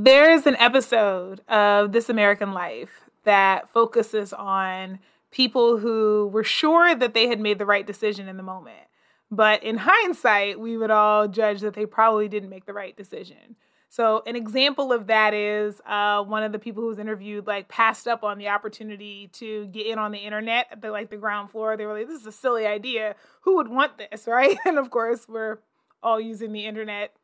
There's 0.00 0.46
an 0.46 0.54
episode 0.60 1.40
of 1.48 1.90
This 1.90 2.08
American 2.08 2.52
Life 2.52 3.02
that 3.24 3.68
focuses 3.68 4.32
on 4.32 5.00
people 5.32 5.78
who 5.78 6.30
were 6.32 6.44
sure 6.44 6.94
that 6.94 7.14
they 7.14 7.26
had 7.26 7.40
made 7.40 7.58
the 7.58 7.66
right 7.66 7.84
decision 7.84 8.28
in 8.28 8.36
the 8.36 8.44
moment. 8.44 8.86
But 9.28 9.64
in 9.64 9.76
hindsight, 9.76 10.60
we 10.60 10.76
would 10.76 10.92
all 10.92 11.26
judge 11.26 11.62
that 11.62 11.74
they 11.74 11.84
probably 11.84 12.28
didn't 12.28 12.48
make 12.48 12.64
the 12.64 12.72
right 12.72 12.96
decision. 12.96 13.56
So 13.88 14.22
an 14.24 14.36
example 14.36 14.92
of 14.92 15.08
that 15.08 15.34
is 15.34 15.80
uh, 15.84 16.22
one 16.22 16.44
of 16.44 16.52
the 16.52 16.60
people 16.60 16.80
who 16.80 16.90
was 16.90 17.00
interviewed 17.00 17.48
like 17.48 17.66
passed 17.68 18.06
up 18.06 18.22
on 18.22 18.38
the 18.38 18.50
opportunity 18.50 19.30
to 19.32 19.66
get 19.66 19.88
in 19.88 19.98
on 19.98 20.12
the 20.12 20.18
internet 20.18 20.68
at 20.70 20.80
the 20.80 20.92
like 20.92 21.10
the 21.10 21.16
ground 21.16 21.50
floor. 21.50 21.76
They 21.76 21.86
were 21.86 21.98
like, 21.98 22.06
"This 22.06 22.20
is 22.20 22.26
a 22.28 22.30
silly 22.30 22.68
idea. 22.68 23.16
Who 23.40 23.56
would 23.56 23.66
want 23.66 23.98
this, 23.98 24.26
right?" 24.28 24.56
And 24.64 24.78
of 24.78 24.90
course, 24.90 25.26
we're 25.28 25.58
all 26.04 26.20
using 26.20 26.52
the 26.52 26.66
internet 26.66 27.14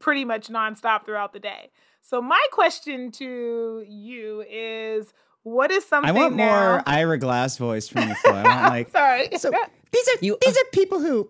pretty 0.00 0.24
much 0.24 0.48
nonstop 0.48 1.04
throughout 1.04 1.32
the 1.32 1.38
day. 1.38 1.70
So 2.08 2.22
my 2.22 2.40
question 2.52 3.10
to 3.12 3.84
you 3.88 4.44
is, 4.48 5.12
what 5.42 5.72
is 5.72 5.84
something? 5.84 6.08
I 6.08 6.12
want 6.12 6.36
now- 6.36 6.70
more 6.70 6.82
Ira 6.86 7.18
Glass 7.18 7.58
voice 7.58 7.88
from 7.88 8.08
you, 8.08 8.14
Flo. 8.16 8.32
I 8.32 8.42
want 8.44 8.62
like 8.70 8.88
Sorry. 8.92 9.28
so 9.38 9.50
these 9.90 10.08
are 10.08 10.16
these 10.20 10.56
are 10.56 10.64
people 10.72 11.00
who 11.00 11.28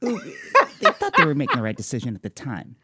who 0.00 0.20
they 0.80 0.90
thought 0.90 1.14
they 1.16 1.24
were 1.24 1.34
making 1.36 1.56
the 1.56 1.62
right 1.62 1.76
decision 1.76 2.16
at 2.16 2.22
the 2.22 2.30
time. 2.30 2.74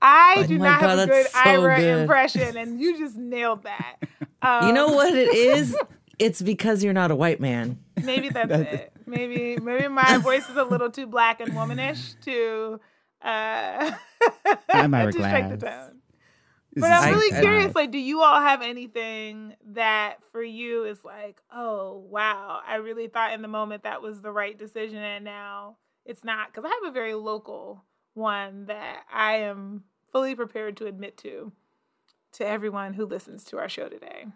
I 0.00 0.44
do 0.46 0.58
not 0.58 0.80
God, 0.80 0.98
have 0.98 1.08
a 1.08 1.12
good 1.12 1.26
so 1.26 1.38
Ira 1.40 1.76
good. 1.76 2.00
impression, 2.02 2.56
and 2.56 2.80
you 2.80 2.96
just 2.98 3.16
nailed 3.16 3.64
that. 3.64 3.96
Um, 4.40 4.66
You 4.68 4.72
know 4.72 4.88
what 4.88 5.12
it 5.14 5.34
is? 5.34 5.76
It's 6.20 6.42
because 6.42 6.84
you're 6.84 6.92
not 6.92 7.10
a 7.10 7.16
white 7.16 7.40
man. 7.40 7.78
maybe 8.04 8.28
that's 8.28 8.52
it. 8.52 8.92
Maybe 9.06 9.56
maybe 9.56 9.88
my 9.88 10.18
voice 10.18 10.46
is 10.50 10.56
a 10.56 10.64
little 10.64 10.90
too 10.90 11.06
black 11.06 11.40
and 11.40 11.54
womanish 11.56 12.12
to 12.26 12.78
uh 13.22 13.90
I'm 14.68 14.92
Ira 14.94 15.12
to 15.12 15.18
strike 15.18 15.48
the 15.48 15.56
Glass. 15.56 15.92
Tone. 16.74 16.80
This 16.82 16.82
But 16.82 16.92
is 16.92 17.04
I'm 17.04 17.14
really 17.14 17.36
I- 17.36 17.40
curious. 17.40 17.74
Like, 17.74 17.90
do 17.90 17.98
you 17.98 18.20
all 18.22 18.40
have 18.40 18.62
anything 18.62 19.54
that 19.72 20.16
for 20.32 20.42
you 20.42 20.84
is 20.84 21.04
like, 21.04 21.40
oh 21.52 22.04
wow, 22.08 22.60
I 22.66 22.76
really 22.76 23.08
thought 23.08 23.32
in 23.32 23.42
the 23.42 23.48
moment 23.48 23.82
that 23.84 24.02
was 24.02 24.20
the 24.22 24.32
right 24.32 24.58
decision, 24.58 24.98
and 24.98 25.24
now 25.24 25.76
it's 26.04 26.24
not? 26.24 26.48
Because 26.52 26.64
I 26.64 26.78
have 26.82 26.90
a 26.90 26.94
very 26.94 27.14
local 27.14 27.84
one 28.14 28.66
that 28.66 29.02
I 29.12 29.36
am 29.36 29.84
fully 30.12 30.34
prepared 30.34 30.76
to 30.78 30.86
admit 30.86 31.16
to 31.18 31.52
to 32.32 32.46
everyone 32.46 32.94
who 32.94 33.06
listens 33.06 33.44
to 33.44 33.58
our 33.58 33.68
show 33.68 33.88
today. 33.88 34.26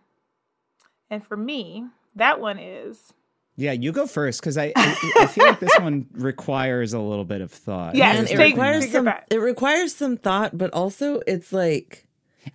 And 1.11 1.25
for 1.25 1.37
me, 1.37 1.85
that 2.17 2.41
one 2.41 2.59
is 2.59 3.13
Yeah, 3.57 3.73
you 3.73 3.93
go 3.93 4.07
first 4.07 4.41
because 4.41 4.57
I, 4.59 4.73
I 4.77 5.13
I 5.19 5.27
feel 5.27 5.47
like 5.47 5.61
this 5.61 5.77
one 5.79 6.07
requires 6.13 6.93
a 6.93 6.99
little 6.99 7.25
bit 7.25 7.41
of 7.41 7.51
thought. 7.53 7.95
Yes, 7.95 8.31
it 8.31 8.39
requires 8.39 8.91
some 8.91 9.09
it 9.31 9.37
requires 9.37 9.95
some 9.95 10.17
thought, 10.17 10.57
but 10.59 10.73
also 10.73 11.21
it's 11.27 11.53
like 11.53 12.07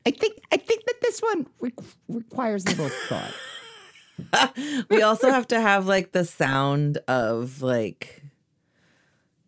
I 0.05 0.11
think 0.11 0.39
I 0.51 0.57
think 0.57 0.85
that 0.85 0.95
this 1.01 1.19
one 1.19 1.47
re- 1.59 1.73
requires 2.07 2.65
a 2.65 2.69
little 2.69 2.89
thought. 3.07 3.33
we 4.89 5.01
also 5.01 5.29
have 5.31 5.47
to 5.47 5.61
have 5.61 5.87
like 5.87 6.11
the 6.11 6.25
sound 6.25 6.97
of 7.07 7.61
like 7.61 8.23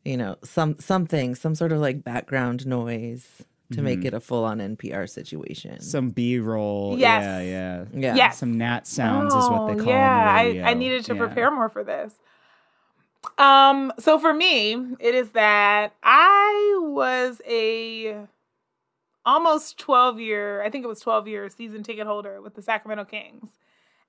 you 0.05 0.17
know, 0.17 0.35
some 0.43 0.75
something, 0.79 1.35
some 1.35 1.53
sort 1.55 1.71
of 1.71 1.79
like 1.79 2.03
background 2.03 2.65
noise 2.65 3.43
to 3.71 3.81
make 3.81 4.03
it 4.03 4.13
a 4.13 4.19
full 4.19 4.43
on 4.43 4.57
NPR 4.59 5.09
situation. 5.09 5.79
Some 5.79 6.09
B 6.09 6.39
roll. 6.39 6.97
Yes. 6.97 7.23
Yeah, 7.23 7.39
yeah. 7.41 7.85
yeah. 7.93 8.15
Yes. 8.15 8.37
Some 8.39 8.57
nat 8.57 8.85
sounds 8.85 9.33
is 9.33 9.49
what 9.49 9.67
they 9.67 9.73
Oh, 9.73 9.77
call 9.85 9.93
yeah, 9.93 10.43
them. 10.43 10.65
I. 10.65 10.71
I 10.71 10.73
needed 10.73 11.05
to 11.05 11.13
Yeah. 11.13 11.19
prepare 11.25 11.51
more 11.51 11.69
for 11.69 11.83
this. 11.83 12.13
Um, 13.37 13.93
so 13.99 14.17
for 14.19 14.33
me, 14.33 14.73
it 14.99 15.15
is 15.15 15.29
that 15.31 15.93
I 16.03 16.79
was 16.81 17.41
a 17.47 18.27
almost 19.25 19.77
12 19.77 20.19
year, 20.19 20.61
I 20.63 20.69
think 20.69 20.83
it 20.83 20.87
was 20.87 20.99
12 20.99 21.27
year 21.27 21.49
season 21.49 21.83
ticket 21.83 22.07
holder 22.07 22.41
with 22.41 22.55
the 22.55 22.61
Sacramento 22.61 23.05
Kings. 23.05 23.49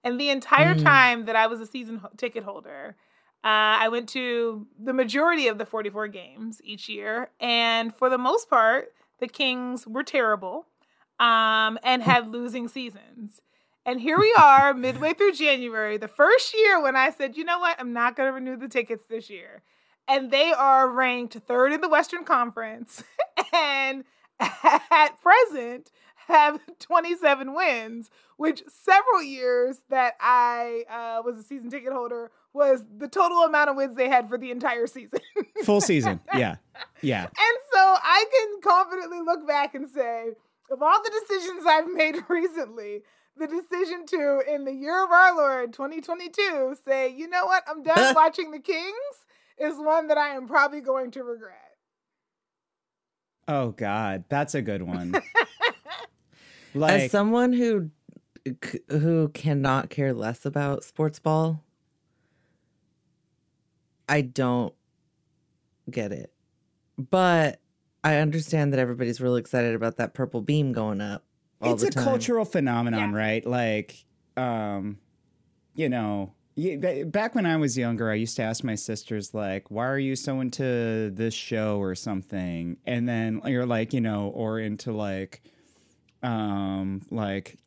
And 0.05 0.19
the 0.19 0.31
entire 0.31 0.75
Mm. 0.75 0.83
time 0.83 1.25
that 1.27 1.37
I 1.37 1.47
was 1.47 1.61
a 1.61 1.67
season 1.67 1.99
ho- 1.99 2.11
ticket 2.17 2.43
holder, 2.45 2.97
uh, 3.45 3.79
I 3.83 3.89
went 3.89 4.09
to 4.11 4.67
the 4.79 4.93
majority 4.93 5.49
of 5.49 5.59
the 5.59 5.67
44 5.67 6.09
games 6.09 6.61
each 6.65 6.89
year. 6.89 7.31
And 7.41 7.95
for 7.95 8.09
the 8.09 8.19
most 8.19 8.49
part, 8.49 8.93
the 9.21 9.29
Kings 9.29 9.87
were 9.87 10.03
terrible 10.03 10.67
um, 11.21 11.79
and 11.85 12.03
had 12.03 12.33
losing 12.33 12.67
seasons. 12.69 13.43
And 13.85 14.01
here 14.01 14.19
we 14.19 14.33
are, 14.39 14.73
midway 14.89 15.13
through 15.13 15.33
January, 15.33 15.97
the 15.99 16.09
first 16.09 16.55
year 16.57 16.81
when 16.81 16.97
I 16.97 17.11
said, 17.11 17.37
you 17.37 17.45
know 17.45 17.59
what, 17.59 17.81
I'm 17.81 17.93
not 17.93 18.17
going 18.17 18.29
to 18.29 18.33
renew 18.33 18.57
the 18.57 18.69
tickets 18.69 19.05
this 19.07 19.29
year. 19.31 19.63
And 20.09 20.31
they 20.33 20.53
are 20.53 20.89
ranked 20.89 21.35
third 21.47 21.73
in 21.73 21.81
the 21.81 21.89
Western 21.89 22.25
Conference 22.25 23.05
and 23.53 24.03
at 24.91 25.21
present 25.21 25.91
have 26.29 26.61
27 26.79 27.55
wins, 27.55 28.11
which 28.37 28.63
several 28.69 29.23
years 29.23 29.79
that 29.91 30.15
I 30.21 30.85
uh, 30.91 31.23
was 31.25 31.39
a 31.39 31.43
season 31.43 31.71
ticket 31.71 31.93
holder 31.93 32.31
was 32.53 32.85
the 32.97 33.09
total 33.09 33.43
amount 33.43 33.71
of 33.71 33.77
wins 33.77 33.97
they 33.97 34.09
had 34.09 34.29
for 34.29 34.37
the 34.39 34.51
entire 34.51 34.87
season. 34.87 35.21
Full 35.65 35.81
season. 35.81 36.21
Yeah. 36.35 36.57
Yeah. 37.03 37.25
And 37.25 37.59
so 37.73 37.79
I 37.79 38.25
can 38.33 38.61
confidently 38.63 39.21
look 39.21 39.47
back 39.47 39.75
and 39.75 39.89
say, 39.89 40.31
of 40.71 40.83
all 40.83 41.03
the 41.03 41.21
decisions 41.21 41.65
I've 41.67 41.91
made 41.93 42.17
recently, 42.29 43.03
the 43.37 43.47
decision 43.47 44.07
to, 44.07 44.43
in 44.49 44.65
the 44.65 44.73
year 44.73 45.03
of 45.05 45.11
our 45.11 45.35
Lord 45.35 45.73
2022, 45.73 46.77
say, 46.85 47.09
you 47.09 47.29
know 47.29 47.47
what, 47.47 47.63
I'm 47.69 47.83
done 47.83 48.15
watching 48.15 48.51
the 48.51 48.59
Kings 48.59 48.95
is 49.59 49.77
one 49.79 50.09
that 50.09 50.19
I 50.19 50.31
am 50.31 50.47
probably 50.47 50.81
going 50.81 51.11
to 51.13 51.23
regret. 51.23 51.72
Oh 53.55 53.73
God, 53.73 54.25
that's 54.31 54.55
a 54.55 54.63
good 54.63 54.83
one. 54.83 55.13
like 56.75 57.03
As 57.03 57.11
someone 57.11 57.53
who 57.53 57.91
who 58.89 59.29
cannot 59.29 59.91
care 59.91 60.15
less 60.15 60.47
about 60.47 60.85
sports 60.85 61.19
ball, 61.19 61.63
I 64.09 64.23
don't 64.23 64.75
get 65.91 66.13
it. 66.13 66.33
But 66.99 67.61
I 68.03 68.17
understand 68.17 68.73
that 68.73 68.81
everybody's 68.81 69.21
really 69.21 69.41
excited 69.41 69.75
about 69.75 69.97
that 69.99 70.15
purple 70.15 70.41
beam 70.41 70.73
going 70.73 71.01
up 71.01 71.25
all 71.61 71.73
it's 71.75 71.83
the 71.83 71.89
a 71.89 71.93
time. 71.93 72.05
cultural 72.05 72.45
phenomenon, 72.45 73.11
Yes. 73.11 73.15
right? 73.15 73.47
Like, 73.47 74.05
um, 74.37 74.99
you 75.75 75.89
know, 75.89 76.33
y- 76.57 76.77
ba- 76.81 77.05
back 77.07 77.35
when 77.35 77.47
I 77.47 77.57
was 77.57 77.77
younger, 77.79 78.11
I 78.11 78.15
used 78.15 78.37
to 78.37 78.43
ask 78.43 78.63
my 78.65 78.75
sisters, 78.75 79.35
like, 79.35 79.71
why 79.71 79.87
are 79.87 79.99
you 79.99 80.17
so 80.17 80.41
into 80.41 81.11
this 81.11 81.35
show 81.35 81.79
or 81.79 81.95
something? 81.95 82.77
And 82.87 83.09
then 83.09 83.41
you're 83.47 83.67
like, 83.67 83.93
you 83.93 84.01
know, 84.01 84.29
or 84.29 84.59
into 84.59 84.93
like, 84.93 85.43
um, 86.23 87.03
like 87.11 87.59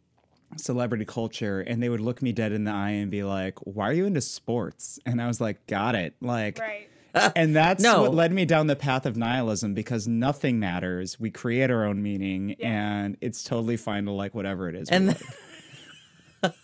celebrity 0.58 1.06
culture. 1.06 1.60
And 1.62 1.82
they 1.84 1.90
would 1.90 2.00
look 2.02 2.22
me 2.22 2.32
dead 2.32 2.52
in 2.52 2.64
the 2.64 2.72
eye 2.72 2.92
and 2.92 3.12
be 3.12 3.24
like, 3.24 3.60
why 3.60 3.90
are 3.90 3.94
you 3.94 4.06
into 4.06 4.22
sports? 4.22 5.00
And 5.06 5.22
I 5.22 5.28
was 5.28 5.42
like, 5.42 5.66
got 5.68 5.96
it. 5.96 6.16
Like, 6.22 6.60
Right. 6.60 6.90
and 7.36 7.56
that's 7.56 7.82
No. 7.82 8.02
what 8.02 8.14
led 8.14 8.32
me 8.34 8.44
down 8.46 8.68
the 8.68 8.76
path 8.76 9.06
of 9.06 9.16
nihilism 9.16 9.74
because 9.74 10.06
nothing 10.08 10.60
matters. 10.60 11.18
We 11.20 11.32
create 11.32 11.72
our 11.72 11.86
own 11.86 12.04
meaning, 12.04 12.56
and 12.62 13.16
it's 13.22 13.42
totally 13.42 13.78
fine 13.78 14.04
to 14.06 14.12
like 14.12 14.36
whatever 14.36 14.68
it 14.68 14.76
is. 14.76 14.90
And 14.90 15.08
like. 15.08 15.22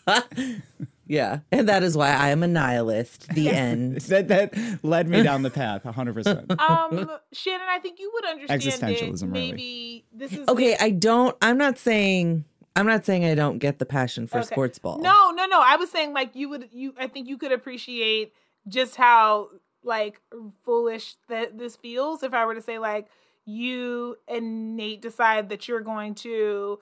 yeah, 1.11 1.39
and 1.51 1.67
that 1.67 1.83
is 1.83 1.97
why 1.97 2.09
I 2.09 2.29
am 2.29 2.41
a 2.41 2.47
nihilist. 2.47 3.27
The 3.29 3.49
end. 3.49 3.97
that 4.01 4.29
that 4.29 4.53
led 4.81 5.09
me 5.09 5.22
down 5.22 5.41
the 5.41 5.49
path 5.49 5.83
100%. 5.83 6.57
Um, 6.61 7.11
Shannon, 7.33 7.67
I 7.69 7.79
think 7.79 7.99
you 7.99 8.09
would 8.13 8.25
understand 8.25 8.61
Existentialism, 8.61 9.23
it. 9.23 9.25
really. 9.25 9.51
Maybe 9.51 10.05
this 10.13 10.31
is 10.31 10.47
Okay, 10.47 10.77
I 10.79 10.91
don't. 10.91 11.35
I'm 11.41 11.57
not 11.57 11.77
saying. 11.77 12.45
I'm 12.77 12.88
not 12.88 13.03
saying 13.05 13.25
I 13.25 13.35
don't 13.35 13.57
get 13.57 13.79
the 13.79 13.85
passion 13.85 14.25
for 14.27 14.38
Okay. 14.38 14.47
sports 14.47 14.79
ball. 14.79 15.00
No, 15.00 15.31
no, 15.31 15.45
no. 15.45 15.61
I 15.61 15.75
was 15.75 15.91
saying 15.91 16.13
like 16.13 16.33
you 16.35 16.47
would 16.50 16.69
you 16.71 16.94
I 16.97 17.07
think 17.07 17.27
you 17.27 17.38
could 17.38 17.51
appreciate 17.51 18.31
just 18.69 18.95
how 18.95 19.50
like 19.83 20.21
foolish 20.63 21.16
that 21.27 21.57
this 21.57 21.75
feels 21.75 22.23
if 22.23 22.33
I 22.33 22.45
were 22.45 22.55
to 22.55 22.61
say 22.61 22.79
like 22.79 23.07
you 23.45 24.16
and 24.27 24.77
Nate 24.77 25.01
decide 25.01 25.50
that 25.50 25.67
you're 25.67 25.81
going 25.81 26.16
to 26.16 26.79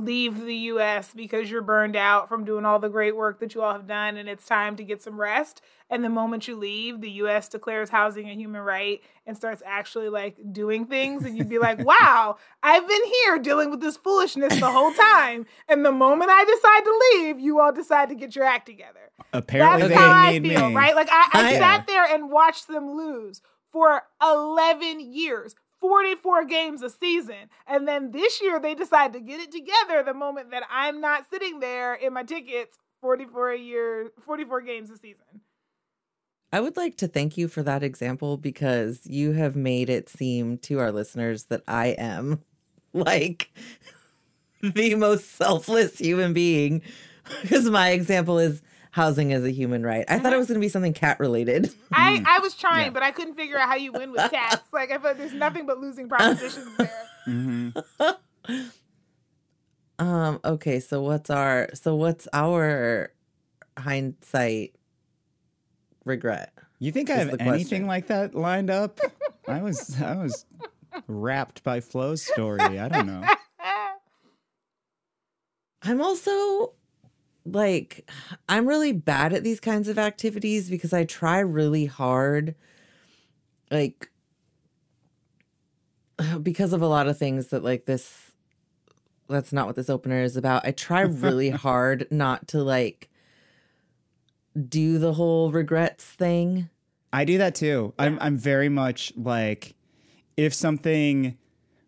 leave 0.00 0.44
the 0.44 0.54
US 0.72 1.12
because 1.14 1.50
you're 1.50 1.62
burned 1.62 1.94
out 1.96 2.28
from 2.28 2.44
doing 2.44 2.64
all 2.64 2.78
the 2.78 2.88
great 2.88 3.14
work 3.16 3.38
that 3.40 3.54
you 3.54 3.62
all 3.62 3.72
have 3.72 3.86
done 3.86 4.16
and 4.16 4.28
it's 4.28 4.46
time 4.46 4.76
to 4.76 4.84
get 4.84 5.02
some 5.02 5.20
rest. 5.20 5.60
And 5.90 6.02
the 6.02 6.08
moment 6.08 6.48
you 6.48 6.56
leave, 6.56 7.00
the 7.00 7.10
US 7.22 7.48
declares 7.48 7.90
housing 7.90 8.28
a 8.28 8.34
human 8.34 8.62
right 8.62 9.00
and 9.26 9.36
starts 9.36 9.62
actually 9.64 10.08
like 10.08 10.36
doing 10.52 10.86
things. 10.86 11.24
And 11.24 11.36
you'd 11.36 11.48
be 11.48 11.58
like, 11.58 11.78
wow, 11.84 12.36
I've 12.62 12.88
been 12.88 13.04
here 13.22 13.38
dealing 13.38 13.70
with 13.70 13.80
this 13.80 13.96
foolishness 13.96 14.58
the 14.58 14.70
whole 14.70 14.92
time. 14.92 15.46
And 15.68 15.84
the 15.84 15.92
moment 15.92 16.30
I 16.32 16.44
decide 16.44 16.84
to 16.84 17.02
leave, 17.22 17.38
you 17.40 17.60
all 17.60 17.72
decide 17.72 18.08
to 18.08 18.14
get 18.14 18.34
your 18.34 18.44
act 18.46 18.66
together. 18.66 19.10
Apparently, 19.32 19.88
That's 19.88 20.00
how 20.00 20.12
I 20.28 20.40
feel, 20.40 20.68
me. 20.70 20.74
right? 20.74 20.94
Like 20.94 21.08
I, 21.10 21.28
I 21.32 21.48
I- 21.50 21.58
sat 21.58 21.86
there 21.86 22.04
and 22.04 22.30
watched 22.30 22.68
them 22.68 22.90
lose 22.96 23.40
for 23.70 24.02
11 24.22 25.00
years. 25.00 25.54
44 25.84 26.46
games 26.46 26.82
a 26.82 26.88
season. 26.88 27.50
And 27.66 27.86
then 27.86 28.10
this 28.10 28.40
year 28.40 28.58
they 28.58 28.74
decide 28.74 29.12
to 29.12 29.20
get 29.20 29.38
it 29.38 29.52
together 29.52 30.02
the 30.02 30.14
moment 30.14 30.50
that 30.50 30.62
I'm 30.70 30.98
not 30.98 31.28
sitting 31.30 31.60
there 31.60 31.92
in 31.92 32.14
my 32.14 32.22
tickets 32.22 32.78
44 33.02 33.50
a 33.50 33.58
year, 33.58 34.10
44 34.22 34.62
games 34.62 34.88
a 34.88 34.96
season. 34.96 35.42
I 36.50 36.60
would 36.60 36.78
like 36.78 36.96
to 36.98 37.06
thank 37.06 37.36
you 37.36 37.48
for 37.48 37.62
that 37.64 37.82
example 37.82 38.38
because 38.38 39.00
you 39.04 39.32
have 39.32 39.56
made 39.56 39.90
it 39.90 40.08
seem 40.08 40.56
to 40.58 40.78
our 40.78 40.90
listeners 40.90 41.44
that 41.44 41.62
I 41.68 41.88
am 41.88 42.42
like 42.94 43.50
the 44.62 44.94
most 44.94 45.32
selfless 45.32 45.98
human 45.98 46.32
being 46.32 46.80
because 47.42 47.68
my 47.68 47.90
example 47.90 48.38
is 48.38 48.62
housing 48.94 49.32
as 49.32 49.42
a 49.42 49.50
human 49.50 49.82
right. 49.82 50.04
I 50.06 50.20
thought 50.20 50.32
it 50.32 50.36
was 50.36 50.46
going 50.46 50.54
to 50.60 50.64
be 50.64 50.68
something 50.68 50.92
cat 50.94 51.18
related. 51.18 51.74
I, 51.92 52.22
I 52.24 52.38
was 52.38 52.54
trying, 52.54 52.84
Yeah. 52.84 52.90
but 52.90 53.02
I 53.02 53.10
couldn't 53.10 53.34
figure 53.34 53.58
out 53.58 53.68
how 53.68 53.74
you 53.74 53.90
win 53.92 54.12
with 54.12 54.30
cats. 54.30 54.62
Like 54.72 54.92
I 54.92 54.98
feel 54.98 55.10
like 55.10 55.18
there's 55.18 55.32
nothing 55.32 55.66
but 55.66 55.80
losing 55.80 56.08
propositions 56.08 56.68
there. 56.76 56.90
hmm 57.24 57.70
Um 59.98 60.40
okay, 60.44 60.78
so 60.80 61.02
what's 61.02 61.28
our 61.30 61.68
so 61.74 61.94
what's 61.96 62.26
our 62.32 63.12
hindsight 63.78 64.74
regret? 66.04 66.52
You 66.78 66.92
think 66.92 67.10
I 67.10 67.14
have 67.14 67.28
anything 67.40 67.44
question. 67.46 67.86
like 67.86 68.06
that 68.08 68.34
lined 68.34 68.70
up? 68.70 69.00
I 69.48 69.62
was 69.62 70.00
I 70.00 70.16
was 70.16 70.46
wrapped 71.08 71.62
by 71.64 71.80
Flo's 71.80 72.24
story. 72.24 72.60
I 72.78 72.88
don't 72.88 73.06
know. 73.06 73.22
I'm 75.82 76.00
also 76.00 76.72
like 77.44 78.10
I'm 78.48 78.66
really 78.66 78.92
bad 78.92 79.32
at 79.32 79.44
these 79.44 79.60
kinds 79.60 79.88
of 79.88 79.98
activities 79.98 80.70
because 80.70 80.92
I 80.92 81.04
try 81.04 81.40
really 81.40 81.86
hard 81.86 82.54
like 83.70 84.10
because 86.42 86.72
of 86.72 86.82
a 86.82 86.86
lot 86.86 87.06
of 87.06 87.18
things 87.18 87.48
that 87.48 87.62
like 87.62 87.86
this 87.86 88.32
that's 89.28 89.52
not 89.52 89.66
what 89.66 89.76
this 89.76 89.88
opener 89.88 90.22
is 90.22 90.36
about. 90.36 90.66
I 90.66 90.70
try 90.70 91.00
really 91.00 91.50
hard 91.50 92.06
not 92.10 92.48
to 92.48 92.62
like 92.62 93.08
do 94.68 94.98
the 94.98 95.14
whole 95.14 95.50
regrets 95.50 96.04
thing. 96.04 96.68
I 97.12 97.24
do 97.24 97.38
that 97.38 97.54
too. 97.54 97.94
I'm 97.98 98.18
I'm 98.20 98.36
very 98.36 98.68
much 98.68 99.12
like 99.16 99.74
if 100.36 100.52
something 100.54 101.38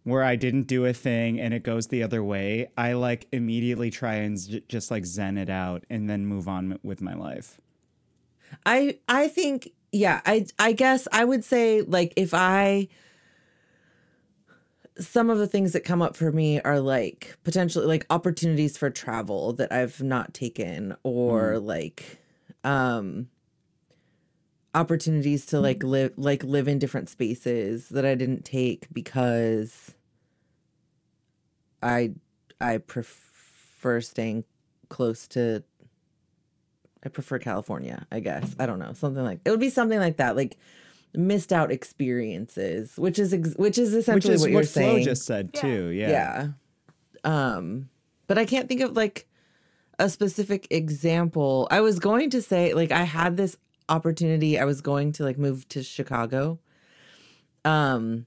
where 0.06 0.22
I 0.22 0.36
didn't 0.36 0.68
do 0.68 0.84
a 0.86 0.92
thing 0.92 1.40
and 1.40 1.52
it 1.52 1.64
goes 1.64 1.88
the 1.88 2.04
other 2.04 2.22
way, 2.22 2.68
I 2.78 2.92
like 2.92 3.26
immediately 3.32 3.90
try 3.90 4.14
and 4.14 4.38
j- 4.38 4.62
just 4.68 4.88
like 4.88 5.04
zen 5.04 5.36
it 5.36 5.50
out 5.50 5.82
and 5.90 6.08
then 6.08 6.26
move 6.26 6.46
on 6.46 6.78
with 6.84 7.00
my 7.00 7.12
life. 7.12 7.60
I 8.64 9.00
I 9.08 9.26
think 9.26 9.72
yeah, 9.90 10.20
I 10.24 10.46
I 10.60 10.70
guess 10.70 11.08
I 11.10 11.24
would 11.24 11.44
say 11.44 11.82
like 11.82 12.12
if 12.14 12.32
I 12.34 12.86
some 14.96 15.28
of 15.28 15.38
the 15.38 15.48
things 15.48 15.72
that 15.72 15.80
come 15.80 16.00
up 16.00 16.14
for 16.14 16.30
me 16.30 16.60
are 16.60 16.78
like 16.78 17.36
potentially 17.42 17.86
like 17.86 18.06
opportunities 18.08 18.78
for 18.78 18.90
travel 18.90 19.54
that 19.54 19.72
I've 19.72 20.00
not 20.00 20.32
taken 20.32 20.94
or 21.02 21.58
like 21.58 22.20
um 22.62 23.26
opportunities 24.76 25.46
to 25.46 25.60
like 25.60 25.82
live 25.82 26.12
like 26.16 26.44
live 26.44 26.68
in 26.68 26.78
different 26.78 27.08
spaces 27.08 27.88
that 27.88 28.04
I 28.04 28.14
didn't 28.14 28.44
take 28.44 28.86
because 28.92 29.94
I 31.82 32.12
I 32.60 32.78
prefer 32.78 34.00
staying 34.00 34.44
close 34.88 35.26
to 35.28 35.64
I 37.04 37.08
prefer 37.08 37.38
California, 37.38 38.06
I 38.10 38.20
guess. 38.20 38.54
I 38.58 38.66
don't 38.66 38.78
know. 38.78 38.92
Something 38.92 39.24
like 39.24 39.40
it 39.44 39.50
would 39.50 39.60
be 39.60 39.70
something 39.70 39.98
like 39.98 40.16
that, 40.18 40.36
like 40.36 40.56
missed 41.14 41.52
out 41.52 41.70
experiences, 41.72 42.96
which 42.96 43.18
is 43.18 43.32
ex- 43.32 43.54
which 43.56 43.78
is 43.78 43.92
Which 43.92 44.00
essentially 44.02 44.34
is 44.34 44.40
what 44.42 44.46
what, 44.48 44.52
you're 44.52 44.62
Flo 44.64 44.82
saying. 44.82 45.04
just 45.04 45.24
said 45.24 45.50
Yeah. 45.54 45.60
too. 45.60 45.86
Yeah. 45.88 46.10
yeah. 46.10 46.48
Um 47.24 47.88
but 48.26 48.38
I 48.38 48.44
can't 48.44 48.68
think 48.68 48.80
of 48.80 48.96
like 48.96 49.26
a 49.98 50.10
specific 50.10 50.66
example. 50.70 51.66
I 51.70 51.80
was 51.80 51.98
going 51.98 52.28
to 52.30 52.42
say 52.42 52.74
like 52.74 52.90
I 52.92 53.04
had 53.04 53.36
this 53.36 53.56
opportunity. 53.88 54.58
I 54.58 54.64
was 54.64 54.80
going 54.80 55.12
to 55.12 55.22
like 55.24 55.38
move 55.38 55.68
to 55.70 55.82
Chicago. 55.82 56.58
Um 57.64 58.26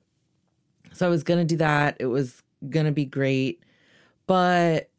so 0.93 1.05
I 1.05 1.09
was 1.09 1.23
going 1.23 1.39
to 1.39 1.45
do 1.45 1.57
that. 1.57 1.97
It 1.99 2.07
was 2.07 2.41
going 2.67 2.85
to 2.87 2.91
be 2.91 3.05
great. 3.05 3.63
But 4.25 4.89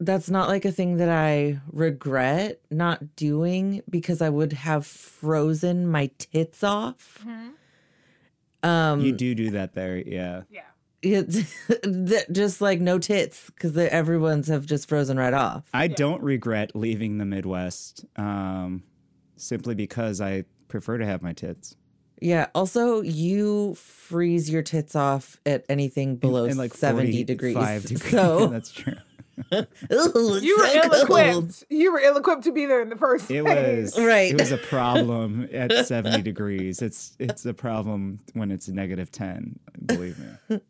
that's 0.00 0.28
not 0.28 0.48
like 0.48 0.64
a 0.64 0.72
thing 0.72 0.96
that 0.96 1.08
I 1.08 1.60
regret 1.70 2.60
not 2.70 3.14
doing 3.14 3.82
because 3.88 4.20
I 4.20 4.28
would 4.30 4.52
have 4.52 4.84
frozen 4.86 5.86
my 5.86 6.10
tits 6.18 6.64
off. 6.64 7.24
Mhm. 7.24 7.50
Um 8.68 9.00
You 9.00 9.12
do 9.12 9.34
do 9.34 9.50
that 9.50 9.74
there. 9.74 9.96
Yeah. 9.96 10.42
Yeah. 10.50 10.62
it's 11.02 11.42
th- 11.84 12.26
just 12.32 12.60
like 12.60 12.80
no 12.80 12.98
tits 12.98 13.50
because 13.50 13.76
everyone's 13.76 14.48
have 14.48 14.66
just 14.66 14.88
frozen 14.88 15.16
right 15.16 15.34
off. 15.34 15.64
I 15.74 15.84
Yeah. 15.84 15.94
don't 15.96 16.22
regret 16.22 16.74
leaving 16.76 17.18
the 17.18 17.24
Midwest 17.24 18.04
um, 18.16 18.82
simply 19.42 19.74
because 19.74 20.20
I 20.20 20.44
prefer 20.68 20.98
to 20.98 21.06
have 21.06 21.22
my 21.22 21.32
tits. 21.32 21.76
Yeah. 22.20 22.46
Also, 22.54 23.00
you 23.02 23.74
freeze 23.74 24.48
your 24.48 24.62
tits 24.62 24.94
off 24.94 25.40
at 25.44 25.64
anything 25.68 26.16
below 26.16 26.44
in, 26.44 26.56
like 26.56 26.72
70 26.72 27.24
degrees. 27.24 27.54
45 27.54 27.82
degrees. 27.86 28.10
So 28.12 28.46
that's 28.46 28.70
true. 28.70 28.94
Ooh, 29.52 29.64
it's 29.90 30.44
You 30.44 30.56
were 30.58 30.66
so 30.66 30.74
ill 30.74 30.90
cold. 30.90 31.02
equipped. 31.02 31.64
You 31.70 31.92
were 31.92 31.98
ill 32.00 32.16
equipped 32.18 32.44
to 32.44 32.52
be 32.52 32.66
there 32.66 32.80
in 32.82 32.90
the 32.90 32.96
first 32.96 33.26
place. 33.26 33.40
It 33.40 33.44
place. 33.44 33.96
was 33.96 34.04
Right. 34.04 34.30
It 34.30 34.38
was 34.38 34.52
a 34.52 34.58
problem 34.58 35.48
at 35.52 35.72
70 35.86 36.22
degrees. 36.22 36.80
It's 36.82 37.16
it's 37.18 37.44
a 37.46 37.54
problem 37.54 38.20
when 38.34 38.50
it's 38.52 38.68
negative 38.68 39.10
10. 39.10 39.58
Believe 39.86 40.18
me. 40.18 40.60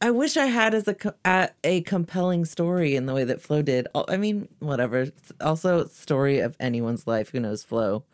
I 0.00 0.10
wish 0.10 0.36
I 0.36 0.46
had 0.46 0.74
as 0.74 0.86
a 0.88 1.48
a, 1.64 1.80
compelling 1.82 2.44
story 2.44 2.96
in 2.96 3.06
the 3.06 3.14
way 3.14 3.24
that 3.24 3.40
Flo 3.40 3.62
did. 3.62 3.88
I 4.08 4.16
mean, 4.16 4.48
whatever. 4.58 5.00
It's 5.02 5.32
also 5.40 5.86
story 5.86 6.40
of 6.40 6.56
anyone's 6.60 7.06
life. 7.06 7.30
Who 7.30 7.40
knows 7.40 7.62
Flo? 7.62 8.04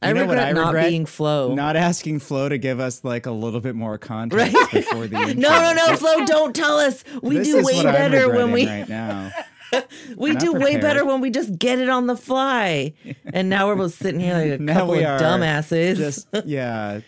I 0.00 0.08
You 0.08 0.14
know 0.14 0.26
what 0.26 0.38
I 0.40 0.50
not 0.50 0.66
regret? 0.74 0.88
being 0.88 1.06
Flo. 1.06 1.54
Not 1.54 1.76
asking 1.76 2.18
Flo 2.18 2.48
to 2.48 2.58
give 2.58 2.80
us 2.80 3.04
like 3.04 3.26
a 3.26 3.30
little 3.30 3.60
bit 3.60 3.76
more 3.76 3.98
context 3.98 4.52
Right. 4.56 4.70
before 4.72 5.06
the 5.06 5.16
intro. 5.30 5.34
no, 5.48 5.72
no, 5.72 5.86
no, 5.86 5.96
Flo, 5.96 6.24
don't 6.26 6.56
tell 6.56 6.78
us. 6.78 7.04
We 7.22 7.38
This 7.38 7.46
do 7.48 7.62
way 7.64 7.82
better 7.84 8.28
when 8.28 8.50
we 8.50 8.66
right 8.66 8.88
now. 8.88 9.30
we 10.16 10.34
do 10.34 10.52
way 10.52 10.76
better 10.76 11.04
when 11.04 11.20
we 11.20 11.30
just 11.30 11.56
get 11.56 11.78
it 11.78 11.88
on 11.88 12.08
the 12.08 12.16
fly. 12.16 12.94
And 13.32 13.48
now 13.48 13.68
we're 13.68 13.76
both 13.76 13.94
sitting 13.94 14.20
here 14.20 14.34
like 14.34 14.50
a 14.50 14.58
Now 14.62 14.74
couple 14.80 14.94
of 14.94 15.00
dumbasses. 15.20 15.96
Just 15.96 16.26
yeah, 16.44 17.00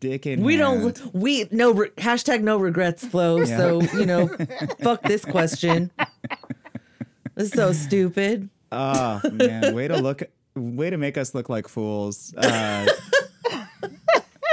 dick 0.00 0.26
in 0.26 0.42
we 0.42 0.56
hand. 0.56 0.94
don't 0.94 1.14
we 1.14 1.46
no 1.50 1.72
re- 1.72 1.90
hashtag 1.90 2.42
no 2.42 2.58
regrets 2.58 3.06
flow. 3.06 3.44
So 3.44 3.80
you 3.82 4.06
know, 4.06 4.28
fuck 4.82 5.02
this 5.02 5.24
question. 5.24 5.90
It's 7.36 7.52
so 7.52 7.72
stupid. 7.72 8.50
Oh 8.72 9.20
man, 9.32 9.74
way 9.74 9.88
to 9.88 9.96
look, 9.96 10.22
way 10.54 10.90
to 10.90 10.96
make 10.96 11.16
us 11.16 11.34
look 11.34 11.48
like 11.48 11.68
fools. 11.68 12.34
Uh, 12.36 12.86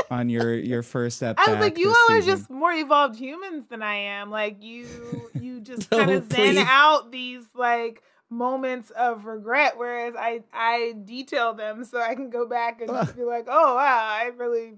on 0.10 0.30
your 0.30 0.54
your 0.54 0.84
first 0.84 1.18
step. 1.18 1.36
I 1.38 1.52
was 1.52 1.60
like, 1.60 1.78
you 1.78 1.90
this 1.90 1.98
all 2.10 2.18
are 2.18 2.22
just 2.22 2.50
more 2.50 2.72
evolved 2.72 3.18
humans 3.18 3.66
than 3.70 3.82
I 3.82 3.96
am. 3.96 4.30
Like 4.30 4.64
you, 4.64 4.88
you 5.40 5.60
just 5.62 5.90
So 5.90 5.98
kind 5.98 6.12
of 6.12 6.32
zen 6.32 6.58
out 6.58 7.12
these 7.12 7.44
like 7.54 8.04
moments 8.30 8.90
of 8.92 9.26
regret, 9.26 9.74
whereas 9.78 10.16
I 10.18 10.44
I 10.54 10.96
detail 11.04 11.54
them 11.54 11.84
so 11.84 12.00
I 12.00 12.16
can 12.16 12.30
go 12.30 12.48
back 12.48 12.82
and 12.82 12.90
just 12.90 13.16
be 13.16 13.24
like, 13.24 13.48
oh 13.50 13.76
wow, 13.76 14.08
I 14.12 14.32
really 14.36 14.74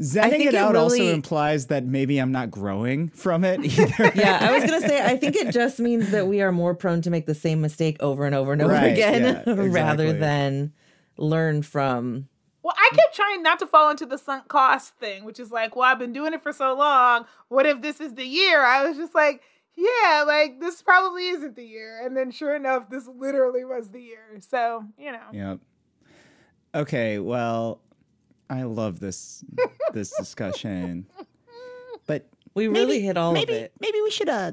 Zenning 0.00 0.30
think 0.30 0.44
it 0.44 0.48
it 0.48 0.54
out 0.54 0.76
also 0.76 0.96
really- 0.96 1.10
implies 1.12 1.66
that 1.66 1.84
maybe 1.84 2.18
I'm 2.18 2.32
not 2.32 2.50
growing 2.50 3.08
from 3.10 3.44
it 3.44 3.60
either. 3.64 4.12
Yeah, 4.14 4.38
I 4.40 4.52
was 4.58 4.64
gonna 4.68 4.80
say 4.86 5.04
I 5.04 5.16
think 5.16 5.36
it 5.36 5.50
just 5.52 5.78
means 5.78 6.10
that 6.10 6.26
we 6.26 6.40
are 6.40 6.52
more 6.52 6.74
prone 6.74 7.02
to 7.02 7.10
make 7.10 7.26
the 7.26 7.34
same 7.34 7.60
mistake 7.60 7.96
over 8.00 8.24
and 8.24 8.34
over 8.34 8.52
and 8.52 8.62
over 8.62 8.72
Right, 8.72 8.92
again 8.92 9.42
yeah, 9.46 9.54
rather 9.56 10.12
than 10.12 10.72
learn 11.18 11.62
from 11.62 12.28
Well, 12.62 12.74
I 12.76 12.90
kept 12.94 13.14
trying 13.14 13.42
not 13.42 13.58
to 13.58 13.66
fall 13.66 13.90
into 13.90 14.06
the 14.06 14.16
sunk 14.16 14.48
cost 14.48 14.94
thing, 14.96 15.24
which 15.24 15.38
is 15.38 15.50
like, 15.50 15.76
well, 15.76 15.84
I've 15.90 15.98
been 15.98 16.12
doing 16.14 16.32
it 16.32 16.42
for 16.42 16.52
so 16.52 16.74
long. 16.74 17.26
What 17.48 17.66
if 17.66 17.82
this 17.82 18.00
is 18.00 18.14
the 18.14 18.24
year? 18.24 18.62
I 18.64 18.86
was 18.88 18.96
just 18.96 19.14
like, 19.14 19.42
yeah, 19.76 20.24
like 20.26 20.60
this 20.60 20.80
probably 20.80 21.28
isn't 21.28 21.56
the 21.56 21.64
year. 21.66 22.00
And 22.04 22.16
then 22.16 22.30
sure 22.30 22.54
enough, 22.56 22.88
this 22.88 23.06
literally 23.06 23.64
was 23.66 23.90
the 23.90 24.00
year. 24.00 24.38
So, 24.40 24.84
you 24.98 25.12
know. 25.12 25.20
Yep. 25.32 25.58
Okay, 26.74 27.18
well, 27.18 27.80
I 28.50 28.64
love 28.64 28.98
this 29.00 29.44
this 29.92 30.12
discussion, 30.18 31.06
but 32.06 32.28
we 32.54 32.66
really 32.68 33.00
hit 33.00 33.16
all 33.16 33.32
maybe 33.32 33.52
of 33.54 33.62
it. 33.62 33.72
maybe 33.80 34.00
we 34.02 34.10
should 34.10 34.28
uh, 34.28 34.52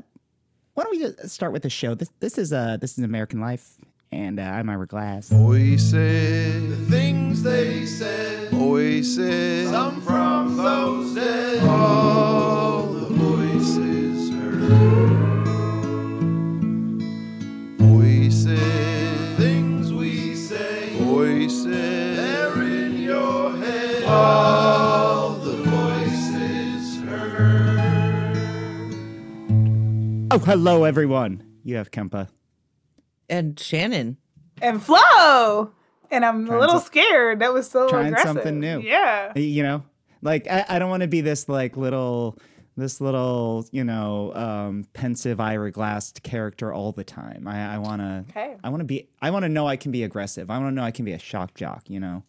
why 0.75 0.83
don't 0.83 0.91
we 0.91 0.99
just 0.99 1.29
start 1.29 1.51
with 1.51 1.63
the 1.63 1.69
show? 1.69 1.95
This 1.95 2.09
this 2.19 2.37
is 2.37 2.53
uh 2.53 2.77
this 2.79 2.97
is 2.97 3.03
American 3.03 3.39
Life, 3.41 3.67
and 4.11 4.39
uh, 4.39 4.43
I'm 4.43 4.69
Ira 4.69 4.85
Glass. 4.85 5.29
Voices, 5.29 6.69
the 6.69 6.85
things 6.91 7.41
they 7.41 7.85
said. 7.87 8.51
Voices, 8.51 9.71
some 9.71 9.99
from 10.01 10.55
those 10.57 11.15
dead. 11.15 11.63
All 11.67 12.56
Oh, 30.37 30.39
hello 30.39 30.83
everyone. 30.83 31.41
You 31.63 31.77
have 31.77 31.89
Kempa. 31.89 32.27
And 33.27 33.59
Shannon. 33.59 34.17
And 34.61 34.83
Flo. 34.83 35.71
And 36.11 36.23
I'm 36.23 36.47
a 36.47 36.59
little 36.59 36.77
some- 36.77 36.85
scared. 36.85 37.39
That 37.39 37.53
was 37.55 37.67
so 37.67 37.89
trying 37.89 38.09
aggressive. 38.09 38.27
something 38.33 38.59
new. 38.59 38.79
Yeah. 38.81 39.35
You 39.35 39.63
know, 39.63 39.83
like 40.21 40.45
I, 40.47 40.63
I 40.69 40.77
don't 40.77 40.91
want 40.91 41.01
to 41.01 41.07
be 41.07 41.21
this 41.21 41.49
like 41.49 41.75
little 41.75 42.37
this 42.75 43.01
little, 43.01 43.65
you 43.71 43.83
know, 43.83 44.31
um, 44.35 44.85
pensive 44.93 45.39
Ira 45.39 45.71
glassed 45.71 46.21
character 46.21 46.71
all 46.71 46.91
the 46.91 47.03
time. 47.03 47.47
I, 47.47 47.73
I 47.73 47.77
wanna 47.79 48.23
Okay. 48.29 48.57
I 48.63 48.69
wanna 48.69 48.83
be 48.83 49.09
I 49.19 49.31
wanna 49.31 49.49
know 49.49 49.65
I 49.67 49.75
can 49.75 49.91
be 49.91 50.03
aggressive. 50.03 50.51
I 50.51 50.59
wanna 50.59 50.69
know 50.71 50.83
I 50.83 50.91
can 50.91 51.03
be 51.03 51.13
a 51.13 51.19
shock 51.19 51.55
jock, 51.55 51.89
you 51.89 51.99
know? 51.99 52.21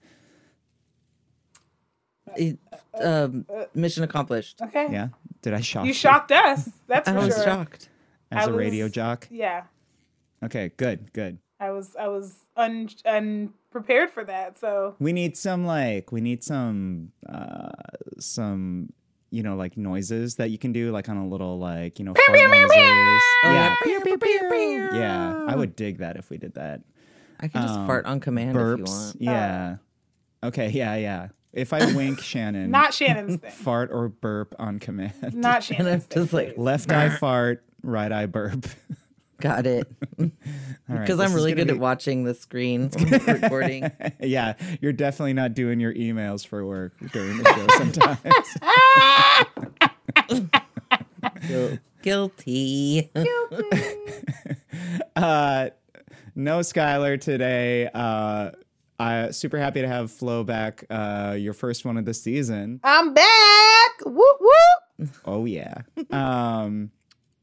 It- 2.39 2.59
um, 3.03 3.45
mission 3.75 4.03
accomplished. 4.03 4.63
Okay. 4.63 4.87
Yeah. 4.91 5.09
Did 5.43 5.53
I 5.53 5.61
shock 5.61 5.85
You 5.87 5.93
shocked 5.93 6.33
us. 6.33 6.71
That's 6.87 7.07
I 7.07 7.13
for 7.13 7.19
was 7.27 7.35
sure. 7.35 7.45
shocked. 7.45 7.91
As 8.31 8.47
a 8.49 8.53
radio 8.53 8.89
jock? 8.89 9.27
Yeah. 9.31 9.65
Okay, 10.45 10.71
good, 10.77 11.13
good. 11.13 11.39
I 11.61 11.71
was 11.73 11.97
I 11.99 12.09
was 12.09 12.37
un 12.57 12.89
unprepared 13.05 14.11
for 14.11 14.25
that. 14.25 14.59
So 14.59 14.95
We 15.01 15.13
need 15.13 15.37
some 15.37 15.67
like 15.67 16.13
we 16.13 16.21
need 16.21 16.45
some 16.45 17.11
uh 17.29 17.71
some 18.21 18.93
you 19.31 19.43
know 19.43 19.57
like 19.57 19.77
noises 19.77 20.37
that 20.37 20.51
you 20.51 20.59
can 20.59 20.73
do 20.73 20.91
like 20.93 21.09
on 21.09 21.17
a 21.17 21.27
little 21.27 21.59
like 21.59 21.99
you 21.99 22.05
know 22.05 22.15
fart 22.15 22.39
noises. 22.39 22.77
Yeah. 23.45 23.75
Yeah, 24.93 25.45
I 25.49 25.55
would 25.57 25.77
dig 25.77 25.99
that 25.99 26.17
if 26.17 26.31
we 26.31 26.39
did 26.39 26.55
that. 26.55 26.83
I 27.41 27.49
can 27.49 27.63
just 27.63 27.75
Um, 27.75 27.87
fart 27.87 28.07
on 28.07 28.21
command 28.21 28.51
if 28.51 28.79
you 28.79 28.85
Burps. 28.85 28.89
want. 28.89 29.17
Yeah. 29.21 29.77
Okay, 30.43 30.71
yeah, 30.71 30.95
yeah. 30.97 31.29
If 31.53 31.73
I 31.73 31.93
wink 31.95 32.21
Shannon, 32.23 32.71
not 32.71 32.95
Shannon's 32.95 33.37
thing. 33.41 33.51
fart 33.51 33.91
or 33.93 34.09
burp 34.09 34.55
on 34.59 34.79
command. 34.79 35.13
Not 35.35 35.57
And 35.57 35.65
Shannon's 35.65 36.05
thing. 36.05 36.23
just 36.23 36.33
like. 36.33 36.55
Left 36.57 36.91
eye 36.91 37.11
fart, 37.11 37.65
right 37.83 38.11
eye 38.13 38.27
burp. 38.27 38.67
got 39.41 39.67
it. 39.67 39.87
All 40.19 40.27
right, 40.89 41.01
Because 41.01 41.19
this 41.19 41.29
I'm 41.31 41.35
really 41.35 41.53
good 41.55 41.69
be- 41.69 41.75
at 41.75 41.79
watching 41.79 42.25
the 42.25 42.35
screen 42.35 42.91
recording. 43.27 43.91
yeah, 44.21 44.55
you're 44.81 44.93
definitely 44.93 45.35
not 45.35 45.55
doing 45.55 45.79
your 45.81 45.95
emails 45.95 46.47
for 46.47 46.65
work 46.67 46.93
during 47.13 47.39
the 47.39 47.45
show 47.55 47.67
sometimes. 47.79 48.19
Guil- 51.43 51.79
Guilty. 52.03 53.11
uh, 55.17 55.71
no 56.35 56.59
Skylar 56.61 57.21
today. 57.21 57.89
Uh, 57.93 58.51
I 59.01 59.31
super 59.31 59.59
happy 59.59 59.81
to 59.83 59.89
have 59.89 60.11
Flo 60.11 60.43
back. 60.45 60.85
Uh, 60.91 61.37
your 61.39 61.53
first 61.53 61.85
one 61.85 61.97
of 61.97 62.05
the 62.05 62.15
season. 62.15 62.81
I'm 62.83 63.15
back. 63.15 63.91
Whoop 64.05 64.37
whoop. 64.41 65.09
Oh 65.25 65.45
yeah. 65.45 65.83
Um, 66.11 66.91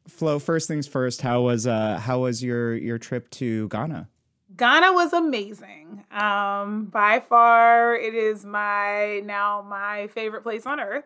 Flo, 0.07 0.39
first 0.39 0.67
things 0.67 0.87
first. 0.87 1.21
How 1.21 1.41
was 1.41 1.65
uh 1.67 1.97
how 1.97 2.19
was 2.19 2.43
your 2.43 2.75
your 2.75 2.97
trip 2.97 3.29
to 3.31 3.67
Ghana? 3.69 4.09
Ghana 4.55 4.93
was 4.93 5.11
amazing. 5.13 6.03
Um, 6.11 6.85
by 6.85 7.19
far, 7.19 7.95
it 7.95 8.13
is 8.13 8.45
my 8.45 9.21
now 9.25 9.65
my 9.67 10.07
favorite 10.07 10.43
place 10.43 10.65
on 10.65 10.79
earth. 10.79 11.05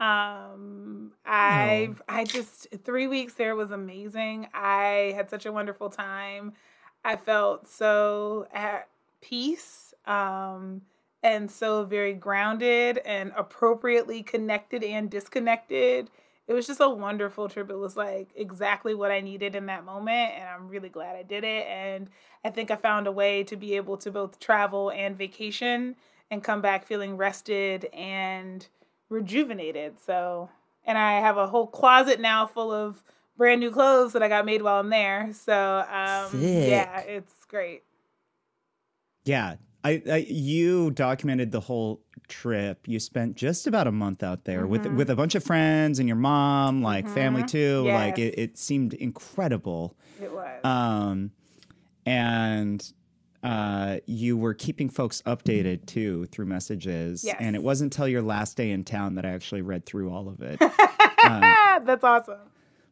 Um, 0.00 1.12
I 1.24 1.90
I 2.08 2.24
just 2.24 2.68
three 2.84 3.06
weeks 3.06 3.34
there 3.34 3.54
was 3.54 3.70
amazing. 3.70 4.48
I 4.54 5.12
had 5.14 5.30
such 5.30 5.46
a 5.46 5.52
wonderful 5.52 5.90
time. 5.90 6.54
I 7.04 7.16
felt 7.16 7.68
so 7.68 8.46
at 8.52 8.88
peace. 9.20 9.94
Um, 10.06 10.82
and 11.22 11.50
so 11.50 11.84
very 11.84 12.14
grounded 12.14 12.98
and 12.98 13.32
appropriately 13.36 14.22
connected 14.22 14.82
and 14.82 15.08
disconnected. 15.08 16.10
It 16.52 16.54
was 16.54 16.66
just 16.66 16.82
a 16.82 16.88
wonderful 16.90 17.48
trip. 17.48 17.70
It 17.70 17.78
was 17.78 17.96
like 17.96 18.28
exactly 18.36 18.94
what 18.94 19.10
I 19.10 19.22
needed 19.22 19.56
in 19.56 19.64
that 19.66 19.86
moment, 19.86 20.32
and 20.34 20.46
I'm 20.46 20.68
really 20.68 20.90
glad 20.90 21.16
I 21.16 21.22
did 21.22 21.44
it. 21.44 21.66
And 21.66 22.10
I 22.44 22.50
think 22.50 22.70
I 22.70 22.76
found 22.76 23.06
a 23.06 23.12
way 23.12 23.42
to 23.44 23.56
be 23.56 23.74
able 23.76 23.96
to 23.96 24.10
both 24.10 24.38
travel 24.38 24.90
and 24.90 25.16
vacation 25.16 25.96
and 26.30 26.44
come 26.44 26.60
back 26.60 26.84
feeling 26.84 27.16
rested 27.16 27.86
and 27.94 28.66
rejuvenated. 29.08 29.98
So, 29.98 30.50
and 30.84 30.98
I 30.98 31.20
have 31.20 31.38
a 31.38 31.46
whole 31.46 31.66
closet 31.66 32.20
now 32.20 32.46
full 32.46 32.70
of 32.70 33.02
brand 33.38 33.60
new 33.60 33.70
clothes 33.70 34.12
that 34.12 34.22
I 34.22 34.28
got 34.28 34.44
made 34.44 34.60
while 34.60 34.78
I'm 34.78 34.90
there. 34.90 35.30
So, 35.32 35.86
um, 35.88 36.38
yeah, 36.38 37.00
it's 37.00 37.46
great. 37.46 37.82
Yeah, 39.24 39.54
I, 39.82 40.02
I 40.06 40.16
you 40.28 40.90
documented 40.90 41.50
the 41.50 41.60
whole 41.60 42.02
trip. 42.32 42.88
You 42.88 42.98
spent 42.98 43.36
just 43.36 43.66
about 43.66 43.86
a 43.86 43.92
month 43.92 44.22
out 44.22 44.44
there 44.44 44.66
with 44.66 44.84
Mhm. 44.84 44.96
with 44.96 45.10
a 45.10 45.16
bunch 45.16 45.34
of 45.34 45.44
friends 45.44 45.98
and 45.98 46.08
your 46.08 46.16
mom, 46.16 46.82
like 46.82 47.06
family 47.08 47.42
Mhm. 47.42 47.48
too. 47.48 47.84
Like 47.86 48.18
it, 48.18 48.38
it 48.38 48.58
seemed 48.58 48.94
incredible. 48.94 49.94
It 50.20 50.32
was. 50.32 50.64
Um, 50.64 51.30
and 52.06 52.92
uh, 53.42 53.98
you 54.06 54.36
were 54.36 54.54
keeping 54.54 54.88
folks 54.88 55.20
updated 55.26 55.84
too 55.86 56.26
through 56.26 56.46
messages. 56.46 57.24
Yes. 57.24 57.36
And 57.40 57.56
it 57.56 57.62
wasn't 57.62 57.92
until 57.92 58.06
your 58.08 58.22
last 58.22 58.56
day 58.56 58.70
in 58.70 58.84
town 58.84 59.16
that 59.16 59.24
I 59.26 59.30
actually 59.30 59.62
read 59.62 59.84
through 59.84 60.10
all 60.10 60.28
of 60.28 60.40
it. 60.42 60.58
That's 61.84 62.04
awesome. 62.04 62.38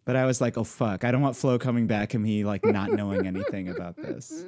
but 0.04 0.16
I 0.16 0.24
was 0.24 0.40
like, 0.40 0.58
oh 0.58 0.64
fuck, 0.64 1.04
I 1.04 1.12
don't 1.12 1.20
want 1.22 1.36
Flo 1.36 1.58
coming 1.58 1.86
back 1.86 2.14
and 2.14 2.22
me 2.24 2.44
like 2.44 2.64
not 2.64 2.90
knowing 2.92 3.26
anything 3.26 3.68
about 3.68 3.96
this. 3.96 4.44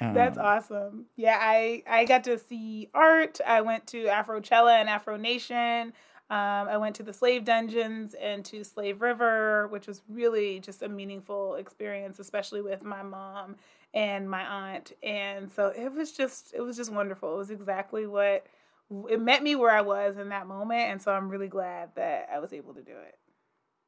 That's 0.00 0.38
Um, 0.38 0.44
awesome. 0.44 1.06
Yeah, 1.16 1.38
I 1.40 1.82
I 1.86 2.04
got 2.04 2.24
to 2.24 2.38
see 2.38 2.88
art. 2.94 3.40
I 3.46 3.60
went 3.60 3.86
to 3.88 4.04
Afrochella 4.04 4.80
and 4.80 4.88
Afro 4.88 5.16
Nation. 5.16 5.92
Um, 6.30 6.68
I 6.68 6.76
went 6.76 6.94
to 6.96 7.02
the 7.02 7.12
slave 7.12 7.44
dungeons 7.44 8.14
and 8.14 8.44
to 8.44 8.62
Slave 8.62 9.02
River, 9.02 9.66
which 9.68 9.88
was 9.88 10.02
really 10.08 10.60
just 10.60 10.80
a 10.80 10.88
meaningful 10.88 11.56
experience, 11.56 12.20
especially 12.20 12.62
with 12.62 12.84
my 12.84 13.02
mom 13.02 13.56
and 13.92 14.30
my 14.30 14.44
aunt. 14.44 14.92
And 15.02 15.50
so 15.50 15.72
it 15.76 15.92
was 15.92 16.12
just 16.12 16.54
it 16.54 16.60
was 16.60 16.76
just 16.76 16.92
wonderful. 16.92 17.34
It 17.34 17.38
was 17.38 17.50
exactly 17.50 18.06
what 18.06 18.46
it 19.08 19.20
met 19.20 19.42
me 19.42 19.56
where 19.56 19.70
I 19.70 19.80
was 19.80 20.16
in 20.16 20.28
that 20.30 20.46
moment, 20.46 20.90
and 20.90 21.02
so 21.02 21.12
I'm 21.12 21.28
really 21.28 21.48
glad 21.48 21.90
that 21.96 22.28
I 22.32 22.38
was 22.38 22.52
able 22.52 22.74
to 22.74 22.82
do 22.82 22.92
it. 22.92 23.18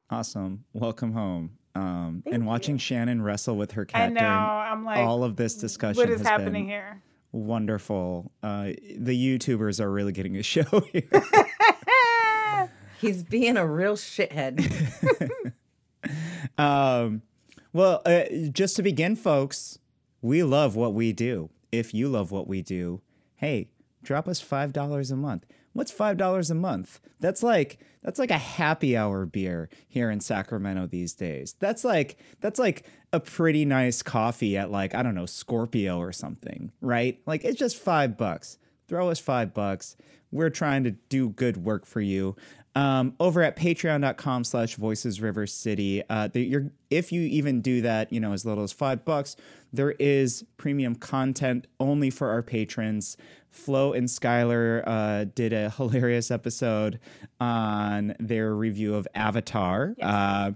Awesome. 0.09 0.65
Welcome 0.73 1.13
home. 1.13 1.57
Um, 1.75 2.21
Thank 2.23 2.35
and 2.35 2.45
watching 2.45 2.75
you. 2.75 2.79
Shannon 2.79 3.21
wrestle 3.21 3.55
with 3.55 3.71
her 3.71 3.81
I 3.81 3.85
cat 3.91 4.13
know. 4.13 4.21
I'm 4.21 4.85
like, 4.85 4.99
all 4.99 5.23
of 5.23 5.35
this 5.35 5.55
discussion 5.55 5.97
what 5.97 6.09
is 6.09 6.19
has 6.19 6.27
happening 6.27 6.65
been 6.65 6.69
here? 6.69 7.01
wonderful. 7.31 8.31
Uh, 8.41 8.71
the 8.95 9.39
YouTubers 9.39 9.79
are 9.79 9.91
really 9.91 10.11
getting 10.13 10.37
a 10.37 10.43
show 10.43 10.63
here. 10.91 11.09
He's 13.01 13.23
being 13.23 13.57
a 13.57 13.67
real 13.67 13.97
shithead. 13.97 15.53
um, 16.57 17.21
well, 17.73 18.01
uh, 18.05 18.23
just 18.51 18.77
to 18.77 18.83
begin, 18.83 19.17
folks, 19.17 19.79
we 20.21 20.43
love 20.43 20.75
what 20.77 20.93
we 20.93 21.11
do. 21.11 21.49
If 21.71 21.93
you 21.93 22.07
love 22.07 22.31
what 22.31 22.47
we 22.47 22.61
do, 22.61 23.01
hey, 23.35 23.67
drop 24.03 24.27
us 24.27 24.39
five 24.39 24.71
dollars 24.71 25.11
a 25.11 25.17
month. 25.17 25.45
What's 25.73 25.91
five 25.91 26.17
dollars 26.17 26.49
a 26.51 26.55
month? 26.55 26.99
That's 27.19 27.43
like 27.43 27.79
that's 28.03 28.19
like 28.19 28.31
a 28.31 28.37
happy 28.37 28.95
hour 28.95 29.25
beer 29.25 29.69
here 29.87 30.11
in 30.11 30.19
Sacramento 30.19 30.87
these 30.87 31.13
days. 31.13 31.55
That's 31.59 31.83
like 31.83 32.17
that's 32.41 32.59
like 32.59 32.85
a 33.11 33.19
pretty 33.19 33.65
nice 33.65 34.01
coffee 34.01 34.57
at 34.57 34.71
like 34.71 34.93
I 34.93 35.03
don't 35.03 35.15
know 35.15 35.25
Scorpio 35.25 35.97
or 35.97 36.11
something, 36.11 36.71
right? 36.81 37.19
Like 37.25 37.43
it's 37.43 37.59
just 37.59 37.77
five 37.77 38.17
bucks. 38.17 38.57
Throw 38.87 39.09
us 39.09 39.19
five 39.19 39.53
bucks. 39.53 39.95
We're 40.31 40.49
trying 40.49 40.83
to 40.85 40.91
do 40.91 41.29
good 41.29 41.57
work 41.57 41.85
for 41.85 42.01
you. 42.01 42.35
Um, 42.75 43.13
over 43.19 43.43
at 43.43 43.55
patreon.com 43.55 44.43
slash 44.45 44.77
voices 44.77 45.21
river 45.21 45.45
city 45.45 46.01
uh, 46.09 46.27
the, 46.29 46.71
if 46.89 47.11
you 47.11 47.21
even 47.21 47.61
do 47.61 47.81
that 47.81 48.11
you 48.11 48.19
know 48.19 48.33
as 48.33 48.47
little 48.47 48.63
as 48.63 48.71
five 48.71 49.05
bucks 49.05 49.35
there 49.73 49.91
is 49.93 50.45
premium 50.57 50.93
content 50.95 51.65
only 51.79 52.11
for 52.11 52.29
our 52.29 52.43
patrons. 52.43 53.17
Flo 53.49 53.91
and 53.91 54.07
skylar 54.07 54.83
uh, 54.85 55.25
did 55.35 55.51
a 55.51 55.69
hilarious 55.77 56.31
episode 56.31 56.99
on 57.41 58.15
their 58.19 58.55
review 58.55 58.93
of 58.93 59.07
avatar. 59.15 59.95
Uh, 60.01 60.51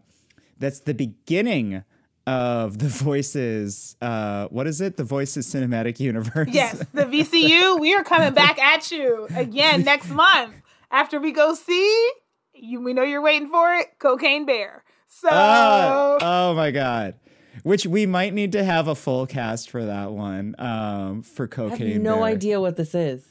that's 0.59 0.81
the 0.81 0.93
beginning 0.93 1.83
of 2.27 2.79
the 2.79 2.87
voices 2.87 3.95
uh, 4.01 4.47
what 4.49 4.67
is 4.67 4.81
it? 4.81 4.97
The 4.97 5.03
voices 5.03 5.47
cinematic 5.47 5.99
universe. 5.99 6.49
Yes, 6.51 6.77
the 6.93 7.05
VCU, 7.05 7.79
we 7.79 7.95
are 7.95 8.03
coming 8.03 8.33
back 8.33 8.59
at 8.59 8.91
you 8.91 9.27
again 9.35 9.83
next 9.85 10.09
month. 10.09 10.53
After 10.91 11.19
we 11.19 11.31
go 11.31 11.53
see, 11.53 12.11
you 12.53 12.81
we 12.81 12.93
know 12.93 13.03
you're 13.03 13.21
waiting 13.21 13.49
for 13.49 13.73
it, 13.73 13.87
Cocaine 13.99 14.45
Bear. 14.45 14.83
So 15.07 15.29
Ah, 15.31 16.17
oh 16.21 16.53
my 16.55 16.71
god. 16.71 17.15
Which 17.63 17.85
we 17.87 18.05
might 18.05 18.33
need 18.33 18.51
to 18.53 18.63
have 18.63 18.87
a 18.87 18.95
full 18.95 19.25
cast 19.25 19.69
for 19.69 19.83
that 19.85 20.11
one. 20.11 20.55
Um, 20.59 21.23
for 21.23 21.45
I 21.45 21.47
cocaine. 21.47 21.93
have 21.93 22.01
no 22.01 22.15
Bear. 22.17 22.23
idea 22.25 22.61
what 22.61 22.75
this 22.77 22.93
is. 22.93 23.25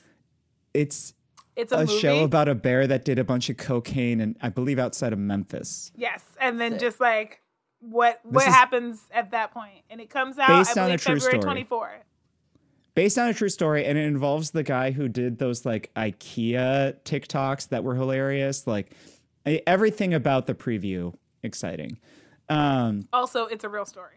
It's 0.75 1.15
it's 1.55 1.73
a, 1.73 1.77
a, 1.77 1.79
movie. 1.87 1.99
show 1.99 2.25
about 2.25 2.49
a 2.49 2.55
bear 2.55 2.87
that 2.87 3.05
did 3.05 3.19
a 3.19 3.25
bunch 3.25 3.49
of 3.49 3.57
cocaine 3.57 4.21
and 4.21 4.37
I 4.43 4.49
believe 4.51 4.79
outside 4.79 5.13
of 5.13 5.19
Memphis. 5.19 5.91
yes, 5.97 6.23
and 6.41 6.61
then 6.61 6.73
Sick. 6.73 6.81
just 6.81 7.01
like 7.01 7.41
what 7.81 8.21
what 8.25 8.47
is 8.47 8.53
happed 8.53 8.75
at 9.13 9.31
that 9.31 9.53
point, 9.53 9.85
and 9.89 10.01
it 10.01 10.11
comes 10.11 10.39
out 10.39 10.49
based 10.49 10.77
I 10.77 10.83
on 10.83 10.87
a 10.91 10.99
believe 10.99 11.01
true 11.03 11.21
February 11.21 11.65
story. 11.65 11.65
24th. 11.65 12.03
Based 12.97 13.19
on 13.19 13.29
a 13.29 13.35
true 13.35 13.51
story, 13.51 13.85
and 13.85 13.99
it 13.99 14.07
involves 14.07 14.53
the 14.53 14.63
guy 14.63 14.91
who 14.91 15.07
did 15.07 15.39
those 15.39 15.67
like 15.67 15.91
IKEA 15.95 16.97
TikToks 17.05 17.69
that 17.69 17.85
were 17.85 17.95
hilarious. 17.95 18.67
Like 18.67 18.91
everything 19.45 20.15
about 20.15 20.47
the 20.47 20.55
preview 20.55 21.13
exciting. 21.43 21.99
Um, 22.49 23.07
Also, 23.13 23.45
it's 23.47 23.65
a 23.65 23.69
real 23.69 23.85
story. 23.85 24.15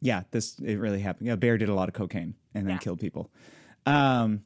yeah, 0.00 0.22
this 0.30 0.58
it 0.58 0.76
really 0.78 1.00
happened. 1.00 1.26
Yeah, 1.26 1.36
bear 1.36 1.58
did 1.58 1.68
a 1.68 1.74
lot 1.74 1.88
of 1.88 1.94
cocaine 1.94 2.34
and 2.54 2.66
then 2.66 2.76
Yeah. 2.76 2.78
killed 2.78 2.98
people. 3.00 3.30
Um, 3.84 4.42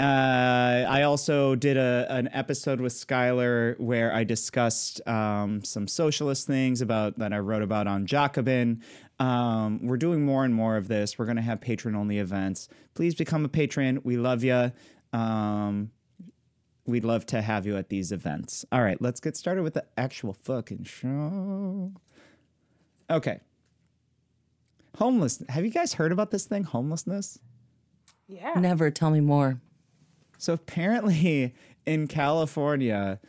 Uh, 0.00 0.84
I 0.88 1.02
also 1.02 1.54
did 1.54 1.76
a 1.76 2.06
an 2.10 2.28
episode 2.32 2.80
with 2.80 2.92
Skylar 2.94 3.78
where 3.78 4.12
I 4.12 4.24
discussed 4.24 5.00
um, 5.06 5.62
some 5.62 5.86
socialist 5.86 6.48
things 6.48 6.80
about 6.80 7.18
that 7.20 7.32
I 7.32 7.38
wrote 7.38 7.62
about 7.62 7.86
on 7.86 8.04
Jacobin. 8.04 8.82
Um, 9.20 9.86
we're 9.86 9.96
doing 9.96 10.24
more 10.24 10.44
and 10.44 10.54
more 10.54 10.76
of 10.76 10.88
this. 10.88 11.18
We're 11.18 11.26
going 11.26 11.36
to 11.36 11.42
have 11.42 11.60
patron 11.60 11.94
only 11.94 12.18
events. 12.18 12.68
Please 12.94 13.14
become 13.14 13.44
a 13.44 13.48
patron. 13.48 14.00
We 14.02 14.16
love 14.16 14.42
you. 14.42 14.72
Um, 15.12 15.90
we'd 16.86 17.04
love 17.04 17.24
to 17.26 17.40
have 17.40 17.66
you 17.66 17.76
at 17.76 17.88
these 17.88 18.12
events. 18.12 18.64
All 18.72 18.82
right, 18.82 19.00
let's 19.00 19.20
get 19.20 19.36
started 19.36 19.62
with 19.62 19.74
the 19.74 19.84
actual 19.96 20.32
fucking 20.32 20.84
show. 20.84 21.92
Okay. 23.08 23.40
Homeless. 24.98 25.42
Have 25.48 25.64
you 25.64 25.70
guys 25.70 25.94
heard 25.94 26.12
about 26.12 26.30
this 26.30 26.44
thing, 26.44 26.64
homelessness? 26.64 27.38
Yeah. 28.26 28.54
Never 28.58 28.90
tell 28.90 29.10
me 29.10 29.20
more. 29.20 29.60
So 30.38 30.52
apparently 30.52 31.54
in 31.86 32.06
California, 32.06 33.20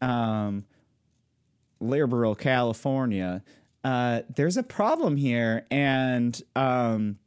um, 0.00 0.64
liberal 1.80 2.34
California, 2.34 3.42
uh, 3.86 4.22
there's 4.34 4.56
a 4.56 4.64
problem 4.64 5.16
here, 5.16 5.64
and 5.70 6.42
um, 6.56 7.20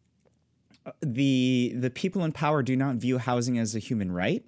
the 1.00 1.74
the 1.74 1.90
people 1.90 2.26
in 2.26 2.34
power 2.34 2.62
do 2.62 2.76
not 2.76 2.96
view 2.96 3.18
housing 3.18 3.58
as 3.58 3.76
a 3.76 3.80
human 3.80 4.12
right, 4.12 4.46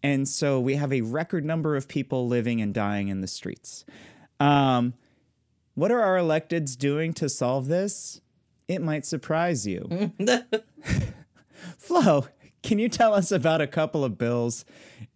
and 0.00 0.28
so 0.28 0.60
we 0.60 0.76
have 0.76 0.92
a 0.92 1.00
record 1.00 1.44
number 1.44 1.74
of 1.74 1.88
people 1.88 2.28
living 2.28 2.60
and 2.60 2.72
dying 2.72 3.08
in 3.08 3.22
the 3.22 3.26
streets. 3.26 3.84
Um, 4.38 4.94
what 5.74 5.90
are 5.90 6.00
our 6.00 6.16
electeds 6.16 6.78
doing 6.78 7.12
to 7.14 7.28
solve 7.28 7.66
this? 7.66 8.20
It 8.68 8.80
might 8.80 9.04
surprise 9.04 9.66
you. 9.66 10.12
Flo, 11.76 12.28
can 12.68 12.78
you 12.78 12.90
tell 12.90 13.14
us 13.14 13.32
about 13.32 13.62
a 13.62 13.66
couple 13.66 14.04
of 14.04 14.18
bills 14.18 14.66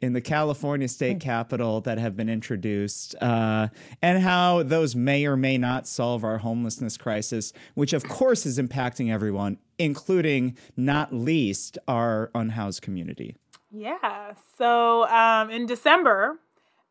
in 0.00 0.14
the 0.14 0.22
California 0.22 0.88
state 0.88 1.20
capitol 1.20 1.82
that 1.82 1.98
have 1.98 2.16
been 2.16 2.30
introduced 2.30 3.14
uh, 3.20 3.68
and 4.00 4.22
how 4.22 4.62
those 4.62 4.96
may 4.96 5.26
or 5.26 5.36
may 5.36 5.58
not 5.58 5.86
solve 5.86 6.24
our 6.24 6.38
homelessness 6.38 6.96
crisis, 6.96 7.52
which 7.74 7.92
of 7.92 8.04
course 8.08 8.46
is 8.46 8.58
impacting 8.58 9.12
everyone, 9.12 9.58
including 9.78 10.56
not 10.78 11.12
least 11.12 11.76
our 11.86 12.30
unhoused 12.34 12.80
community? 12.80 13.36
Yeah. 13.70 14.32
So 14.56 15.06
um, 15.10 15.50
in 15.50 15.66
December, 15.66 16.38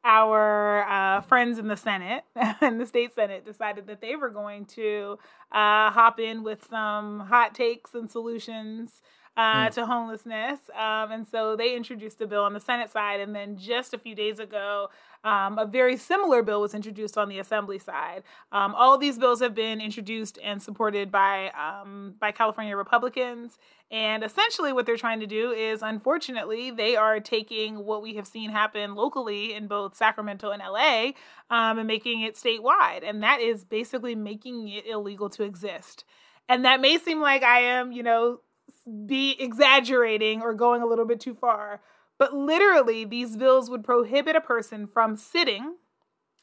our 0.03 0.87
uh, 0.87 1.21
friends 1.21 1.57
in 1.57 1.69
the 1.69 1.77
Senate 1.77 2.23
and 2.61 2.79
the 2.79 2.85
state 2.85 3.15
Senate 3.15 3.45
decided 3.45 3.87
that 3.87 3.99
they 3.99 4.15
were 4.15 4.29
going 4.29 4.65
to 4.65 5.17
uh, 5.51 5.89
hop 5.89 6.19
in 6.19 6.43
with 6.43 6.67
some 6.69 7.21
hot 7.21 7.55
takes 7.55 7.95
and 7.95 8.11
solutions 8.11 9.01
uh, 9.37 9.69
to 9.69 9.85
homelessness. 9.85 10.59
Um, 10.77 11.11
and 11.11 11.27
so 11.27 11.55
they 11.55 11.75
introduced 11.75 12.19
a 12.21 12.27
bill 12.27 12.43
on 12.43 12.53
the 12.53 12.59
Senate 12.59 12.89
side. 12.89 13.19
And 13.19 13.33
then 13.33 13.57
just 13.57 13.93
a 13.93 13.97
few 13.97 14.13
days 14.13 14.39
ago, 14.39 14.89
um, 15.23 15.57
a 15.57 15.65
very 15.65 15.97
similar 15.97 16.41
bill 16.41 16.61
was 16.61 16.73
introduced 16.73 17.17
on 17.17 17.29
the 17.29 17.39
Assembly 17.39 17.79
side. 17.79 18.23
Um, 18.51 18.73
all 18.75 18.97
these 18.97 19.17
bills 19.17 19.39
have 19.39 19.53
been 19.53 19.79
introduced 19.79 20.39
and 20.43 20.61
supported 20.61 21.11
by 21.11 21.51
um, 21.51 22.15
by 22.19 22.31
California 22.31 22.75
Republicans. 22.75 23.57
And 23.91 24.23
essentially, 24.23 24.73
what 24.73 24.85
they're 24.85 24.97
trying 24.97 25.19
to 25.19 25.27
do 25.27 25.51
is, 25.51 25.81
unfortunately, 25.81 26.71
they 26.71 26.95
are 26.95 27.19
taking 27.19 27.85
what 27.85 28.01
we 28.01 28.15
have 28.15 28.25
seen 28.25 28.49
happen 28.49 28.95
locally 28.95 29.53
in 29.53 29.67
both 29.67 29.95
Sacramento 29.95 30.51
and 30.51 30.61
LA 30.61 31.11
um, 31.49 31.77
and 31.77 31.87
making 31.87 32.21
it 32.21 32.35
statewide. 32.35 33.01
And 33.03 33.21
that 33.21 33.41
is 33.41 33.63
basically 33.63 34.15
making 34.15 34.69
it 34.69 34.87
illegal 34.87 35.29
to 35.31 35.43
exist. 35.43 36.05
And 36.49 36.65
that 36.65 36.81
may 36.81 36.97
seem 36.97 37.21
like 37.21 37.43
I 37.43 37.59
am, 37.59 37.91
you 37.91 38.01
know, 38.01 38.39
be 39.05 39.35
exaggerating 39.39 40.41
or 40.41 40.53
going 40.53 40.81
a 40.81 40.85
little 40.85 41.05
bit 41.05 41.19
too 41.19 41.33
far. 41.33 41.81
But 42.17 42.33
literally, 42.33 43.05
these 43.05 43.35
bills 43.35 43.69
would 43.69 43.83
prohibit 43.83 44.35
a 44.35 44.41
person 44.41 44.87
from 44.87 45.15
sitting. 45.15 45.75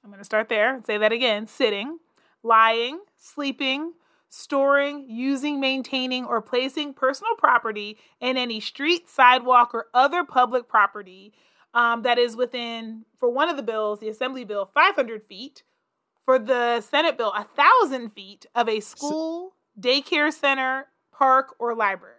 I'm 0.03 0.11
going 0.11 0.19
to 0.19 0.25
start 0.25 0.49
there 0.49 0.75
and 0.75 0.85
say 0.85 0.99
that 0.99 1.13
again 1.13 1.47
sitting, 1.47 1.99
lying, 2.43 3.01
sleeping, 3.17 3.93
storing, 4.29 5.07
using, 5.09 5.61
maintaining, 5.61 6.25
or 6.25 6.41
placing 6.43 6.95
personal 6.95 7.35
property 7.37 7.97
in 8.21 8.37
any 8.37 8.61
street, 8.61 9.09
sidewalk, 9.09 9.75
or 9.75 9.87
other 9.95 10.25
public 10.25 10.69
property 10.69 11.33
um, 11.75 12.03
that 12.03 12.19
is 12.19 12.37
within, 12.37 13.05
for 13.19 13.31
one 13.31 13.49
of 13.49 13.57
the 13.57 13.63
bills, 13.63 14.01
the 14.01 14.09
Assembly 14.09 14.45
bill, 14.45 14.71
500 14.73 15.25
feet. 15.25 15.63
For 16.25 16.39
the 16.39 16.83
Senate 16.83 17.17
bill, 17.17 17.33
1,000 17.33 18.11
feet 18.11 18.45
of 18.55 18.69
a 18.69 18.81
school, 18.81 19.55
daycare 19.81 20.31
center, 20.31 20.89
park, 21.11 21.55
or 21.59 21.75
library. 21.75 22.18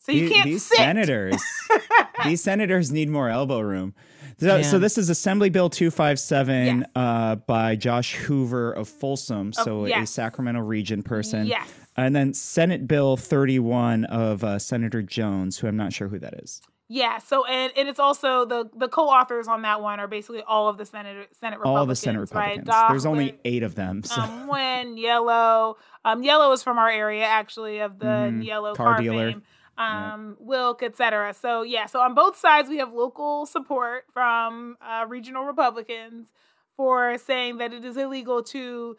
So 0.00 0.12
you 0.12 0.28
The- 0.28 0.34
can't 0.34 0.46
these 0.46 0.64
sit. 0.64 0.78
senators, 0.78 1.42
these 2.24 2.42
senators 2.42 2.90
need 2.90 3.08
more 3.08 3.28
elbow 3.28 3.60
room. 3.60 3.94
So, 4.38 4.56
Yeah. 4.56 4.62
so 4.62 4.78
this 4.78 4.96
is 4.96 5.10
Assembly 5.10 5.50
Bill 5.50 5.68
257 5.68 6.78
Yes. 6.80 6.88
uh, 6.96 7.34
by 7.36 7.76
Josh 7.76 8.14
Hoover 8.14 8.72
of 8.72 8.88
Folsom, 8.88 9.52
so 9.52 9.84
a. 9.86 10.06
Sacramento 10.06 10.60
region 10.62 11.02
person. 11.02 11.46
Yes. 11.46 11.68
And 11.96 12.16
then 12.16 12.32
Senate 12.32 12.88
Bill 12.88 13.18
31 13.18 14.04
of 14.06 14.42
uh, 14.42 14.58
Senator 14.58 15.02
Jones, 15.02 15.58
who 15.58 15.66
I'm 15.66 15.76
not 15.76 15.92
sure 15.92 16.08
who 16.08 16.18
that 16.20 16.34
is. 16.42 16.62
Yeah, 16.92 17.18
so 17.18 17.44
and, 17.44 17.72
and 17.76 17.88
it's 17.88 18.00
also 18.00 18.44
the 18.46 18.68
the 18.74 18.88
co-authors 18.88 19.46
on 19.46 19.62
that 19.62 19.80
one 19.80 20.00
are 20.00 20.08
basically 20.08 20.42
all 20.42 20.68
of 20.68 20.76
the 20.76 20.84
Senate 20.84 21.28
Senate 21.38 21.58
Republicans. 21.60 21.78
All 21.78 21.86
the 21.86 21.94
Senate 21.94 22.18
Republicans. 22.20 22.66
Right? 22.66 22.88
There's 22.88 23.06
only 23.06 23.38
eight 23.44 23.62
of 23.62 23.76
them. 23.76 24.02
So. 24.02 24.20
um, 24.20 24.48
when 24.48 24.96
Niello, 24.96 25.76
um, 26.04 26.20
Niello 26.22 26.52
is 26.52 26.64
from 26.64 26.78
our 26.78 26.88
area 26.90 27.24
actually 27.24 27.78
of 27.78 28.00
the 28.00 28.06
Mhm. 28.06 28.44
Niello 28.44 28.74
Car 28.74 28.94
car, 28.94 29.00
dealer. 29.02 29.30
fame. 29.32 29.42
Um, 29.80 30.36
Wilk, 30.38 30.82
etc. 30.82 31.34
So 31.34 31.62
yeah, 31.62 31.86
so 31.86 32.00
on 32.00 32.14
both 32.14 32.36
sides 32.36 32.68
we 32.68 32.78
have 32.78 32.92
local 32.92 33.46
support 33.46 34.04
from 34.12 34.76
uh, 34.80 35.06
regional 35.08 35.44
Republicans 35.44 36.32
for 36.76 37.16
saying 37.18 37.58
that 37.58 37.72
it 37.72 37.84
is 37.84 37.96
illegal 37.96 38.42
to 38.42 38.96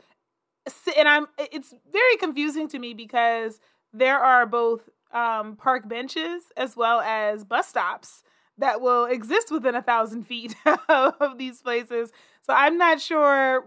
and 0.97 1.07
I'm 1.07 1.27
it's 1.37 1.73
very 1.91 2.17
confusing 2.17 2.67
to 2.69 2.79
me 2.79 2.93
because 2.93 3.59
there 3.93 4.19
are 4.19 4.45
both 4.45 4.89
um, 5.13 5.55
park 5.55 5.87
benches 5.87 6.43
as 6.55 6.75
well 6.75 7.01
as 7.01 7.43
bus 7.43 7.67
stops 7.67 8.23
that 8.57 8.81
will 8.81 9.05
exist 9.05 9.51
within 9.51 9.75
a 9.75 9.81
thousand 9.81 10.23
feet 10.23 10.55
of 10.89 11.37
these 11.37 11.61
places. 11.61 12.11
So 12.41 12.53
I'm 12.53 12.77
not 12.77 13.01
sure, 13.01 13.65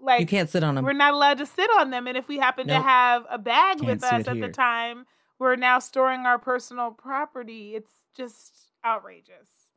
like 0.00 0.20
you 0.20 0.26
can't 0.26 0.50
sit 0.50 0.62
on 0.62 0.74
them. 0.74 0.84
we're 0.84 0.92
not 0.92 1.14
allowed 1.14 1.38
to 1.38 1.46
sit 1.46 1.70
on 1.78 1.90
them, 1.90 2.06
and 2.06 2.16
if 2.16 2.28
we 2.28 2.38
happen 2.38 2.68
to 2.68 2.80
have 2.80 3.24
a 3.30 3.38
bag 3.38 3.78
Can't 3.78 3.86
with 3.86 4.04
us 4.04 4.26
at 4.28 4.36
here. 4.36 4.46
the 4.46 4.52
time, 4.52 5.06
we're 5.38 5.56
now 5.56 5.78
storing 5.78 6.26
our 6.26 6.38
personal 6.38 6.90
property. 6.90 7.74
It's 7.74 7.92
just 8.16 8.70
outrageous. 8.84 9.70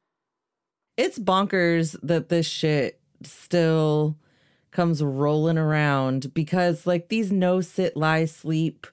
it's 0.98 1.18
bonkers 1.18 1.96
that 2.04 2.30
this 2.30 2.46
shit 2.46 3.00
still 3.24 4.18
comes 4.72 5.02
rolling 5.02 5.58
around 5.58 6.34
because 6.34 6.86
like 6.86 7.10
these 7.10 7.32
no 7.32 7.62
sit 7.62 7.98
lie 7.98 8.26
sleep 8.26 8.86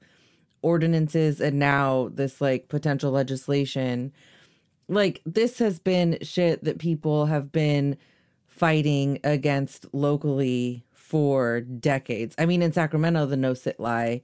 ordinances 0.63 1.41
and 1.41 1.59
now 1.59 2.09
this 2.15 2.41
like 2.41 2.69
potential 2.69 3.11
legislation 3.13 4.13
like 4.89 5.21
this 5.27 5.59
has 5.59 5.79
been 5.79 6.17
shit 6.23 6.65
that 6.65 6.79
people 6.79 7.27
have 7.27 7.53
been 7.53 7.97
fighting 8.47 9.19
against 9.25 9.85
locally 9.93 10.85
for 10.93 11.61
decades. 11.61 12.35
I 12.39 12.47
mean 12.47 12.63
in 12.63 12.73
Sacramento 12.73 13.27
the 13.27 13.37
no 13.37 13.53
sit 13.55 13.79
lie 13.81 14.23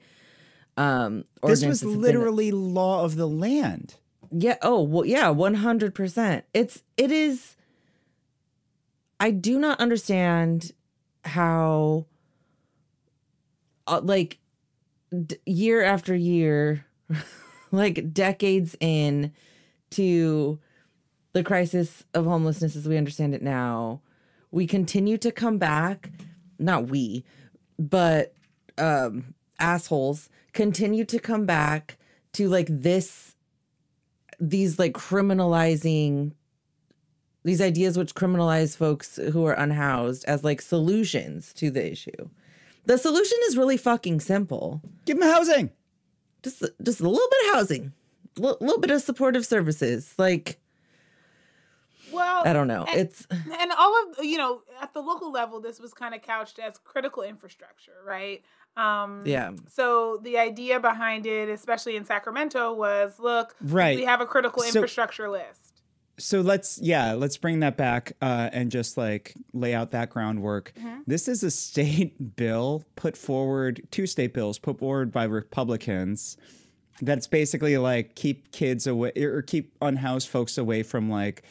um 0.77 1.25
this 1.45 1.65
was 1.65 1.85
literally 1.85 2.51
law 2.51 3.05
of 3.05 3.17
the 3.17 3.27
land. 3.29 3.95
yeah. 4.31 4.57
Oh, 4.63 4.83
well, 4.83 5.05
yeah, 5.05 5.27
100%. 5.27 6.43
It's, 6.55 6.83
it 6.97 7.11
is, 7.13 7.57
I 9.21 9.31
do 9.31 9.59
not 9.59 9.79
understand 9.81 10.73
how, 11.25 12.07
uh, 13.87 14.01
like, 14.03 14.39
d- 15.27 15.37
year 15.45 15.83
after 15.83 16.15
year, 16.15 16.87
like 17.71 18.13
decades 18.15 18.75
in 18.81 19.33
to 19.91 20.59
the 21.35 21.43
crisis 21.43 22.05
of 22.15 22.25
homelessness 22.25 22.77
as 22.77 22.89
we 22.89 22.97
understand 22.97 23.35
it 23.35 23.43
now, 23.43 24.01
we 24.51 24.67
continue 24.67 25.19
to 25.19 25.31
come 25.33 25.59
back, 25.59 26.11
not 26.59 26.89
we, 26.89 27.25
but 27.79 28.35
um 28.79 29.35
assholes 29.59 30.31
continue 30.53 31.05
to 31.07 31.19
come 31.19 31.47
back 31.47 31.97
to 32.35 32.49
like 32.49 32.67
this 32.71 33.35
these 34.41 34.79
like 34.79 34.93
criminalizing 34.93 36.33
these 37.45 37.61
ideas 37.61 37.97
which 37.99 38.15
criminalize 38.15 38.77
folks 38.77 39.17
who 39.17 39.45
are 39.47 39.53
unhoused 39.55 40.25
as 40.27 40.45
like 40.45 40.61
solutions 40.61 41.53
to 41.55 41.71
the 41.71 41.91
issue. 41.91 42.29
The 42.87 42.99
solution 42.99 43.39
is 43.47 43.57
really 43.57 43.77
fucking 43.77 44.21
simple. 44.21 44.81
Give 45.05 45.19
them 45.19 45.29
housing. 45.29 45.71
Just 46.43 46.63
just 46.83 47.01
a 47.01 47.09
little 47.09 47.29
bit 47.31 47.49
of 47.51 47.55
housing, 47.55 47.93
a 48.39 48.41
little 48.41 48.81
bit 48.81 48.91
of 48.91 49.01
supportive 49.03 49.47
services. 49.47 50.15
Like 50.19 50.59
Well, 52.13 52.43
I 52.45 52.53
don't 52.53 52.67
know. 52.69 52.85
and- 52.89 53.01
It's 53.01 53.27
and 53.31 53.73
all 53.79 53.95
of 54.19 54.25
you 54.25 54.37
know 54.39 54.63
at 54.81 54.93
the 54.93 55.01
local 55.01 55.31
level 55.33 55.61
this 55.61 55.79
was 55.81 55.95
kind 55.95 56.15
of 56.15 56.23
couched 56.23 56.59
as 56.59 56.79
critical 56.79 57.23
infrastructure 57.23 57.93
right 58.05 58.43
um 58.77 59.23
yeah. 59.27 59.51
so 59.69 60.19
the 60.23 60.39
idea 60.39 60.81
behind 60.81 61.27
it 61.27 61.49
especially 61.49 61.97
in 61.97 62.05
sacramento 62.05 62.73
was 62.73 63.19
look 63.19 63.55
Right. 63.61 63.97
we 63.99 64.05
have 64.05 64.21
a 64.21 64.27
critical 64.27 64.63
So- 64.63 64.69
infrastructure 64.69 65.29
list 65.29 65.83
so 66.19 66.41
let's 66.43 66.79
yeah 66.81 67.13
let's 67.15 67.37
bring 67.39 67.61
that 67.61 67.77
back 67.77 68.13
uh, 68.21 68.51
and 68.53 68.71
just 68.71 68.97
like 68.97 69.35
lay 69.55 69.75
out 69.75 69.91
that 69.93 70.11
groundwork 70.11 70.73
this 71.07 71.27
is 71.27 71.43
a 71.43 71.51
state 71.51 72.37
bill 72.37 72.85
put 72.97 73.17
forward 73.17 73.81
two 73.91 74.07
state 74.07 74.33
bills 74.35 74.59
put 74.59 74.79
forward 74.79 75.11
by 75.11 75.25
republicans 75.25 76.37
that's 77.01 77.27
basically 77.27 77.79
like 77.79 78.15
keep 78.15 78.53
kids 78.53 78.87
away 78.87 79.11
or 79.17 79.43
keep 79.43 79.75
unhoused 79.81 80.29
folks 80.29 80.57
away 80.59 80.83
from 80.83 81.11
like 81.11 81.43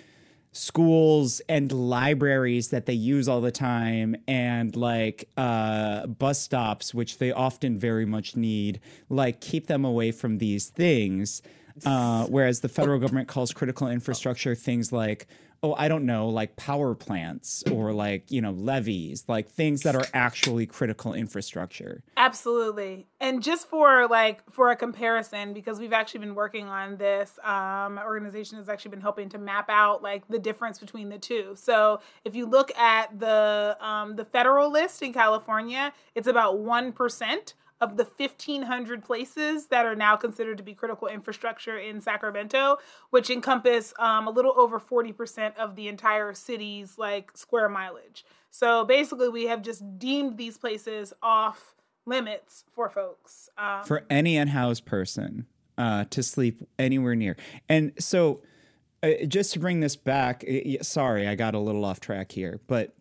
schools 0.54 1.42
and 1.48 1.72
libraries 1.72 2.70
that 2.70 2.86
they 2.86 2.94
use 2.94 3.30
all 3.30 3.40
the 3.40 3.52
time 3.52 4.16
and 4.28 4.76
like 4.76 5.30
uh, 5.38 6.06
bus 6.08 6.40
stops 6.40 6.94
which 6.94 7.18
they 7.20 7.32
often 7.32 7.80
very 7.80 8.06
much 8.06 8.36
need 8.36 8.80
like 9.10 9.40
keep 9.40 9.68
them 9.68 9.86
away 9.86 10.12
from 10.12 10.38
these 10.40 10.68
things. 10.68 11.42
Uh, 11.86 12.26
whereas 12.26 12.60
the 12.60 12.70
federal 12.70 13.00
government 13.00 13.30
calls 13.30 13.54
critical 13.54 13.88
infrastructure 13.88 14.54
things 14.54 14.92
like 14.92 15.26
oh 15.63 15.76
i 15.78 15.88
don't 15.88 16.06
know 16.06 16.30
like 16.30 16.56
power 16.56 16.95
plants 16.95 17.63
or 17.71 17.93
like 17.93 18.30
you 18.32 18.41
know 18.41 18.52
levees 18.52 19.26
like 19.28 19.50
things 19.50 19.82
that 19.82 19.95
are 19.95 20.06
actually 20.13 20.65
critical 20.65 21.13
infrastructure 21.13 22.04
Absolutely. 22.21 23.08
And 23.19 23.41
just 23.41 23.67
for 23.67 24.08
like 24.08 24.47
for 24.52 24.69
a 24.69 24.76
comparison, 24.76 25.54
because 25.54 25.80
we've 25.80 25.91
actually 25.91 26.19
been 26.19 26.36
working 26.36 26.67
on 26.67 26.97
this, 26.97 27.39
um, 27.43 27.97
our 27.97 28.06
organization 28.06 28.60
has 28.60 28.69
actually 28.69 28.91
been 28.91 29.02
helping 29.02 29.28
to 29.30 29.39
map 29.39 29.71
out 29.71 30.04
like 30.04 30.28
the 30.28 30.38
difference 30.38 30.78
between 30.78 31.10
the 31.10 31.17
two. 31.17 31.56
So 31.56 32.00
if 32.24 32.36
you 32.36 32.45
look 32.45 32.78
at 32.78 33.19
the 33.19 33.76
um, 33.82 34.17
the 34.17 34.24
federal 34.24 34.71
list 34.71 35.02
in 35.02 35.13
California, 35.13 35.91
it's 36.13 36.28
about 36.28 36.60
one 36.60 36.91
percent 36.91 37.56
of 37.82 37.98
the 37.98 38.04
1500 38.04 39.04
places 39.04 39.67
that 39.67 39.86
are 39.86 39.96
now 39.96 40.15
considered 40.15 40.58
to 40.58 40.63
be 40.63 40.74
critical 40.74 41.08
infrastructure 41.08 41.78
in 41.78 42.00
Sacramento, 42.00 42.78
which 43.10 43.30
encompass 43.30 43.94
um, 43.98 44.28
a 44.28 44.30
little 44.30 44.54
over 44.56 44.80
40% 44.80 45.58
of 45.58 45.76
the 45.76 45.88
entire 45.88 46.34
city's 46.34 46.98
like 47.00 47.36
square 47.36 47.67
mileage. 47.67 48.24
So 48.52 48.86
basically, 48.86 49.30
we 49.30 49.46
have 49.46 49.63
just 49.63 49.98
deemed 49.98 50.38
these 50.38 50.58
places 50.58 51.12
off 51.24 51.74
limits 52.06 52.65
for 52.72 52.89
folks. 52.89 53.50
Um, 53.58 53.84
for 53.84 54.04
any 54.10 54.38
unhoused 54.38 54.86
person 54.86 55.48
uh, 55.78 56.06
to 56.12 56.22
sleep 56.22 56.62
anywhere 56.78 57.15
near. 57.15 57.36
And 57.67 57.94
so, 57.98 58.41
uh, 59.02 59.26
just 59.28 59.54
to 59.54 59.60
bring 59.60 59.80
this 59.80 59.96
back, 59.96 60.46
sorry, 60.82 61.28
I 61.28 61.34
got 61.34 61.56
a 61.56 61.60
little 61.60 61.84
off 61.84 62.00
track 62.00 62.32
here, 62.32 62.60
but 62.67 62.94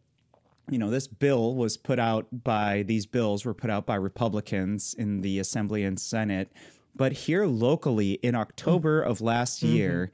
you 0.71 0.79
know, 0.79 0.91
this 0.91 1.07
bill 1.07 1.55
was 1.55 1.77
put 1.77 1.99
out 1.99 2.27
by 2.45 2.83
these 2.83 3.07
bills 3.07 3.45
were 3.45 3.55
put 3.55 3.71
out 3.71 3.87
by 3.87 3.97
Republicans 3.97 4.95
in 4.95 5.21
the 5.21 5.39
Assembly 5.39 5.85
and 5.85 5.99
Senate. 5.99 6.53
But 6.95 7.13
here 7.13 7.47
locally 7.47 8.13
in 8.15 8.35
October 8.35 9.03
of 9.03 9.21
last 9.21 9.63
mm-hmm. 9.63 9.75
year, 9.75 10.13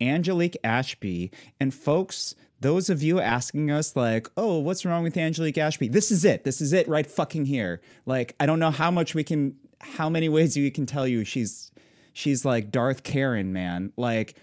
Angelique 0.00 0.56
Ashby 0.62 1.30
and 1.58 1.74
folks, 1.74 2.34
those 2.60 2.90
of 2.90 3.02
you 3.02 3.20
asking 3.20 3.70
us 3.70 3.94
like, 3.94 4.28
"Oh, 4.36 4.58
what's 4.58 4.84
wrong 4.84 5.02
with 5.02 5.16
Angelique 5.16 5.58
Ashby?" 5.58 5.88
This 5.88 6.10
is 6.10 6.24
it. 6.24 6.44
This 6.44 6.60
is 6.60 6.72
it 6.72 6.88
right 6.88 7.06
fucking 7.06 7.46
here. 7.46 7.80
Like, 8.06 8.34
I 8.40 8.46
don't 8.46 8.58
know 8.58 8.70
how 8.70 8.90
much 8.90 9.14
we 9.14 9.24
can 9.24 9.56
how 9.80 10.08
many 10.08 10.28
ways 10.28 10.56
we 10.56 10.70
can 10.70 10.86
tell 10.86 11.06
you 11.06 11.24
she's 11.24 11.70
she's 12.12 12.44
like 12.44 12.70
Darth 12.70 13.02
Karen, 13.02 13.52
man. 13.52 13.92
Like 13.96 14.36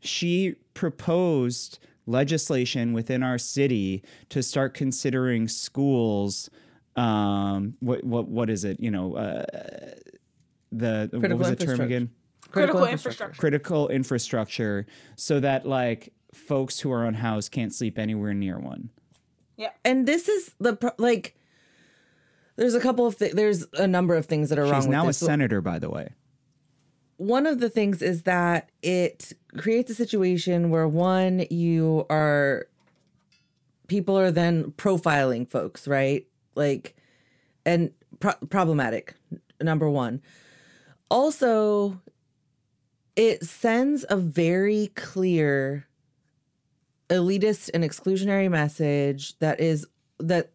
she 0.00 0.56
proposed 0.74 1.78
legislation 2.06 2.92
within 2.92 3.22
our 3.22 3.38
city 3.38 4.02
to 4.28 4.42
start 4.42 4.74
considering 4.74 5.46
schools 5.48 6.50
um 6.96 7.74
what 7.80 8.02
what 8.04 8.28
what 8.28 8.50
is 8.50 8.64
it 8.64 8.78
you 8.80 8.90
know 8.90 9.14
uh 9.14 9.44
the 10.72 11.08
what 11.12 11.20
Critical 11.20 11.38
was 11.38 11.48
the 11.50 11.56
term 11.56 11.68
infrastructure. 11.70 11.82
again 11.84 12.10
critical 12.50 12.84
infrastructure. 12.86 13.40
critical 13.40 13.88
infrastructure 13.88 14.86
so 15.16 15.40
that 15.40 15.66
like 15.66 16.12
folks 16.34 16.80
who 16.80 16.90
are 16.90 17.06
unhoused 17.06 17.50
can't 17.52 17.72
sleep 17.74 17.98
anywhere 17.98 18.34
near 18.34 18.58
one 18.58 18.90
Yeah, 19.56 19.70
And 19.84 20.06
this 20.06 20.28
is 20.28 20.54
the 20.58 20.76
pro- 20.76 20.92
like. 20.98 21.36
There's 22.56 22.74
a 22.74 22.80
couple 22.80 23.06
of 23.06 23.16
th- 23.18 23.32
there's 23.32 23.64
a 23.74 23.86
number 23.86 24.14
of 24.14 24.26
things 24.26 24.48
that 24.50 24.58
are 24.58 24.64
wrong 24.64 24.74
she's 24.82 24.86
with 24.88 24.92
now 24.92 25.08
a 25.08 25.12
senator 25.12 25.60
by 25.62 25.78
the 25.78 25.88
way 25.88 26.10
one 27.22 27.46
of 27.46 27.60
the 27.60 27.70
things 27.70 28.02
is 28.02 28.24
that 28.24 28.70
it 28.82 29.32
creates 29.56 29.88
a 29.92 29.94
situation 29.94 30.70
where 30.70 30.88
one 30.88 31.46
you 31.50 32.04
are 32.10 32.66
people 33.86 34.18
are 34.18 34.32
then 34.32 34.72
profiling 34.72 35.48
folks 35.48 35.86
right? 35.86 36.26
Like 36.56 36.96
and 37.64 37.92
pro- 38.18 38.34
problematic 38.50 39.14
number 39.60 39.88
one. 39.88 40.20
Also 41.10 42.00
it 43.14 43.44
sends 43.44 44.04
a 44.10 44.16
very 44.16 44.90
clear 44.96 45.86
elitist 47.08 47.70
and 47.72 47.84
exclusionary 47.84 48.50
message 48.50 49.38
that 49.38 49.60
is 49.60 49.86
that 50.18 50.50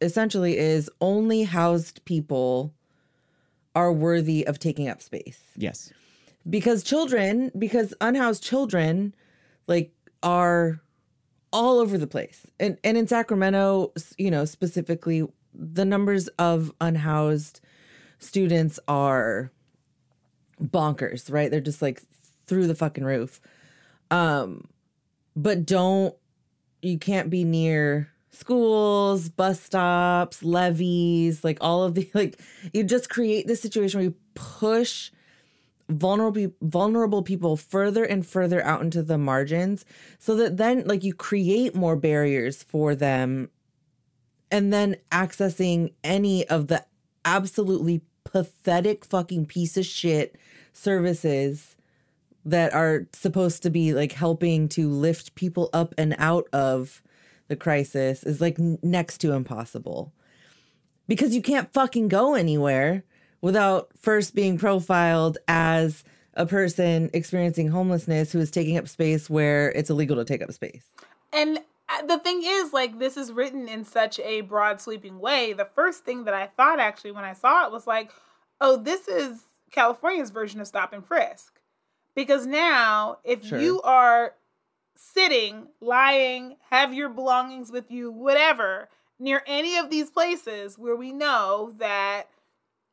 essentially 0.00 0.56
is 0.56 0.88
only 1.02 1.42
housed 1.42 2.02
people 2.06 2.72
are 3.76 3.92
worthy 3.92 4.44
of 4.44 4.58
taking 4.58 4.88
up 4.88 5.00
space. 5.02 5.38
Yes. 5.54 5.92
Because 6.48 6.82
children 6.82 7.52
because 7.56 7.94
unhoused 8.00 8.42
children 8.42 9.14
like 9.68 9.92
are 10.22 10.80
all 11.52 11.78
over 11.78 11.98
the 11.98 12.06
place. 12.06 12.46
And 12.58 12.78
and 12.82 12.96
in 12.96 13.06
sacramento 13.06 13.92
you 14.16 14.30
know 14.30 14.46
specifically 14.46 15.24
the 15.54 15.84
numbers 15.84 16.28
of 16.38 16.72
unhoused 16.80 17.60
students 18.18 18.80
are 18.88 19.52
bonkers 20.60 21.30
right? 21.30 21.50
They're 21.50 21.60
just 21.60 21.82
like 21.82 22.02
through 22.46 22.66
the 22.66 22.74
fucking 22.74 23.04
roof. 23.04 23.40
Um 24.10 24.68
but 25.36 25.66
don't 25.66 26.14
you 26.80 26.98
can't 26.98 27.28
be 27.28 27.44
near 27.44 28.10
schools 28.36 29.30
bus 29.30 29.60
stops 29.60 30.44
levees 30.44 31.42
like 31.42 31.56
all 31.60 31.82
of 31.82 31.94
the 31.94 32.10
like 32.14 32.38
you 32.72 32.84
just 32.84 33.08
create 33.08 33.46
this 33.46 33.62
situation 33.62 33.98
where 33.98 34.04
you 34.04 34.14
push 34.34 35.10
vulnerable 35.88 36.52
vulnerable 36.60 37.22
people 37.22 37.56
further 37.56 38.04
and 38.04 38.26
further 38.26 38.62
out 38.62 38.82
into 38.82 39.02
the 39.02 39.16
margins 39.16 39.84
so 40.18 40.34
that 40.36 40.58
then 40.58 40.82
like 40.84 41.02
you 41.02 41.14
create 41.14 41.74
more 41.74 41.96
barriers 41.96 42.62
for 42.62 42.94
them 42.94 43.48
and 44.50 44.72
then 44.72 44.96
accessing 45.10 45.92
any 46.04 46.46
of 46.48 46.68
the 46.68 46.84
absolutely 47.24 48.02
pathetic 48.24 49.04
fucking 49.04 49.46
piece 49.46 49.76
of 49.76 49.86
shit 49.86 50.36
services 50.72 51.76
that 52.44 52.72
are 52.74 53.06
supposed 53.12 53.62
to 53.62 53.70
be 53.70 53.94
like 53.94 54.12
helping 54.12 54.68
to 54.68 54.90
lift 54.90 55.34
people 55.36 55.70
up 55.72 55.94
and 55.96 56.14
out 56.18 56.46
of 56.52 57.02
the 57.48 57.56
crisis 57.56 58.22
is 58.22 58.40
like 58.40 58.58
next 58.58 59.18
to 59.18 59.32
impossible 59.32 60.12
because 61.08 61.34
you 61.34 61.42
can't 61.42 61.72
fucking 61.72 62.08
go 62.08 62.34
anywhere 62.34 63.04
without 63.40 63.90
first 64.00 64.34
being 64.34 64.58
profiled 64.58 65.38
as 65.46 66.04
a 66.34 66.46
person 66.46 67.10
experiencing 67.12 67.68
homelessness 67.68 68.32
who 68.32 68.40
is 68.40 68.50
taking 68.50 68.76
up 68.76 68.88
space 68.88 69.30
where 69.30 69.70
it's 69.72 69.90
illegal 69.90 70.16
to 70.16 70.24
take 70.24 70.42
up 70.42 70.52
space. 70.52 70.90
And 71.32 71.58
uh, 71.88 72.02
the 72.06 72.18
thing 72.18 72.42
is, 72.44 72.72
like, 72.72 72.98
this 72.98 73.16
is 73.16 73.32
written 73.32 73.68
in 73.68 73.84
such 73.84 74.18
a 74.20 74.42
broad, 74.42 74.80
sweeping 74.80 75.18
way. 75.18 75.52
The 75.52 75.68
first 75.74 76.04
thing 76.04 76.24
that 76.24 76.34
I 76.34 76.46
thought 76.48 76.80
actually 76.80 77.12
when 77.12 77.24
I 77.24 77.32
saw 77.32 77.66
it 77.66 77.72
was 77.72 77.86
like, 77.86 78.10
oh, 78.60 78.76
this 78.76 79.08
is 79.08 79.42
California's 79.70 80.30
version 80.30 80.60
of 80.60 80.66
stop 80.66 80.92
and 80.92 81.06
frisk. 81.06 81.60
Because 82.14 82.46
now, 82.46 83.18
if 83.24 83.44
Sure. 83.44 83.60
you 83.60 83.80
are 83.82 84.34
sitting, 84.96 85.68
lying, 85.80 86.56
have 86.70 86.92
your 86.94 87.08
belongings 87.08 87.70
with 87.70 87.90
you, 87.90 88.10
whatever, 88.10 88.88
near 89.18 89.42
any 89.46 89.76
of 89.76 89.90
these 89.90 90.10
places 90.10 90.78
where 90.78 90.96
we 90.96 91.12
know 91.12 91.74
that, 91.78 92.24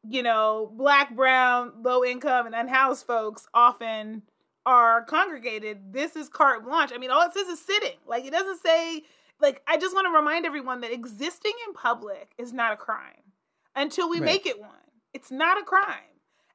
you 0.07 0.21
know, 0.23 0.71
black, 0.75 1.15
brown, 1.15 1.71
low 1.81 2.03
income, 2.03 2.45
and 2.45 2.55
unhoused 2.55 3.05
folks 3.05 3.47
often 3.53 4.23
are 4.65 5.03
congregated, 5.03 5.91
this 5.91 6.15
is 6.15 6.29
carte 6.29 6.63
blanche. 6.63 6.91
I 6.93 6.97
mean, 6.97 7.11
all 7.11 7.25
it 7.27 7.33
says 7.33 7.47
is 7.47 7.59
sitting. 7.59 7.97
Like, 8.07 8.25
it 8.25 8.31
doesn't 8.31 8.61
say, 8.61 9.03
like, 9.41 9.61
I 9.67 9.77
just 9.77 9.93
want 9.93 10.07
to 10.07 10.17
remind 10.17 10.45
everyone 10.45 10.81
that 10.81 10.93
existing 10.93 11.53
in 11.67 11.73
public 11.73 12.31
is 12.37 12.53
not 12.53 12.71
a 12.73 12.77
crime 12.77 13.33
until 13.75 14.09
we 14.09 14.19
Right. 14.19 14.25
make 14.25 14.45
it 14.45 14.59
one. 14.59 14.69
It's 15.13 15.31
not 15.31 15.61
a 15.61 15.65
crime. 15.65 16.12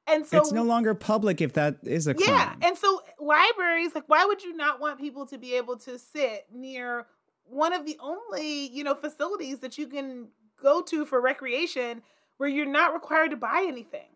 And 0.09 0.27
so 0.27 0.39
it's 0.39 0.53
no 0.53 0.63
longer 0.63 0.95
public 0.95 1.41
if 1.41 1.53
that 1.55 1.77
is 1.83 2.07
a 2.07 2.15
crime. 2.15 2.29
yeah, 2.29 2.55
and 2.63 2.77
so 2.77 3.03
libraries, 3.21 3.95
like, 3.95 4.05
why 4.09 4.25
would 4.25 4.43
you 4.43 4.57
not 4.57 4.81
want 4.81 4.99
people 4.99 5.27
to 5.27 5.39
be 5.39 5.55
able 5.55 5.77
to 5.79 5.99
sit 5.99 6.47
near 6.53 7.07
one 7.45 7.73
of 7.73 7.85
the 7.85 7.99
only, 8.01 8.69
you 8.69 8.85
know, 8.85 8.95
facilities 8.95 9.59
that 9.61 9.79
you 9.79 9.87
can 9.87 10.29
go 10.63 10.83
to 10.83 11.05
for 11.05 11.21
recreation 11.21 12.03
where 12.39 12.49
you're 12.49 12.67
not 12.67 12.95
required 12.95 13.31
to 13.31 13.37
buy 13.37 13.65
anything? 13.69 14.09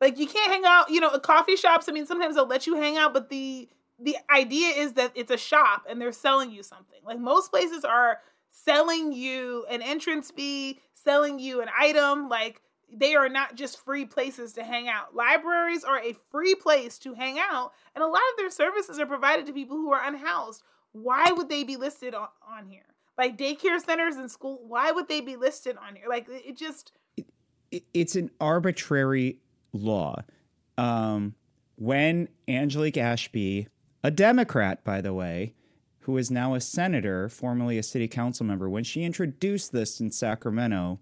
Like, 0.00 0.18
you 0.18 0.26
can't 0.26 0.50
hang 0.50 0.64
out, 0.64 0.90
you 0.90 1.00
know, 1.00 1.12
at 1.14 1.22
coffee 1.22 1.56
shops. 1.56 1.88
I 1.88 1.92
mean, 1.92 2.06
sometimes 2.06 2.34
they'll 2.34 2.46
let 2.46 2.66
you 2.66 2.76
hang 2.76 2.96
out, 2.96 3.12
but 3.12 3.28
the 3.28 3.68
the 4.02 4.16
idea 4.34 4.68
is 4.68 4.94
that 4.94 5.12
it's 5.14 5.30
a 5.30 5.36
shop 5.36 5.84
and 5.88 6.00
they're 6.00 6.12
selling 6.12 6.50
you 6.50 6.62
something. 6.62 7.00
Like 7.04 7.18
most 7.18 7.50
places 7.50 7.84
are 7.84 8.18
selling 8.48 9.12
you 9.12 9.66
an 9.70 9.82
entrance 9.82 10.30
fee, 10.30 10.80
selling 10.94 11.38
you 11.38 11.60
an 11.60 11.68
item. 11.78 12.28
Like 12.28 12.62
they 12.92 13.14
are 13.14 13.28
not 13.28 13.54
just 13.54 13.84
free 13.84 14.04
places 14.04 14.52
to 14.54 14.64
hang 14.64 14.88
out. 14.88 15.14
Libraries 15.14 15.84
are 15.84 15.98
a 16.00 16.14
free 16.30 16.54
place 16.54 16.98
to 17.00 17.14
hang 17.14 17.38
out, 17.38 17.72
and 17.94 18.02
a 18.02 18.06
lot 18.06 18.20
of 18.32 18.36
their 18.38 18.50
services 18.50 18.98
are 18.98 19.06
provided 19.06 19.46
to 19.46 19.52
people 19.52 19.76
who 19.76 19.92
are 19.92 20.04
unhoused. 20.04 20.62
Why 20.92 21.30
would 21.32 21.48
they 21.48 21.62
be 21.64 21.76
listed 21.76 22.14
on, 22.14 22.28
on 22.48 22.66
here? 22.66 22.82
Like 23.16 23.36
daycare 23.38 23.80
centers 23.80 24.16
and 24.16 24.30
school, 24.30 24.60
why 24.66 24.90
would 24.92 25.08
they 25.08 25.20
be 25.20 25.36
listed 25.36 25.76
on 25.76 25.94
here? 25.96 26.06
Like 26.08 26.26
it 26.28 26.56
just 26.56 26.92
it- 27.70 27.84
it's 27.94 28.16
an 28.16 28.30
arbitrary 28.40 29.38
law. 29.72 30.16
Um, 30.76 31.34
when 31.76 32.28
Angelique 32.48 32.96
Ashby, 32.96 33.68
a 34.02 34.10
Democrat, 34.10 34.82
by 34.82 35.00
the 35.00 35.12
way, 35.14 35.54
who 36.00 36.16
is 36.16 36.30
now 36.30 36.54
a 36.54 36.60
senator, 36.60 37.28
formerly 37.28 37.78
a 37.78 37.82
city 37.82 38.08
council 38.08 38.44
member, 38.46 38.68
when 38.68 38.82
she 38.84 39.04
introduced 39.04 39.70
this 39.72 40.00
in 40.00 40.10
Sacramento, 40.10 40.98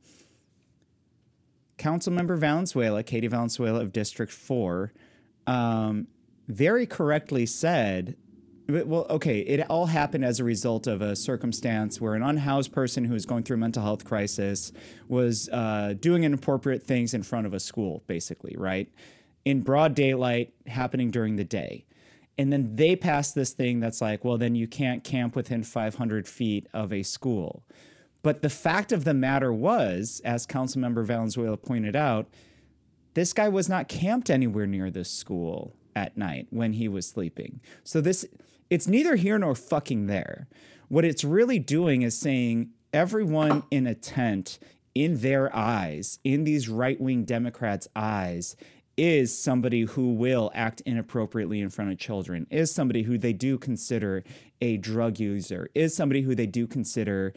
Councilmember 1.79 2.37
Valenzuela, 2.37 3.03
Katie 3.03 3.29
Valenzuela 3.29 3.81
of 3.81 3.93
District 3.93 4.33
4, 4.33 4.93
um, 5.47 6.09
very 6.49 6.87
correctly 6.87 7.47
said 7.47 8.17
well, 8.69 9.07
okay, 9.09 9.41
it 9.41 9.65
all 9.71 9.87
happened 9.87 10.27
as 10.27 10.41
a 10.41 10.45
result 10.45 10.87
of 10.87 11.01
a 11.01 11.17
circumstance 11.17 12.03
where 12.03 12.15
an 12.15 12.23
unhoused 12.23 12.71
person 12.71 13.03
who 13.03 13.15
was 13.15 13.25
going 13.25 13.43
through 13.43 13.57
a 13.57 13.59
mental 13.59 13.83
health 13.83 14.05
crisis 14.05 14.73
was 15.09 15.49
uh, 15.51 15.95
doing 15.99 16.25
inappropriate 16.25 16.83
things 16.83 17.15
in 17.15 17.23
front 17.23 17.47
of 17.47 17.55
a 17.55 17.61
school, 17.61 18.03
basically, 18.07 18.55
right? 18.59 18.93
In 19.47 19.63
broad 19.63 19.95
daylight, 19.95 20.53
happening 20.67 21.11
during 21.11 21.37
the 21.37 21.45
day. 21.45 21.87
And 22.37 22.53
then 22.53 22.77
they 22.77 22.95
passed 22.95 23.35
this 23.35 23.53
thing 23.53 23.81
that's 23.81 24.03
like, 24.03 24.23
well, 24.23 24.37
then 24.37 24.55
you 24.55 24.69
can't 24.69 25.03
camp 25.03 25.35
within 25.35 25.63
500 25.63 26.29
feet 26.29 26.67
of 26.75 26.93
a 26.93 27.03
school. 27.03 27.65
But 28.23 28.43
the 28.43 28.51
fact 28.51 28.93
of 28.93 29.05
the 29.05 29.15
matter 29.15 29.53
was, 29.53 30.21
as 30.25 30.47
Councilmember 30.47 31.05
Valenzuela 31.05 31.57
pointed 31.57 31.95
out, 31.95 32.29
this 33.15 33.33
guy 33.33 33.49
was 33.49 33.69
not 33.69 33.89
camped 33.89 34.31
anywhere 34.31 34.67
near 34.67 34.91
this 34.91 35.11
school 35.11 35.75
at 35.95 36.17
night 36.17 36.47
when 36.51 36.75
he 36.75 36.89
was 36.89 37.07
sleeping. 37.07 37.61
So 37.85 38.01
this 38.01 38.27
it's 38.71 38.87
neither 38.87 39.17
here 39.17 39.39
nor 39.39 39.55
fucking 39.55 40.07
there. 40.07 40.47
What 40.89 41.05
it's 41.05 41.25
really 41.25 41.59
doing 41.59 42.03
is 42.03 42.17
saying 42.17 42.71
everyone 42.93 43.63
in 43.71 43.87
a 43.87 43.95
tent 43.95 44.59
in 44.95 45.21
their 45.21 45.55
eyes, 45.55 46.19
in 46.25 46.45
these 46.45 46.69
right-wing 46.69 47.25
Democrats' 47.25 47.89
eyes, 47.95 48.57
is 48.97 49.37
somebody 49.37 49.83
who 49.83 50.13
will 50.13 50.51
act 50.55 50.81
inappropriately 50.83 51.61
in 51.61 51.71
front 51.71 51.93
of 51.93 51.99
children, 51.99 52.47
is 52.51 52.73
somebody 52.73 53.03
who 53.03 53.17
they 53.17 53.33
do 53.33 53.57
consider 53.57 54.25
a 54.61 54.77
drug 54.77 55.21
user, 55.21 55.71
is 55.75 55.95
somebody 55.95 56.23
who 56.23 56.35
they 56.35 56.47
do 56.47 56.67
consider 56.67 57.33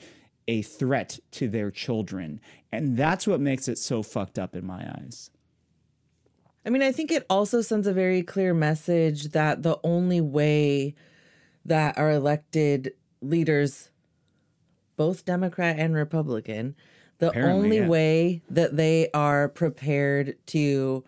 a 0.47 0.61
threat 0.61 1.19
to 1.31 1.47
their 1.47 1.71
children. 1.71 2.39
And 2.71 2.97
that's 2.97 3.27
what 3.27 3.39
makes 3.39 3.67
it 3.67 3.77
so 3.77 4.03
fucked 4.03 4.39
up 4.39 4.55
in 4.55 4.65
my 4.65 4.85
eyes. 4.97 5.29
I 6.65 6.69
mean, 6.69 6.81
I 6.83 6.91
think 6.91 7.11
it 7.11 7.25
also 7.29 7.61
sends 7.61 7.87
a 7.87 7.93
very 7.93 8.21
clear 8.21 8.53
message 8.53 9.29
that 9.29 9.63
the 9.63 9.79
only 9.83 10.21
way 10.21 10.93
that 11.65 11.97
our 11.97 12.11
elected 12.11 12.93
leaders, 13.21 13.89
both 14.95 15.25
Democrat 15.25 15.77
and 15.79 15.95
Republican, 15.95 16.75
the 17.17 17.29
Apparently, 17.29 17.53
only 17.63 17.77
yeah. 17.77 17.87
way 17.87 18.41
that 18.49 18.77
they 18.77 19.09
are 19.13 19.47
prepared 19.47 20.37
to 20.47 21.03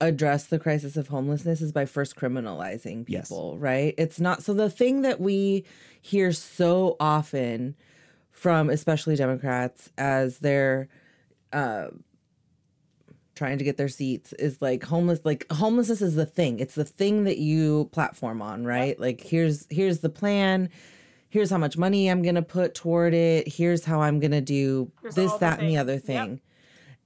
address 0.00 0.46
the 0.46 0.58
crisis 0.58 0.96
of 0.96 1.08
homelessness 1.08 1.60
is 1.60 1.72
by 1.72 1.86
first 1.86 2.16
criminalizing 2.16 3.04
Yes. 3.08 3.28
people, 3.28 3.56
right? 3.58 3.94
It's 3.96 4.20
not 4.20 4.42
so 4.42 4.52
the 4.54 4.68
thing 4.70 5.02
that 5.02 5.20
we 5.20 5.64
hear 6.00 6.32
so 6.32 6.96
often 7.00 7.74
from 8.36 8.68
especially 8.68 9.16
Democrats 9.16 9.90
as 9.96 10.38
they're 10.38 10.88
uh, 11.54 11.86
trying 13.34 13.56
to 13.56 13.64
get 13.64 13.78
their 13.78 13.88
seats 13.88 14.34
is 14.34 14.60
like 14.60 14.84
homeless 14.84 15.20
like 15.24 15.50
homelessness 15.50 16.02
is 16.02 16.14
the 16.16 16.26
thing. 16.26 16.60
It's 16.60 16.74
the 16.74 16.84
thing 16.84 17.24
that 17.24 17.38
you 17.38 17.88
platform 17.92 18.42
on 18.42 18.64
right? 18.64 18.98
Like 19.00 19.22
here's 19.22 19.66
here's 19.70 20.00
the 20.00 20.10
plan. 20.10 20.68
Here's 21.30 21.50
how 21.50 21.58
much 21.58 21.76
money 21.76 22.08
i'm 22.08 22.22
gonna 22.22 22.42
put 22.42 22.74
toward 22.74 23.14
it. 23.14 23.48
Here's 23.48 23.84
how 23.84 24.02
i'm 24.02 24.20
gonna 24.20 24.40
do 24.42 24.92
Here's 25.00 25.14
this 25.14 25.32
that 25.34 25.60
and 25.60 25.68
the 25.68 25.78
other 25.78 25.98
things. 25.98 26.08
Yep. 26.08 26.26
thing. 26.28 26.40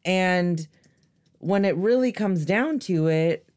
And 0.04 0.68
when 1.38 1.64
it 1.64 1.76
really 1.76 2.10
comes 2.12 2.44
down 2.44 2.80
to 2.80 3.06
it 3.06 3.48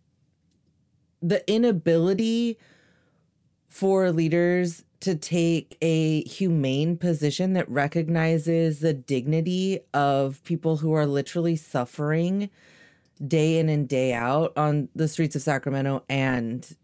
the 1.22 1.48
inability 1.52 2.60
for 3.68 4.12
leaders 4.12 4.84
to 5.04 5.16
take 5.16 5.78
a 5.82 6.24
humane 6.24 6.98
position 6.98 7.54
that 7.54 7.70
recognizes 7.70 8.80
the 8.80 8.94
dignity 8.94 9.80
of 9.94 10.44
people 10.44 10.78
who 10.78 10.94
are 10.94 11.06
literally 11.06 11.56
suffering 11.56 12.50
day 13.26 13.60
in 13.60 13.70
and 13.70 13.88
day 13.88 14.14
out 14.14 14.52
on 14.58 14.90
the 14.96 15.08
streets 15.08 15.36
of 15.36 15.42
Sacramento 15.42 16.04
and 16.10 16.76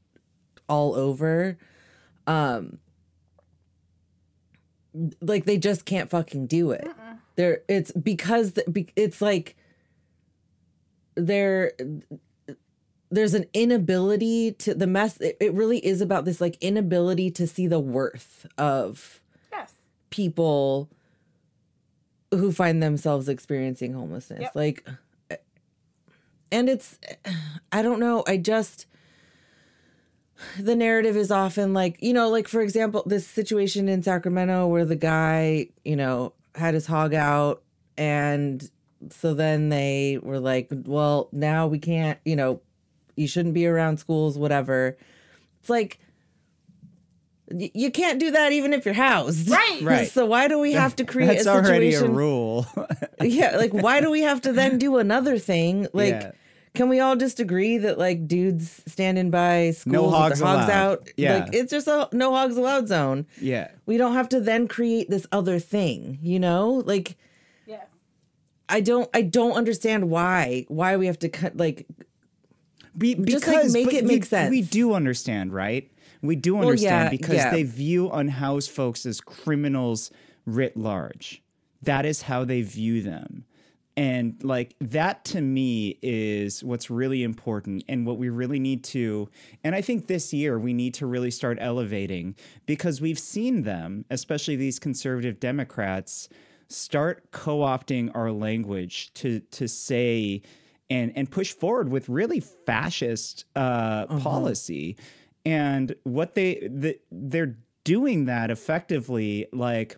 all 0.68 0.94
over 0.94 1.58
um 2.28 2.78
like 5.22 5.46
they 5.46 5.58
just 5.58 5.86
can't 5.86 6.10
fucking 6.10 6.48
do 6.48 6.72
it. 6.72 6.88
They're 7.36 7.62
it's 7.68 7.92
because 7.92 8.54
it's 8.96 9.22
like 9.22 9.56
they're 11.16 11.72
there's 13.12 13.34
an 13.34 13.46
inability 13.54 14.52
to 14.54 14.74
the 14.74 14.88
mess 14.88 15.18
it, 15.18 15.36
it 15.40 15.54
really 15.54 15.84
is 15.86 16.02
about 16.02 16.26
this 16.26 16.40
like 16.40 16.58
inability 16.62 17.32
to 17.32 17.48
see 17.48 17.68
the 17.68 17.80
worth 17.80 18.46
of 18.58 19.22
yes. 19.52 19.74
people 20.10 20.90
who 22.32 22.52
find 22.52 22.82
themselves 22.84 23.28
experiencing 23.28 23.94
homelessness 23.94 24.42
Yep. 24.42 24.56
like 24.56 24.88
and 26.52 26.70
it's 26.70 27.00
i 27.72 27.82
don't 27.82 28.00
know 28.00 28.24
i 28.28 28.38
just 28.38 28.86
the 30.60 30.76
narrative 30.76 31.18
is 31.18 31.32
often 31.32 31.74
like 31.74 31.98
you 32.02 32.14
know 32.14 32.30
like 32.30 32.48
for 32.48 32.62
example 32.62 33.04
this 33.06 33.26
situation 33.28 33.90
in 33.90 34.02
sacramento 34.04 34.68
where 34.68 34.86
the 34.86 34.96
guy 34.96 35.68
you 35.84 35.96
know 35.96 36.34
had 36.56 36.74
his 36.74 36.86
hog 36.86 37.14
out 37.14 37.62
and 37.98 38.70
so 39.10 39.34
then 39.34 39.70
they 39.70 40.20
were 40.22 40.40
like 40.40 40.68
well 40.86 41.30
now 41.32 41.68
we 41.68 41.80
can't 41.80 42.20
you 42.26 42.36
know 42.36 42.62
you 43.20 43.28
shouldn't 43.28 43.54
be 43.54 43.66
around 43.68 43.98
schools 44.00 44.38
whatever 44.38 44.98
it's 45.60 45.70
like 45.70 46.00
y- 47.52 47.72
you 47.74 47.92
can't 47.92 48.20
do 48.20 48.32
that 48.32 48.52
even 48.52 48.74
if 48.74 48.86
you're 48.86 48.94
housed 48.94 49.50
Right. 49.50 49.82
Right. 49.84 50.08
so 50.08 50.26
why 50.26 50.48
do 50.48 50.60
we 50.60 50.74
have 50.74 50.96
to 50.98 51.06
create 51.14 51.28
That's 51.28 51.46
a 51.48 51.52
already 51.54 51.94
a 51.94 52.08
rule. 52.08 52.66
yeah 53.22 53.58
like 53.58 53.74
why 53.74 54.02
do 54.02 54.10
we 54.10 54.22
have 54.22 54.42
to 54.42 54.54
then 54.54 54.78
do 54.78 54.98
another 54.98 55.38
thing 55.38 55.88
like 55.94 56.14
Yeah. 56.14 56.32
can 56.76 56.88
we 56.90 57.00
all 57.00 57.16
just 57.16 57.40
agree 57.40 57.78
that 57.80 57.98
like 57.98 58.28
dudes 58.28 58.82
standing 58.88 59.30
by 59.32 59.72
schools 59.72 59.94
No 59.94 60.04
with 60.04 60.14
hogs 60.14 60.40
their 60.40 60.48
hogs 60.48 60.66
allowed. 60.66 60.92
out 60.92 61.10
Yeah. 61.18 61.34
like 61.40 61.54
it's 61.56 61.72
just 61.72 61.88
a 61.88 62.08
no 62.14 62.32
hogs 62.34 62.58
allowed 62.58 62.88
zone 62.88 63.26
yeah. 63.42 63.70
we 63.86 63.98
don't 63.98 64.14
have 64.14 64.30
to 64.30 64.40
then 64.40 64.68
create 64.68 65.10
this 65.10 65.26
other 65.32 65.60
thing 65.60 66.20
you 66.22 66.40
know 66.40 66.84
like 66.86 67.18
Yeah. 67.66 67.84
i 68.70 68.80
don't 68.82 69.10
i 69.14 69.22
don't 69.24 69.54
understand 69.54 70.10
why 70.10 70.66
why 70.68 70.96
we 70.98 71.08
have 71.08 71.20
to 71.20 71.30
cut 71.30 71.58
like 71.58 71.88
Be, 73.00 73.16
Just, 73.16 73.48
like, 73.48 73.58
because 73.58 73.74
make 73.74 73.94
it 73.94 74.04
we- 74.04 74.08
make 74.16 74.26
sense. 74.26 74.50
We 74.52 74.62
do 74.62 74.94
understand, 74.94 75.54
right? 75.54 75.90
We 76.22 76.36
do 76.36 76.56
Well, 76.56 76.68
understand 76.68 77.06
yeah, 77.06 77.10
because 77.10 77.36
yeah. 77.36 77.52
they 77.52 77.64
view 77.64 78.10
unhoused 78.12 78.70
folks 78.70 79.06
as 79.06 79.22
criminals 79.22 80.12
writ 80.46 80.76
large. 80.76 81.42
That 81.82 82.06
is 82.06 82.24
how 82.24 82.44
they 82.44 82.62
view 82.62 83.02
them. 83.02 83.46
And 83.96 84.42
like 84.44 84.76
that 84.80 85.26
to 85.26 85.42
me 85.42 85.98
is 86.02 86.64
what's 86.64 86.90
really 86.90 87.24
important 87.24 87.84
and 87.90 88.06
what 88.06 88.18
we 88.18 88.30
really 88.30 88.60
need 88.60 88.84
to 88.86 89.30
and 89.64 89.76
I 89.76 89.82
think 89.82 90.08
this 90.08 90.34
year 90.34 90.58
we 90.58 90.74
need 90.74 90.94
to 90.96 91.06
really 91.06 91.32
start 91.32 91.58
elevating 91.60 92.36
because 92.66 93.02
we've 93.02 93.20
seen 93.20 93.64
them, 93.64 94.06
especially 94.10 94.56
these 94.56 94.80
conservative 94.80 95.40
Democrats, 95.42 96.30
start 96.70 97.32
co-opting 97.32 98.10
our 98.16 98.32
language 98.32 99.14
to 99.16 99.40
to 99.52 99.68
say 99.68 100.42
and 100.90 101.12
and 101.16 101.30
push 101.30 101.52
forward 101.54 101.90
with 101.90 102.10
really 102.10 102.40
fascist 102.40 103.46
uh, 103.56 104.06
policy. 104.20 104.98
And 105.46 105.96
what 106.04 106.36
they 106.36 106.56
the, 106.70 107.00
they're 107.12 107.58
doing 107.84 108.26
that 108.26 108.52
effectively 108.52 109.48
like 109.54 109.98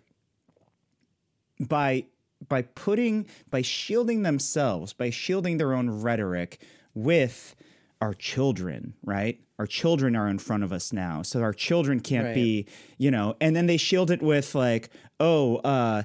by 1.60 2.04
by 2.48 2.62
putting 2.62 3.26
by 3.50 3.62
shielding 3.62 4.22
themselves 4.22 4.92
by 4.92 5.10
shielding 5.10 5.58
their 5.58 5.74
own 5.74 5.88
rhetoric 6.02 6.60
with 6.94 7.54
our 8.00 8.14
children 8.14 8.94
right? 9.04 9.40
Our 9.58 9.66
children 9.66 10.16
are 10.16 10.26
in 10.26 10.38
front 10.38 10.64
of 10.64 10.72
us 10.72 10.92
now 10.92 11.22
so 11.22 11.40
our 11.42 11.52
children 11.52 12.00
can't 12.00 12.26
Right. 12.26 12.34
be 12.34 12.66
you 12.98 13.10
know 13.10 13.36
and 13.40 13.54
then 13.54 13.66
they 13.66 13.76
shield 13.76 14.10
it 14.10 14.22
with 14.22 14.54
like 14.54 14.90
oh 15.20 15.56
uh 15.58 16.02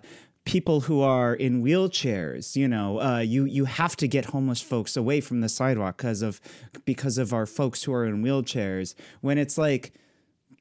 people 0.48 0.82
who 0.82 1.02
are 1.02 1.34
in 1.34 1.62
wheelchairs 1.62 2.56
you 2.56 2.68
know 2.68 3.02
uh, 3.02 3.20
you 3.20 3.46
you 3.46 3.66
have 3.66 3.96
to 3.96 4.08
get 4.08 4.26
homeless 4.26 4.62
folks 4.62 4.96
away 4.96 5.20
from 5.22 5.42
the 5.42 5.50
sidewalk 5.50 5.98
because 5.98 6.22
of 6.22 6.40
because 6.86 7.18
of 7.18 7.34
our 7.34 7.46
folks 7.46 7.84
who 7.84 7.94
are 7.94 8.06
in 8.06 8.24
wheelchairs. 8.24 8.96
When 9.22 9.38
it's 9.38 9.58
like 9.58 9.94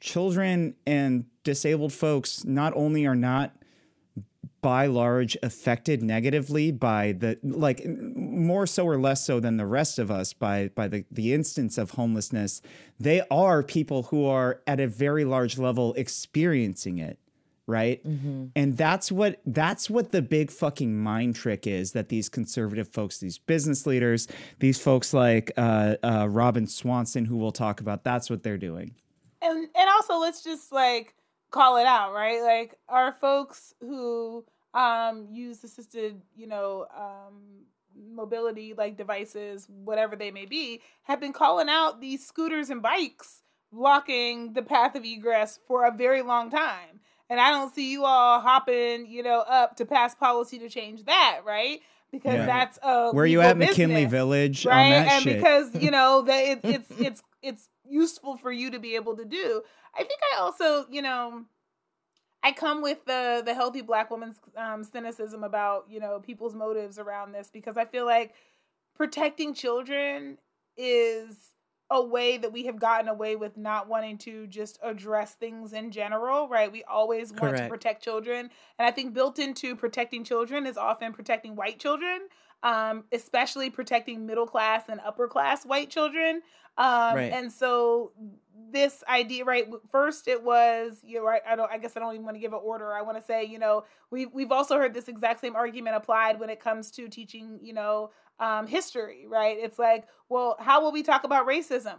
children 0.01 0.75
and 0.87 1.25
disabled 1.45 1.93
folks 1.93 2.45
not 2.45 2.73
only 2.77 3.07
are 3.07 3.15
not 3.15 3.57
by 4.61 4.87
large 4.87 5.37
affected 5.43 6.03
negatively 6.03 6.73
by 6.73 7.13
the 7.13 7.39
like 7.43 7.87
more 7.87 8.67
so 8.67 8.87
or 8.87 8.99
less 8.99 9.25
so 9.25 9.39
than 9.39 9.57
the 9.57 9.67
rest 9.67 9.99
of 9.99 10.11
us 10.11 10.33
by 10.33 10.69
by 10.75 10.89
the 10.89 11.05
the 11.11 11.33
instance 11.33 11.79
of 11.79 11.93
homelessness 11.93 12.61
they 12.99 13.23
are 13.31 13.63
people 13.63 14.05
who 14.05 14.27
are 14.27 14.61
at 14.67 14.81
a 14.81 14.89
very 14.89 15.25
large 15.25 15.57
level 15.57 15.95
experiencing 15.95 16.99
it 16.99 17.19
right 17.67 18.01
and 18.05 18.77
that's 18.77 19.11
what 19.11 19.41
that's 19.45 19.91
what 19.91 20.13
the 20.13 20.23
big 20.23 20.51
fucking 20.51 20.97
mind 20.97 21.35
trick 21.35 21.67
is 21.67 21.93
that 21.93 22.09
these 22.09 22.29
conservative 22.29 22.89
folks 22.89 23.19
these 23.19 23.39
business 23.39 23.87
leaders 23.87 24.29
these 24.61 24.81
folks 24.81 25.13
like 25.13 25.51
uh, 25.57 25.97
uh, 26.05 26.29
robin 26.31 26.67
swanson 26.67 27.25
who 27.25 27.37
we'll 27.37 27.51
talk 27.51 27.81
about 27.81 28.05
that's 28.05 28.31
what 28.31 28.43
they're 28.45 28.57
doing 28.57 28.95
and 29.43 29.69
and 29.75 29.91
also 29.91 30.19
let's 30.19 30.43
just 30.43 30.73
like 30.73 31.15
call 31.51 31.77
it 31.77 31.87
out, 31.87 32.13
right? 32.13 32.43
Like 32.43 32.77
our 32.89 33.13
folks 33.13 33.75
who 33.81 34.45
um 34.75 35.27
use 35.31 35.65
assisted, 35.65 36.21
you 36.37 36.47
know, 36.47 36.87
um 36.97 37.65
mobility 37.99 38.75
like 38.77 38.97
devices, 38.97 39.67
whatever 39.69 40.17
they 40.17 40.31
may 40.31 40.45
be, 40.45 40.83
have 41.05 41.21
been 41.21 41.33
calling 41.33 41.69
out 41.69 42.01
these 42.01 42.27
scooters 42.27 42.69
and 42.69 42.83
bikes 42.83 43.43
blocking 43.73 44.53
the 44.53 44.63
path 44.63 44.95
of 44.95 45.05
egress 45.05 45.59
for 45.67 45.87
a 45.87 45.97
very 45.97 46.23
long 46.23 46.51
time. 46.51 47.01
And 47.29 47.41
I 47.41 47.51
don't 47.51 47.75
see 47.75 47.91
you 47.91 48.05
all 48.05 48.41
hopping, 48.41 49.07
you 49.07 49.23
know, 49.23 49.41
up 49.41 49.77
to 49.77 49.85
pass 49.85 50.15
policy 50.15 50.59
to 50.61 50.69
change 50.69 51.05
that, 51.05 51.41
right? 51.45 51.81
Because 52.13 52.37
Yeah. 52.37 52.47
that's 52.47 52.79
a 52.83 53.11
where 53.13 53.27
you 53.27 53.41
at 53.41 53.57
mckinley 53.57 54.05
business 54.05 54.11
village 54.11 54.67
on 54.67 54.73
right 54.73 54.91
that 54.91 55.09
and 55.09 55.23
shit 55.25 55.39
because 55.39 55.75
you 55.75 55.91
know 55.91 56.23
that 56.27 56.45
it, 56.45 56.61
it's 56.63 56.91
it's 56.99 57.23
it's 57.43 57.69
useful 57.89 58.37
for 58.37 58.51
you 58.53 58.71
to 58.71 58.79
be 58.79 58.95
able 58.95 59.17
to 59.17 59.25
do 59.25 59.61
i 59.95 59.99
think 59.99 60.21
i 60.33 60.41
also 60.41 60.87
you 60.91 61.03
know 61.03 61.45
i 62.43 62.53
come 62.53 62.81
with 62.81 63.05
the 63.07 63.43
the 63.45 63.55
healthy 63.55 63.83
black 63.83 64.11
woman's 64.11 64.41
um, 64.57 64.83
cynicism 64.85 65.45
about 65.45 65.87
you 65.91 66.01
know 66.01 66.21
people's 66.21 66.55
motives 66.55 66.99
around 66.99 67.33
this 67.33 67.51
because 67.53 67.77
i 67.77 67.85
feel 67.85 68.07
like 68.07 68.33
protecting 68.95 69.53
children 69.53 70.39
is 70.77 71.53
a 71.91 72.05
way 72.05 72.37
that 72.37 72.53
we 72.53 72.65
have 72.65 72.79
gotten 72.81 73.09
away 73.09 73.37
with 73.37 73.57
not 73.57 73.89
wanting 73.89 74.19
to 74.19 74.47
just 74.49 74.79
address 74.83 75.35
things 75.35 75.73
in 75.73 75.91
general, 75.93 76.49
right? 76.49 76.71
We 76.71 76.83
always 76.85 77.33
want 77.33 77.57
to 77.57 77.69
protect 77.69 78.03
children. 78.03 78.51
And 78.79 78.87
I 78.89 78.91
think 78.91 79.15
built 79.15 79.39
into 79.39 79.77
protecting 79.77 80.25
children 80.25 80.67
is 80.67 80.77
often 80.77 81.13
protecting 81.13 81.55
white 81.55 81.79
children, 81.79 82.23
um, 82.65 83.05
especially 83.13 83.71
protecting 83.71 84.27
middle 84.27 84.47
class 84.47 84.85
and 84.89 85.01
upper 85.07 85.29
class 85.29 85.65
white 85.65 85.89
children. 85.89 86.43
Um, 86.79 87.17
Right. 87.17 87.33
And 87.33 87.51
so 87.53 88.13
this 88.73 89.03
idea, 89.09 89.45
right? 89.45 89.67
First, 89.91 90.29
it 90.29 90.43
was 90.43 91.01
you 91.05 91.19
know, 91.19 91.25
right. 91.25 91.41
I 91.49 91.57
don't. 91.57 91.71
I 91.71 91.79
guess 91.79 91.97
I 91.97 92.01
don't 92.01 92.13
even 92.13 92.25
want 92.25 92.35
to 92.37 92.41
give 92.41 92.53
an 92.53 92.61
order. 92.63 92.93
I 92.93 93.03
want 93.03 93.17
to 93.17 93.25
say, 93.25 93.45
you 93.45 93.59
know, 93.59 93.85
we 94.11 94.27
we've 94.27 94.53
also 94.53 94.77
heard 94.77 94.93
this 94.93 95.09
exact 95.09 95.41
same 95.41 95.57
argument 95.57 95.97
applied 95.97 96.39
when 96.39 96.51
it 96.51 96.61
comes 96.61 96.91
to 96.93 97.09
teaching, 97.09 97.59
you 97.63 97.73
know, 97.73 98.11
um, 98.39 98.67
history, 98.67 99.27
right? 99.29 99.57
It's 99.59 99.79
like, 99.79 100.07
well, 100.29 100.57
how 100.59 100.83
will 100.83 100.93
we 100.93 101.03
talk 101.03 101.25
about 101.25 101.47
racism? 101.47 101.97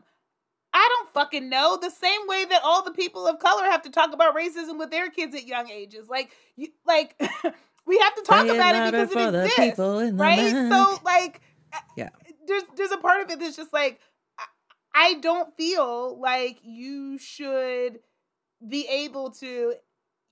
I 0.73 0.89
don't 0.97 1.09
fucking 1.13 1.49
know. 1.49 1.77
The 1.81 1.89
same 1.89 2.21
way 2.27 2.45
that 2.45 2.61
all 2.63 2.83
the 2.83 2.91
people 2.91 3.25
of 3.27 3.39
color 3.39 3.63
have 3.65 3.81
to 3.83 3.89
talk 3.89 4.13
about 4.13 4.35
racism 4.35 4.77
with 4.77 4.91
their 4.91 5.09
kids 5.09 5.33
at 5.33 5.47
young 5.47 5.69
ages. 5.69 6.07
Like, 6.09 6.31
you, 6.55 6.67
like 6.85 7.15
we 7.87 7.97
have 7.97 8.15
to 8.15 8.21
talk 8.21 8.45
about 8.45 8.75
it 8.75 8.91
because 8.91 9.11
it 9.11 9.17
exists, 9.19 9.59
people 9.59 9.99
in 9.99 10.17
the 10.17 10.23
right? 10.23 10.71
So, 10.71 10.99
like, 11.03 11.41
Yeah. 11.95 12.09
there's 12.47 12.63
there's 12.75 12.91
a 12.91 12.97
part 12.97 13.23
of 13.23 13.31
it 13.31 13.39
that's 13.39 13.55
just 13.55 13.73
like 13.73 13.99
I, 14.37 14.45
I 14.93 15.13
don't 15.15 15.55
feel 15.55 16.19
like 16.19 16.59
you 16.63 17.17
should 17.17 17.99
be 18.67 18.87
able 18.87 19.31
to 19.31 19.73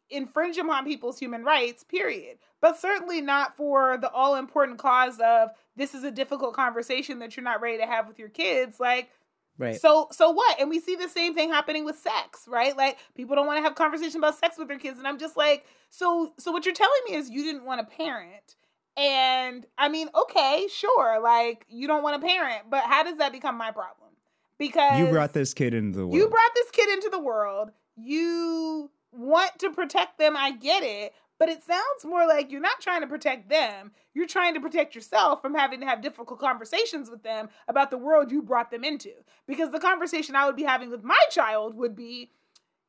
infringe 0.09 0.57
upon 0.57 0.85
people's 0.85 1.19
human 1.19 1.43
rights, 1.43 1.83
period. 1.83 2.37
But 2.61 2.79
certainly 2.79 3.21
not 3.21 3.55
for 3.57 3.97
the 3.97 4.09
all 4.09 4.35
important 4.35 4.79
cause 4.79 5.19
of 5.19 5.49
this 5.75 5.93
is 5.93 6.03
a 6.03 6.11
difficult 6.11 6.53
conversation 6.53 7.19
that 7.19 7.35
you're 7.35 7.43
not 7.43 7.61
ready 7.61 7.77
to 7.77 7.85
have 7.85 8.07
with 8.07 8.19
your 8.19 8.29
kids. 8.29 8.79
Like, 8.79 9.09
Right. 9.57 9.79
so 9.79 10.09
so 10.11 10.31
what? 10.31 10.59
And 10.59 10.69
we 10.69 10.79
see 10.81 10.95
the 10.95 11.07
same 11.07 11.33
thing 11.33 11.49
happening 11.49 11.85
with 11.85 11.97
sex, 11.97 12.45
right? 12.47 12.75
Like 12.75 12.97
people 13.15 13.35
don't 13.35 13.47
want 13.47 13.57
to 13.57 13.61
have 13.63 13.75
conversation 13.75 14.17
about 14.17 14.37
sex 14.37 14.57
with 14.57 14.67
their 14.67 14.77
kids, 14.77 14.97
and 14.97 15.07
I'm 15.07 15.17
just 15.17 15.37
like, 15.37 15.65
so 15.89 16.33
so 16.37 16.51
what 16.51 16.65
you're 16.65 16.75
telling 16.75 17.01
me 17.07 17.15
is 17.15 17.29
you 17.29 17.43
didn't 17.43 17.65
want 17.65 17.79
to 17.79 17.95
parent. 17.95 18.55
And 18.97 19.65
I 19.77 19.89
mean, 19.89 20.09
okay, 20.13 20.67
sure, 20.73 21.21
like 21.21 21.65
you 21.69 21.87
don't 21.87 22.03
want 22.03 22.21
to 22.21 22.27
parent, 22.27 22.63
but 22.69 22.83
how 22.83 23.03
does 23.03 23.17
that 23.17 23.31
become 23.31 23.57
my 23.57 23.71
problem? 23.71 24.09
Because 24.57 24.97
you 24.97 25.07
brought 25.07 25.33
this 25.33 25.53
kid 25.53 25.73
into 25.73 25.99
the 25.99 26.07
world 26.07 26.15
you 26.15 26.27
brought 26.29 26.51
this 26.53 26.71
kid 26.71 26.89
into 26.89 27.09
the 27.09 27.19
world. 27.19 27.71
You 27.95 28.89
want 29.17 29.59
to 29.59 29.71
protect 29.71 30.17
them. 30.17 30.35
I 30.37 30.51
get 30.51 30.83
it. 30.83 31.13
But 31.37 31.49
it 31.49 31.63
sounds 31.63 32.05
more 32.05 32.25
like 32.25 32.49
you're 32.49 32.61
not 32.61 32.79
trying 32.79 33.01
to 33.01 33.07
protect 33.07 33.49
them. 33.49 33.91
You're 34.13 34.25
trying 34.25 34.53
to 34.53 34.61
protect 34.61 34.95
yourself 34.95 35.41
from 35.41 35.53
having 35.53 35.81
to 35.81 35.85
have 35.85 36.01
difficult 36.01 36.39
conversations 36.39 37.09
with 37.09 37.23
them 37.23 37.49
about 37.67 37.91
the 37.91 37.97
world 37.97 38.31
you 38.31 38.41
brought 38.41 38.71
them 38.71 38.85
into. 38.85 39.11
Because 39.45 39.71
the 39.71 39.79
conversation 39.79 40.35
I 40.35 40.45
would 40.45 40.55
be 40.55 40.63
having 40.63 40.89
with 40.89 41.03
my 41.03 41.19
child 41.29 41.75
would 41.75 41.95
be 41.95 42.31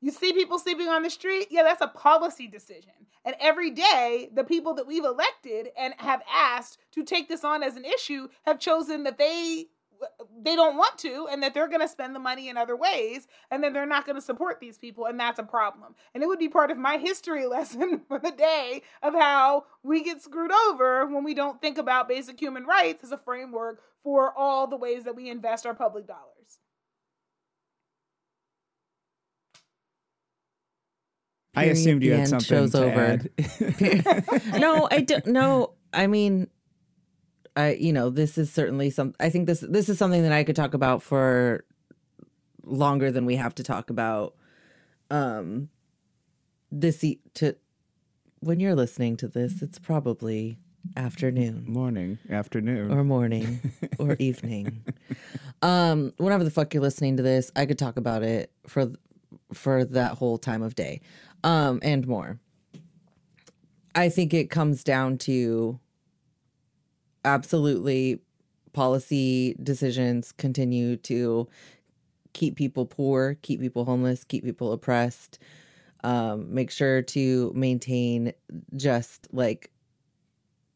you 0.01 0.13
see 0.13 0.33
people 0.33 0.59
sleeping 0.59 0.89
on 0.89 1.03
the 1.03 1.11
street? 1.11 1.49
Yeah, 1.51 1.63
that's 1.63 1.81
a 1.81 1.89
policy 1.89 2.47
decision. 2.47 2.93
And 3.25 3.35
every 3.41 3.71
day, 3.71 4.31
the 4.33 4.45
people 4.45 4.75
that 4.75 4.87
we've 4.87 5.05
elected 5.05 5.71
and 5.77 5.95
have 5.99 6.23
asked 6.33 6.79
to 6.93 7.03
take 7.03 7.29
this 7.29 7.43
on 7.43 7.63
as 7.63 7.77
an 7.77 7.85
issue 7.85 8.29
have 8.45 8.61
chosen 8.61 9.03
that 9.03 9.19
they 9.19 9.67
they 10.43 10.55
don't 10.57 10.77
want 10.77 10.99
to 10.99 11.29
and 11.31 11.43
that 11.43 11.55
they're 11.55 11.69
going 11.69 11.81
to 11.81 11.89
spend 11.89 12.15
the 12.15 12.21
money 12.21 12.49
in 12.49 12.57
other 12.57 12.77
ways 12.77 13.27
and 13.51 13.63
then 13.63 13.73
they're 13.73 13.87
not 13.87 14.05
going 14.07 14.17
to 14.17 14.23
support 14.23 14.61
these 14.61 14.79
people 14.79 15.07
and 15.07 15.19
that's 15.19 15.39
a 15.39 15.45
problem. 15.45 15.95
And 16.15 16.23
it 16.23 16.27
would 16.27 16.39
be 16.39 16.49
part 16.49 16.71
of 16.71 16.79
my 16.79 16.99
history 16.99 17.47
lesson 17.47 18.03
for 18.09 18.19
the 18.19 18.31
day 18.31 18.83
of 19.03 19.15
how 19.15 19.65
we 19.83 20.03
get 20.03 20.23
screwed 20.23 20.53
over 20.69 21.07
when 21.07 21.25
we 21.25 21.35
don't 21.35 21.61
think 21.61 21.79
about 21.79 22.09
basic 22.09 22.41
human 22.41 22.65
rights 22.65 23.03
as 23.05 23.13
a 23.13 23.19
framework 23.19 23.81
for 24.03 24.33
all 24.37 24.67
the 24.67 24.77
ways 24.77 25.05
that 25.05 25.17
we 25.17 25.29
invest 25.29 25.67
our 25.67 25.75
public 25.75 26.07
dollars. 26.07 26.59
i 31.57 31.65
assumed 31.65 32.03
you 32.03 32.11
the 32.11 32.17
had 32.17 32.21
end, 32.21 32.29
something 32.29 32.47
show's 32.47 32.73
to 32.73 32.85
over. 32.85 33.01
add. 33.01 33.31
no, 34.61 34.87
I 34.91 35.01
don't. 35.01 35.27
No, 35.27 35.73
I 35.93 36.07
mean, 36.07 36.49
I 37.57 37.73
you 37.73 37.93
know 37.93 38.11
this 38.11 38.37
is 38.39 38.53
certainly 38.53 38.91
some. 38.91 39.15
I 39.19 39.31
think 39.31 39.47
this 39.47 39.61
this 39.61 39.89
is 39.89 39.99
something 39.99 40.23
that 40.23 40.33
I 40.33 40.45
could 40.45 40.57
talk 40.57 40.75
about 40.75 41.03
for 41.03 41.65
longer 42.63 43.11
than 43.11 43.25
we 43.25 43.37
have 43.37 43.55
to 43.57 43.63
talk 43.63 43.91
about. 43.91 44.35
Um, 45.11 45.71
this 46.71 47.03
e- 47.03 47.21
to 47.35 47.57
when 48.41 48.61
you're 48.61 48.75
listening 48.75 49.17
to 49.19 49.29
this, 49.29 49.63
it's 49.63 49.79
probably 49.79 50.59
afternoon 50.97 51.65
morning 51.67 52.19
afternoon 52.31 52.93
or 52.93 53.03
morning 53.03 53.73
or 53.99 54.17
evening. 54.19 54.85
Um, 55.63 56.13
whenever 56.19 56.45
the 56.45 56.51
fuck 56.51 56.75
you're 56.75 56.83
listening 56.83 57.17
to 57.17 57.23
this, 57.23 57.51
I 57.57 57.67
could 57.67 57.79
talk 57.79 57.97
about 57.97 58.23
it 58.23 58.53
for 58.67 58.93
for 59.53 59.85
that 59.85 60.13
whole 60.13 60.39
time 60.39 60.63
of 60.63 60.75
day, 60.75 61.01
um, 61.43 61.81
and 61.83 62.07
more. 62.07 62.39
I 63.95 64.11
think 64.11 64.35
it 64.35 64.51
comes 64.51 64.85
down 64.85 65.17
to 65.19 65.81
absolutely 67.27 68.21
policy 68.73 69.57
decisions 69.63 70.33
continue 70.33 70.97
to 70.99 71.49
keep 72.33 72.57
people 72.57 72.87
poor, 72.87 73.37
keep 73.43 73.61
people 73.61 73.85
homeless, 73.85 74.25
keep 74.25 74.45
people 74.45 74.73
oppressed. 74.73 75.39
Um, 76.05 76.55
make 76.55 76.71
sure 76.71 77.03
to 77.03 77.53
maintain 77.55 78.33
just 78.77 79.27
like 79.33 79.71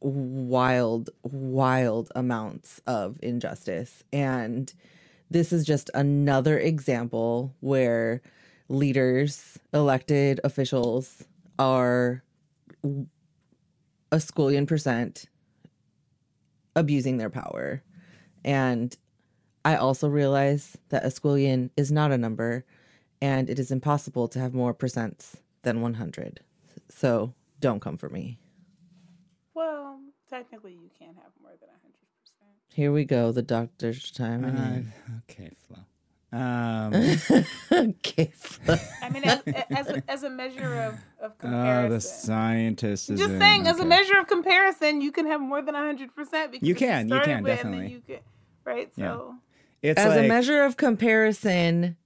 wild, 0.01 1.11
wild 1.23 2.11
amounts 2.17 2.81
of 2.87 3.19
injustice. 3.23 4.03
And 4.13 4.73
this 5.31 5.53
is 5.53 5.65
just 5.65 5.91
another 5.95 6.59
example 6.59 7.55
where 7.61 8.23
leaders, 8.69 9.59
elected 9.73 10.41
officials 10.43 11.23
are 11.59 12.25
a 12.83 14.17
squillion 14.17 14.67
percent 14.67 15.27
abusing 16.77 17.17
their 17.17 17.31
power. 17.31 17.83
And 18.45 18.97
I 19.65 19.77
also 19.77 20.09
realize 20.09 20.77
that 20.89 21.05
a 21.05 21.09
squillion 21.09 21.71
is 21.77 21.93
not 21.93 22.13
a 22.13 22.19
number 22.19 22.65
and 23.21 23.51
it 23.51 23.59
is 23.59 23.71
impossible 23.71 24.29
to 24.29 24.39
have 24.39 24.55
more 24.55 24.73
percents 24.75 25.37
than 25.63 25.81
100. 25.81 26.41
So 26.89 27.35
don't 27.61 27.81
come 27.81 27.97
for 27.97 28.09
me. 28.09 28.39
Well, 29.55 30.01
technically, 30.29 30.73
you 30.73 30.91
can't 30.99 31.17
have 31.17 31.33
more 31.43 31.53
than 31.61 31.69
100%. 31.69 32.75
Here 32.75 32.93
we 32.93 33.05
go, 33.05 33.33
the 33.33 33.43
doctor's 33.43 34.11
time. 34.11 34.45
Uh, 34.45 35.13
okay 35.19 35.51
flo 35.67 35.79
um 36.33 36.95
okay. 37.73 38.33
I 39.03 39.09
mean, 39.11 39.25
as, 39.25 39.43
as, 39.71 39.89
a, 39.89 40.03
as 40.09 40.23
a 40.23 40.31
measure 40.31 40.75
of, 40.83 40.95
of 41.21 41.33
oh 41.33 41.35
comparison. 41.41 41.91
the 41.91 42.01
scientist 42.01 43.11
is 43.11 43.19
Just 43.19 43.33
in. 43.33 43.39
saying, 43.41 43.67
as 43.67 43.81
a 43.81 43.85
measure 43.85 44.17
of 44.19 44.29
comparison, 44.29 45.01
you 45.01 45.11
can 45.11 45.27
have 45.27 45.41
more 45.41 45.61
than 45.61 45.75
100% 45.75 46.09
because 46.17 46.69
You 46.69 46.75
can, 46.77 47.09
you 47.09 47.15
started 47.17 47.25
can, 47.35 47.43
with 47.43 47.61
and 47.65 47.75
then 47.75 47.81
definitely. 47.81 47.93
You 47.93 48.03
can, 48.07 48.19
right? 48.65 48.91
Yeah. 48.97 49.05
So, 49.17 49.35
it's 49.83 50.01
As 50.01 50.15
like, 50.17 50.25
a 50.25 50.29
measure 50.29 50.63
of 50.63 50.77
comparison, 50.77 51.97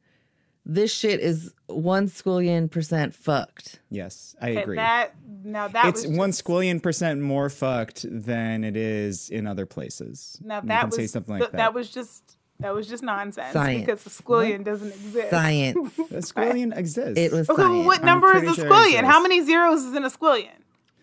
this 0.64 0.90
shit 0.94 1.20
is 1.20 1.52
one 1.66 2.06
squillion 2.08 2.70
percent 2.70 3.14
fucked. 3.14 3.80
Yes, 3.90 4.34
I 4.40 4.52
Okay, 4.52 4.62
agree. 4.62 4.76
That 4.76 5.14
now 5.44 5.68
that 5.68 5.86
it's 5.86 6.06
was 6.06 6.16
one 6.16 6.30
just- 6.30 6.44
squillion 6.44 6.82
percent 6.82 7.20
more 7.20 7.50
fucked 7.50 8.06
than 8.08 8.64
it 8.64 8.76
is 8.76 9.28
in 9.28 9.46
other 9.46 9.66
places. 9.66 10.38
Now 10.42 10.62
You 10.62 10.68
that 10.68 10.80
can 10.80 10.88
was 10.90 10.96
say 10.96 11.06
something 11.08 11.34
like 11.34 11.42
th- 11.42 11.52
that. 11.52 11.74
was 11.74 11.90
just 11.90 12.38
that 12.60 12.74
was 12.74 12.86
just 12.88 13.02
nonsense 13.02 13.52
Science. 13.52 13.84
because 13.86 14.04
the 14.04 14.10
squillion 14.10 14.64
doesn't 14.64 14.88
exist. 14.88 15.30
Science. 15.30 15.76
a 15.98 16.14
squillion 16.18 16.76
exists. 16.76 17.18
It 17.18 17.32
was 17.32 17.50
Okay, 17.50 17.62
well, 17.62 17.84
what 17.84 18.04
number 18.04 18.34
is 18.36 18.42
a 18.50 18.54
sure 18.54 18.64
squillion? 18.70 19.04
How 19.04 19.20
many 19.22 19.40
zeros 19.42 19.82
is 19.82 19.94
in 19.94 20.04
a 20.04 20.10
squillion? 20.10 20.50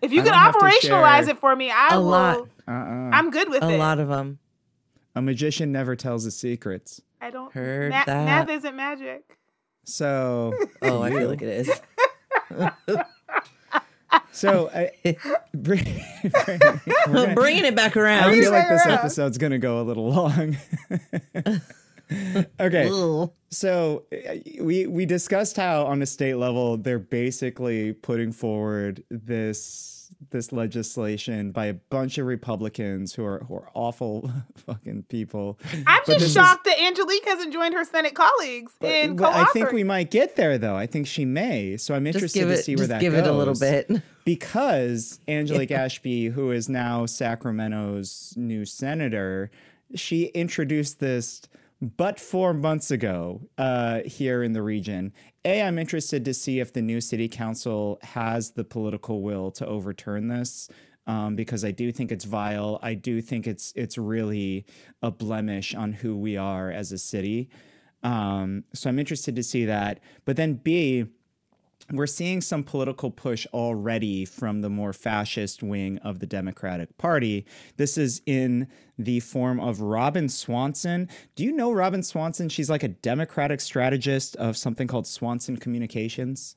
If 0.01 0.11
you 0.11 0.21
I 0.21 0.23
can 0.23 0.33
don't 0.33 0.41
have 0.41 0.57
to 0.57 0.65
operationalize 0.65 1.27
it 1.27 1.37
for 1.37 1.55
me, 1.55 1.69
I 1.69 1.89
A 1.95 1.99
will. 1.99 2.07
lot. 2.07 2.37
Uh-uh. 2.67 2.71
I'm 3.13 3.29
good 3.31 3.49
with 3.49 3.61
A 3.63 3.69
it. 3.69 3.77
lot 3.77 3.99
of 3.99 4.07
them. 4.07 4.39
A 5.15 5.21
magician 5.21 5.71
never 5.71 5.95
tells 5.95 6.23
his 6.23 6.35
secrets. 6.37 7.01
I 7.19 7.29
don't. 7.29 7.51
Heard 7.53 7.91
ma- 7.91 8.05
that. 8.05 8.25
Math 8.25 8.49
isn't 8.49 8.75
magic. 8.75 9.23
So, 9.83 10.53
Oh, 10.81 11.01
I 11.01 11.11
feel 11.11 11.27
like 11.27 11.41
it 11.41 11.67
is. 11.67 11.81
so 14.31 14.69
I, 14.73 14.91
bring, 15.53 15.83
bring, 16.45 16.59
gonna- 17.07 17.33
Bringing 17.35 17.65
it 17.65 17.75
back 17.75 17.95
around. 17.97 18.23
I 18.29 18.33
feel 18.39 18.51
like 18.51 18.69
this 18.69 18.85
around. 18.85 18.99
episode's 18.99 19.37
gonna 19.37 19.59
go 19.59 19.81
a 19.81 19.83
little 19.83 20.09
long. 20.09 20.57
okay, 22.59 22.89
Ugh. 22.91 23.31
so 23.49 24.03
uh, 24.11 24.35
we 24.61 24.85
we 24.87 25.05
discussed 25.05 25.55
how 25.55 25.85
on 25.85 26.01
a 26.01 26.05
state 26.05 26.35
level 26.35 26.77
they're 26.77 26.99
basically 26.99 27.93
putting 27.93 28.31
forward 28.31 29.03
this 29.09 29.90
this 30.29 30.51
legislation 30.51 31.51
by 31.51 31.65
a 31.65 31.73
bunch 31.73 32.17
of 32.17 32.25
Republicans 32.27 33.13
who 33.15 33.25
are 33.25 33.39
who 33.47 33.55
are 33.55 33.69
awful 33.73 34.31
fucking 34.55 35.03
people. 35.09 35.57
I'm 35.73 35.83
But 35.85 36.05
this 36.05 36.15
just 36.17 36.25
is- 36.27 36.33
shocked 36.33 36.65
that 36.65 36.79
Angelique 36.79 37.25
hasn't 37.25 37.51
joined 37.51 37.73
her 37.73 37.83
Senate 37.83 38.13
colleagues 38.13 38.73
in 38.81 39.15
But 39.15 39.33
I 39.33 39.45
think 39.45 39.71
we 39.71 39.83
might 39.83 40.11
get 40.11 40.35
there 40.35 40.57
though. 40.57 40.75
I 40.75 40.85
think 40.85 41.07
she 41.07 41.25
may. 41.25 41.75
So 41.77 41.95
I'm 41.95 42.05
Just 42.05 42.15
interested 42.15 42.39
give 42.39 42.49
to 42.49 42.57
see 42.57 42.75
where 42.75 42.79
Just 42.83 42.89
that 42.89 43.01
give 43.01 43.13
goes. 43.13 43.25
it 43.25 43.29
a 43.29 43.33
little 43.33 43.55
bit. 43.55 43.89
because 44.25 45.19
Angelique 45.27 45.71
Ashby, 45.71 46.27
who 46.27 46.51
is 46.51 46.69
now 46.69 47.05
Sacramento's 47.05 48.33
new 48.37 48.65
senator, 48.65 49.49
she 49.95 50.25
introduced 50.27 50.99
this 50.99 51.41
but 51.81 52.19
four 52.19 52.53
months 52.53 52.91
ago 52.91 53.41
uh, 53.57 54.01
here 54.05 54.43
in 54.43 54.53
the 54.53 54.61
region. 54.61 55.13
A, 55.43 55.63
I'm 55.63 55.79
interested 55.79 56.23
to 56.25 56.33
see 56.33 56.59
if 56.59 56.71
the 56.73 56.81
new 56.81 57.01
city 57.01 57.27
council 57.27 57.99
has 58.03 58.51
the 58.51 58.63
political 58.63 59.21
will 59.21 59.51
to 59.51 59.65
overturn 59.65 60.27
this. 60.27 60.69
Um, 61.07 61.35
because 61.35 61.65
I 61.65 61.71
do 61.71 61.91
think 61.91 62.11
it's 62.11 62.25
vile. 62.25 62.77
I 62.83 62.93
do 62.93 63.23
think 63.23 63.47
it's 63.47 63.73
it's 63.75 63.97
really 63.97 64.67
a 65.01 65.09
blemish 65.09 65.73
on 65.73 65.93
who 65.93 66.15
we 66.15 66.37
are 66.37 66.69
as 66.69 66.91
a 66.91 66.97
city. 66.99 67.49
Um, 68.03 68.65
so 68.75 68.87
I'm 68.87 68.99
interested 68.99 69.35
to 69.35 69.43
see 69.43 69.65
that. 69.65 69.99
But 70.25 70.35
then 70.35 70.53
B, 70.53 71.05
we're 71.93 72.07
seeing 72.07 72.41
some 72.41 72.63
political 72.63 73.11
push 73.11 73.45
already 73.53 74.25
from 74.25 74.61
the 74.61 74.69
more 74.69 74.93
fascist 74.93 75.61
wing 75.63 75.97
of 75.99 76.19
the 76.19 76.25
Democratic 76.25 76.97
Party. 76.97 77.45
This 77.77 77.97
is 77.97 78.21
in 78.25 78.67
the 78.97 79.19
form 79.19 79.59
of 79.59 79.81
Robin 79.81 80.29
Swanson. 80.29 81.09
Do 81.35 81.43
you 81.43 81.51
know 81.51 81.71
Robin 81.71 82.03
Swanson? 82.03 82.49
She's 82.49 82.69
like 82.69 82.83
a 82.83 82.87
Democratic 82.89 83.61
strategist 83.61 84.35
of 84.37 84.55
something 84.57 84.87
called 84.87 85.07
Swanson 85.07 85.57
Communications. 85.57 86.55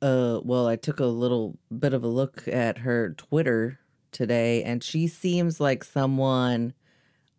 Uh, 0.00 0.40
well, 0.42 0.66
I 0.66 0.76
took 0.76 0.98
a 0.98 1.06
little 1.06 1.58
bit 1.76 1.94
of 1.94 2.02
a 2.02 2.08
look 2.08 2.48
at 2.48 2.78
her 2.78 3.10
Twitter 3.10 3.78
today, 4.10 4.64
and 4.64 4.82
she 4.82 5.06
seems 5.06 5.60
like 5.60 5.84
someone 5.84 6.74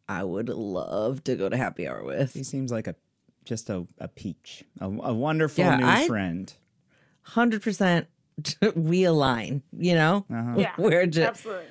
I 0.07 0.23
would 0.23 0.47
love 0.49 1.23
to 1.25 1.35
go 1.35 1.49
to 1.49 1.57
happy 1.57 1.87
hour 1.87 2.03
with. 2.05 2.31
She 2.31 2.43
seems 2.43 2.71
like 2.71 2.87
a 2.87 2.95
just 3.43 3.69
a, 3.69 3.85
a 3.99 4.07
peach, 4.07 4.63
a, 4.79 4.85
a 4.85 5.13
wonderful 5.13 5.65
Yeah, 5.65 5.75
new 5.75 5.85
I- 5.85 6.07
friend. 6.07 6.53
Hundred 7.23 7.61
percent, 7.61 8.07
we 8.75 9.03
align. 9.05 9.63
You 9.77 9.95
know, 9.95 10.25
Uh-huh. 10.31 10.55
Yeah, 10.57 10.73
we're 10.77 11.05
just 11.07 11.27
absolutely. 11.27 11.65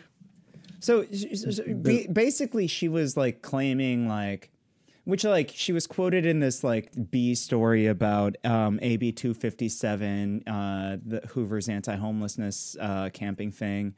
So, 0.80 1.04
so- 1.12 1.50
so 1.50 1.62
ba- 1.68 2.08
basically, 2.12 2.66
she 2.66 2.88
was 2.88 3.16
like 3.16 3.40
claiming 3.42 4.08
like, 4.08 4.50
which 5.04 5.24
like 5.24 5.52
she 5.54 5.72
was 5.72 5.86
quoted 5.86 6.26
in 6.26 6.40
this 6.40 6.64
like 6.64 6.90
B 7.10 7.34
story 7.34 7.86
about 7.86 8.36
um, 8.44 8.78
AB 8.82 9.12
two 9.12 9.34
fifty 9.34 9.68
seven, 9.68 10.42
uh, 10.48 10.96
the 11.04 11.20
Hoover's 11.28 11.68
anti 11.68 11.94
homelessness 11.96 12.76
uh, 12.80 13.10
camping 13.12 13.52
thing, 13.52 13.94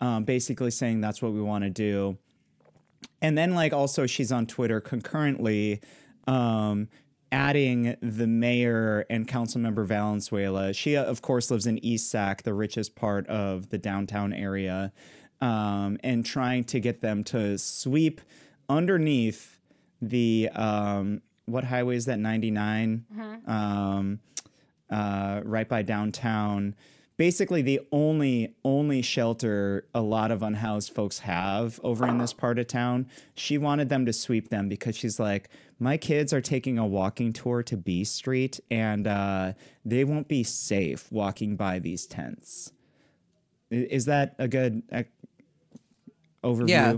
um, 0.00 0.24
basically 0.24 0.70
saying 0.70 1.00
that's 1.00 1.22
what 1.22 1.32
we 1.32 1.40
want 1.40 1.64
to 1.64 1.70
do. 1.70 2.18
And 3.22 3.36
then 3.38 3.54
like 3.54 3.72
also 3.72 4.06
she's 4.06 4.32
on 4.32 4.46
Twitter 4.46 4.80
concurrently 4.80 5.80
um 6.28 6.88
adding 7.36 7.94
the 8.00 8.26
mayor 8.26 9.04
and 9.10 9.28
council 9.28 9.60
member 9.60 9.84
Valenzuela. 9.84 10.72
She 10.72 10.96
uh, 10.96 11.04
of 11.04 11.20
course 11.20 11.50
lives 11.50 11.66
in 11.66 11.84
East 11.84 12.10
Sac, 12.10 12.42
the 12.42 12.54
richest 12.54 12.96
part 12.96 13.26
of 13.26 13.68
the 13.68 13.76
downtown 13.78 14.32
area. 14.32 14.92
Um, 15.42 15.98
and 16.02 16.24
trying 16.24 16.64
to 16.64 16.80
get 16.80 17.02
them 17.02 17.22
to 17.24 17.58
sweep 17.58 18.22
underneath 18.70 19.60
the 20.00 20.48
um, 20.54 21.20
what 21.44 21.64
highway 21.64 21.96
is 21.96 22.06
that 22.06 22.18
99 22.18 23.04
um, 23.46 24.20
uh, 24.88 25.42
right 25.44 25.68
by 25.68 25.82
downtown 25.82 26.74
basically 27.16 27.62
the 27.62 27.80
only 27.92 28.54
only 28.64 29.02
shelter 29.02 29.86
a 29.94 30.00
lot 30.00 30.30
of 30.30 30.42
unhoused 30.42 30.92
folks 30.92 31.20
have 31.20 31.80
over 31.82 32.06
in 32.06 32.18
this 32.18 32.32
part 32.32 32.58
of 32.58 32.66
town 32.66 33.06
she 33.34 33.56
wanted 33.58 33.88
them 33.88 34.04
to 34.06 34.12
sweep 34.12 34.48
them 34.48 34.68
because 34.68 34.96
she's 34.96 35.18
like 35.18 35.48
my 35.78 35.96
kids 35.96 36.32
are 36.32 36.40
taking 36.40 36.78
a 36.78 36.86
walking 36.86 37.32
tour 37.32 37.62
to 37.62 37.76
b 37.76 38.04
street 38.04 38.60
and 38.70 39.06
uh, 39.06 39.52
they 39.84 40.04
won't 40.04 40.28
be 40.28 40.42
safe 40.42 41.10
walking 41.10 41.56
by 41.56 41.78
these 41.78 42.06
tents 42.06 42.72
is 43.70 44.04
that 44.04 44.34
a 44.38 44.48
good 44.48 44.82
uh, 44.92 45.02
overview 46.44 46.68
Yeah. 46.68 46.96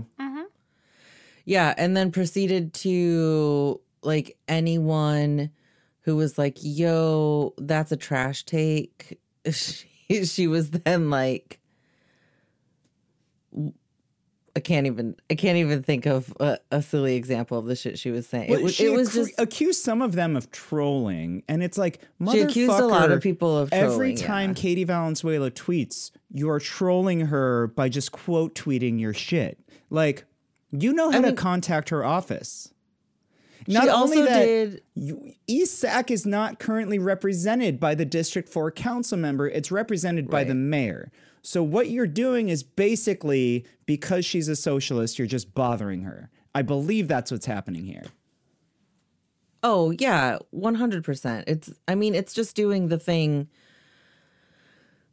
Yeah, 1.49 1.73
and 1.79 1.97
then 1.97 2.11
proceeded 2.11 2.75
to 2.75 3.81
like 4.03 4.37
anyone 4.47 5.49
who 6.01 6.15
was 6.15 6.37
like, 6.37 6.57
"Yo, 6.61 7.55
that's 7.57 7.91
a 7.91 7.97
trash 7.97 8.43
take." 8.43 9.19
She, 10.23 10.47
was 10.47 10.71
then 10.71 11.09
like 11.09 11.59
I 14.55 14.59
can't 14.59 14.87
even 14.87 15.15
I 15.29 15.35
can't 15.35 15.57
even 15.57 15.83
think 15.83 16.05
of 16.05 16.33
a, 16.39 16.57
a 16.71 16.81
silly 16.81 17.15
example 17.15 17.57
of 17.57 17.65
the 17.65 17.75
shit 17.75 17.97
she 17.99 18.11
was 18.11 18.27
saying. 18.27 18.49
Well, 18.49 18.59
it 18.59 18.63
was 18.63 18.75
she 18.75 18.85
it 18.87 18.93
was 18.93 19.13
just 19.13 19.31
accused 19.37 19.81
some 19.81 20.01
of 20.01 20.13
them 20.13 20.35
of 20.35 20.51
trolling, 20.51 21.43
and 21.47 21.63
it's 21.63 21.77
like 21.77 22.01
she 22.31 22.41
accused 22.41 22.77
a 22.77 22.85
lot 22.85 23.11
of 23.11 23.21
people 23.21 23.57
of 23.57 23.71
Every 23.71 24.15
time 24.15 24.49
yeah. 24.49 24.55
Katie 24.55 24.83
Valenzuela 24.83 25.51
tweets, 25.51 26.11
you 26.31 26.49
are 26.49 26.59
trolling 26.59 27.27
her 27.27 27.67
by 27.67 27.89
just 27.89 28.11
quote 28.11 28.55
tweeting 28.55 28.99
your 28.99 29.13
shit. 29.13 29.59
Like, 29.89 30.25
you 30.71 30.93
know 30.93 31.09
how 31.09 31.21
to 31.21 31.27
mean- 31.27 31.35
contact 31.35 31.89
her 31.89 32.03
office. 32.03 32.73
She 33.69 33.73
Not 33.75 33.87
also 33.87 34.15
only 34.15 34.27
that, 34.27 34.45
did 34.45 34.81
you, 34.95 35.33
East 35.45 35.77
Sac 35.77 36.09
is 36.09 36.25
not 36.25 36.57
currently 36.57 36.97
represented 36.97 37.79
by 37.79 37.93
the 37.93 38.05
District 38.05 38.49
4 38.49 38.71
council 38.71 39.17
member, 39.17 39.47
it's 39.47 39.71
represented 39.71 40.27
by 40.27 40.43
the 40.43 40.55
mayor. 40.55 41.11
So 41.43 41.61
what 41.61 41.89
you're 41.89 42.07
doing 42.07 42.49
is 42.49 42.63
basically 42.63 43.65
because 43.85 44.25
she's 44.25 44.47
a 44.47 44.55
socialist, 44.55 45.19
you're 45.19 45.27
just 45.27 45.53
bothering 45.53 46.01
her. 46.01 46.31
I 46.55 46.63
believe 46.63 47.07
that's 47.07 47.31
what's 47.31 47.45
happening 47.45 47.85
here. 47.85 48.05
Oh 49.61 49.91
yeah, 49.91 50.37
one 50.51 50.75
hundred 50.75 51.03
percent. 51.03 51.47
It's 51.47 51.71
I 51.87 51.95
mean, 51.95 52.15
it's 52.15 52.33
just 52.33 52.55
doing 52.55 52.87
the 52.87 52.97
thing 52.97 53.49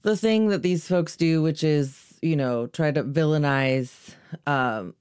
the 0.03 0.17
thing 0.17 0.49
that 0.49 0.63
these 0.63 0.87
folks 0.87 1.17
do, 1.17 1.43
which 1.43 1.65
is, 1.65 2.19
you 2.23 2.37
know, 2.37 2.69
try 2.69 2.91
to 2.91 3.03
villainize 3.03 4.15
um 4.47 4.95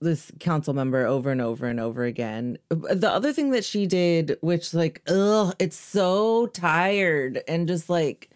this 0.00 0.32
council 0.40 0.72
member 0.74 1.06
over 1.06 1.30
and 1.30 1.40
over 1.40 1.66
and 1.66 1.78
over 1.80 2.04
again. 2.04 2.58
The 2.70 3.10
other 3.10 3.32
thing 3.32 3.50
that 3.50 3.64
she 3.64 3.86
did, 3.86 4.36
which 4.40 4.72
like, 4.74 5.02
ugh, 5.08 5.54
it's 5.58 5.76
so 5.76 6.46
tired 6.48 7.42
and 7.46 7.68
just 7.68 7.88
like 7.90 8.30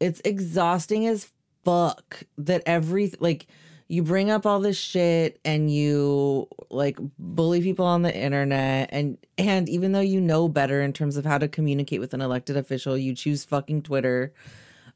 it's 0.00 0.20
exhausting 0.24 1.06
as 1.06 1.28
fuck 1.64 2.24
that 2.36 2.62
every 2.66 3.12
like 3.20 3.46
you 3.86 4.02
bring 4.02 4.30
up 4.30 4.44
all 4.46 4.58
this 4.58 4.76
shit 4.76 5.38
and 5.44 5.72
you 5.72 6.48
like 6.70 6.98
bully 7.18 7.62
people 7.62 7.84
on 7.86 8.02
the 8.02 8.12
internet 8.12 8.88
and 8.90 9.16
and 9.38 9.68
even 9.68 9.92
though 9.92 10.00
you 10.00 10.20
know 10.20 10.48
better 10.48 10.82
in 10.82 10.92
terms 10.92 11.16
of 11.16 11.24
how 11.24 11.38
to 11.38 11.46
communicate 11.46 12.00
with 12.00 12.12
an 12.14 12.20
elected 12.20 12.56
official 12.56 12.96
you 12.98 13.14
choose 13.14 13.44
fucking 13.44 13.82
twitter 13.82 14.32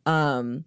um 0.07 0.65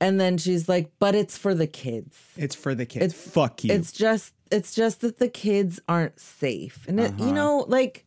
and 0.00 0.20
then 0.20 0.36
she's 0.38 0.68
like 0.68 0.92
but 1.00 1.14
it's 1.16 1.36
for 1.36 1.52
the 1.54 1.66
kids 1.66 2.16
It's 2.36 2.54
for 2.54 2.74
the 2.76 2.86
kids. 2.86 3.06
It's- 3.14 3.28
Fuck 3.32 3.64
you. 3.64 3.72
it's 3.72 3.90
just 3.90 4.34
it's 4.54 4.74
just 4.74 5.00
that 5.02 5.18
the 5.18 5.28
kids 5.28 5.80
aren't 5.88 6.18
safe 6.20 6.84
and 6.88 6.98
it, 7.00 7.12
Uh-huh. 7.12 7.24
you 7.26 7.32
know 7.32 7.64
like 7.68 8.04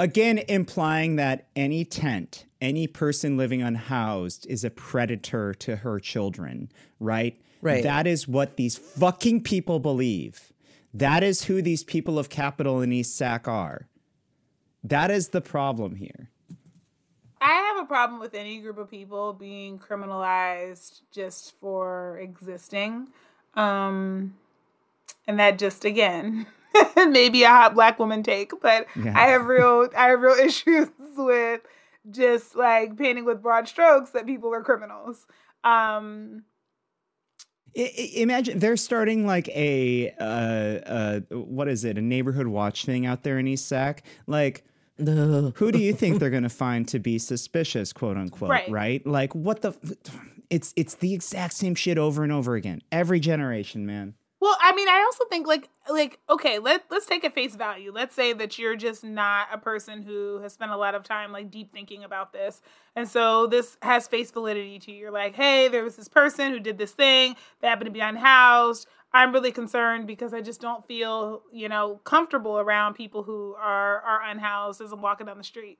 Again, 0.00 0.38
implying 0.48 1.14
that 1.16 1.46
any 1.54 1.84
tent, 1.84 2.46
any 2.60 2.88
person 2.88 3.36
living 3.36 3.62
unhoused 3.62 4.44
is 4.48 4.64
a 4.64 4.70
predator 4.70 5.54
to 5.54 5.76
her 5.76 6.00
children, 6.00 6.68
right? 6.98 7.40
Right. 7.62 7.84
That 7.84 8.04
is 8.08 8.26
what 8.26 8.56
these 8.56 8.76
fucking 8.76 9.44
people 9.44 9.78
believe. 9.78 10.52
That 10.92 11.22
is 11.22 11.44
who 11.44 11.62
these 11.62 11.84
people 11.84 12.18
of 12.18 12.28
Capital 12.28 12.80
and 12.80 12.92
East 12.92 13.16
Sac 13.16 13.46
are. 13.46 13.86
That 14.82 15.12
is 15.12 15.28
the 15.28 15.40
problem 15.40 15.94
here. 15.94 16.28
I 17.40 17.52
have 17.52 17.84
a 17.84 17.86
problem 17.86 18.18
with 18.18 18.34
any 18.34 18.58
group 18.60 18.78
of 18.78 18.90
people 18.90 19.32
being 19.32 19.78
criminalized 19.78 21.02
just 21.12 21.54
for 21.60 22.18
existing. 22.18 23.10
Um, 23.54 24.34
and 25.26 25.38
that 25.38 25.58
just 25.58 25.84
again, 25.84 26.46
maybe 26.96 27.42
a 27.44 27.48
hot 27.48 27.74
black 27.74 27.98
woman 27.98 28.22
take, 28.22 28.52
but 28.60 28.86
Yeah. 28.96 29.12
I 29.16 29.26
have 29.28 29.46
real 29.46 29.88
I 29.96 30.08
have 30.08 30.20
real 30.20 30.34
issues 30.44 30.88
with 31.16 31.60
just 32.10 32.54
like 32.56 32.96
painting 32.96 33.24
with 33.24 33.42
broad 33.42 33.66
strokes 33.68 34.10
that 34.10 34.26
people 34.26 34.52
are 34.54 34.62
criminals. 34.62 35.26
Um, 35.62 36.44
I, 37.76 37.80
I- 37.98 38.10
imagine 38.16 38.58
they're 38.58 38.76
starting 38.76 39.26
like 39.26 39.48
a 39.48 40.12
uh, 40.20 40.24
uh, 40.24 41.20
what 41.30 41.68
is 41.68 41.84
it? 41.84 41.98
A 41.98 42.02
neighborhood 42.02 42.46
watch 42.46 42.84
thing 42.84 43.06
out 43.06 43.22
there 43.22 43.38
in 43.38 43.48
East 43.48 43.66
Sac. 43.66 44.04
Like, 44.26 44.64
Ugh. 45.00 45.52
who 45.56 45.72
do 45.72 45.78
you 45.78 45.92
think 45.92 46.20
they're 46.20 46.30
going 46.38 46.42
to 46.44 46.48
find 46.48 46.86
to 46.88 46.98
be 46.98 47.18
suspicious, 47.18 47.92
quote 47.92 48.16
unquote? 48.16 48.50
Right. 48.68 49.04
Like, 49.06 49.34
what 49.34 49.62
the? 49.62 49.72
It's 50.50 50.72
it's 50.76 50.94
the 50.96 51.14
exact 51.14 51.54
same 51.54 51.74
shit 51.74 51.98
over 51.98 52.22
and 52.22 52.30
over 52.30 52.54
again. 52.54 52.82
Every 52.92 53.18
generation, 53.18 53.86
man. 53.86 54.14
Well, 54.44 54.58
I 54.60 54.74
mean, 54.74 54.88
I 54.90 55.02
also 55.06 55.24
think 55.24 55.46
like 55.46 55.70
like 55.88 56.18
okay, 56.28 56.58
let 56.58 56.84
let's 56.90 57.06
take 57.06 57.24
at 57.24 57.32
face 57.32 57.56
value. 57.56 57.90
Let's 57.90 58.14
say 58.14 58.34
that 58.34 58.58
you're 58.58 58.76
just 58.76 59.02
not 59.02 59.48
a 59.50 59.56
person 59.56 60.02
who 60.02 60.38
has 60.42 60.52
spent 60.52 60.70
a 60.70 60.76
lot 60.76 60.94
of 60.94 61.02
time 61.02 61.32
like 61.32 61.50
deep 61.50 61.72
thinking 61.72 62.04
about 62.04 62.34
this. 62.34 62.60
And 62.94 63.08
so 63.08 63.46
this 63.46 63.78
has 63.80 64.06
face 64.06 64.30
validity 64.30 64.78
to 64.80 64.92
you. 64.92 64.98
You're 64.98 65.10
like, 65.10 65.34
"Hey, 65.34 65.68
there 65.68 65.82
was 65.82 65.96
this 65.96 66.08
person 66.08 66.52
who 66.52 66.60
did 66.60 66.76
this 66.76 66.92
thing. 66.92 67.36
They 67.62 67.68
happened 67.68 67.86
to 67.86 67.90
be 67.90 68.00
unhoused. 68.00 68.86
I'm 69.14 69.32
really 69.32 69.50
concerned 69.50 70.06
because 70.06 70.34
I 70.34 70.42
just 70.42 70.60
don't 70.60 70.84
feel, 70.86 71.40
you 71.50 71.70
know, 71.70 72.02
comfortable 72.04 72.58
around 72.58 72.96
people 72.96 73.22
who 73.22 73.54
are 73.58 74.02
are 74.02 74.22
unhoused 74.24 74.82
as 74.82 74.92
I'm 74.92 75.00
walking 75.00 75.26
down 75.26 75.38
the 75.38 75.44
street." 75.44 75.78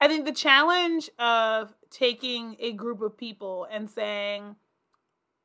I 0.00 0.08
think 0.08 0.24
the 0.24 0.32
challenge 0.32 1.10
of 1.18 1.74
taking 1.90 2.56
a 2.60 2.72
group 2.72 3.02
of 3.02 3.16
people 3.16 3.66
and 3.70 3.90
saying, 3.90 4.56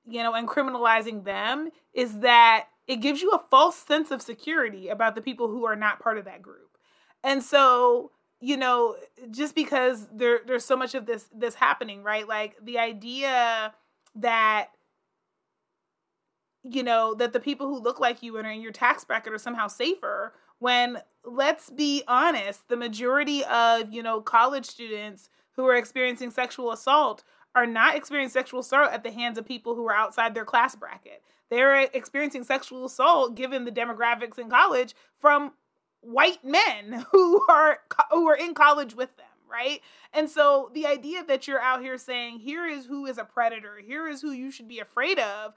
you 0.10 0.24
know, 0.24 0.34
and 0.34 0.48
criminalizing 0.48 1.24
them 1.24 1.70
is 1.94 2.20
that 2.20 2.68
it 2.88 2.98
gives 2.98 3.22
you 3.22 3.32
a 3.32 3.44
false 3.52 3.76
sense 3.76 4.12
of 4.12 4.22
security 4.22 4.90
about 4.90 5.16
the 5.16 5.22
people 5.22 5.48
who 5.48 5.66
are 5.66 5.76
not 5.76 6.00
part 6.00 6.18
of 6.18 6.26
that 6.26 6.42
group. 6.42 6.78
And 7.24 7.44
so, 7.44 8.12
you 8.40 8.58
know, 8.58 8.96
just 9.30 9.54
because 9.56 10.08
there 10.14 10.40
there's 10.46 10.66
so 10.66 10.78
much 10.78 10.96
of 10.96 11.06
this 11.06 11.30
this 11.34 11.56
happening, 11.56 12.04
right? 12.04 12.28
Like 12.28 12.56
the 12.64 12.80
idea 12.80 13.74
that 14.16 14.70
you 16.64 16.84
know, 16.84 17.14
that 17.14 17.32
the 17.32 17.40
people 17.40 17.68
who 17.68 17.80
look 17.80 18.00
like 18.00 18.22
you 18.22 18.38
and 18.38 18.46
are 18.46 18.52
in 18.52 18.62
your 18.62 18.72
tax 18.72 19.06
bracket 19.06 19.34
are 19.34 19.38
somehow 19.38 19.68
safer 19.68 20.34
when 20.60 21.02
let's 21.24 21.70
be 21.70 22.04
honest, 22.08 22.68
the 22.70 22.78
majority 22.78 23.44
of, 23.46 23.92
you 23.92 24.04
know, 24.04 24.22
college 24.22 24.66
students 24.66 25.30
who 25.56 25.66
are 25.66 25.76
experiencing 25.76 26.32
sexual 26.32 26.72
assault 26.72 27.24
are 27.56 27.66
not 27.66 27.96
experiencing 27.96 28.40
sexual 28.40 28.60
assault 28.60 28.92
at 28.92 29.04
the 29.04 29.12
hands 29.12 29.38
of 29.38 29.46
people 29.46 29.76
who 29.76 29.88
are 29.88 29.96
outside 29.96 30.34
their 30.34 30.46
class 30.46 30.76
bracket. 30.76 31.24
They're 31.50 31.82
experiencing 31.82 32.44
sexual 32.44 32.86
assault 32.86 33.36
given 33.36 33.66
the 33.66 33.72
demographics 33.72 34.38
in 34.38 34.50
college 34.50 34.94
from 35.18 35.54
white 36.02 36.44
men 36.44 37.06
who 37.12 37.46
are 37.50 37.80
who 38.12 38.28
are 38.30 38.38
in 38.38 38.54
college 38.54 38.96
with 38.96 39.16
them, 39.18 39.26
right? 39.50 39.82
And 40.14 40.30
so 40.30 40.72
the 40.74 40.86
idea 40.86 41.24
that 41.24 41.48
you're 41.48 41.62
out 41.62 41.82
here 41.82 41.98
saying 41.98 42.40
here 42.40 42.66
is 42.66 42.86
who 42.86 43.06
is 43.06 43.18
a 43.18 43.24
predator, 43.24 43.80
here 43.86 44.08
is 44.08 44.22
who 44.22 44.32
you 44.32 44.52
should 44.52 44.68
be 44.68 44.80
afraid 44.80 45.20
of 45.20 45.54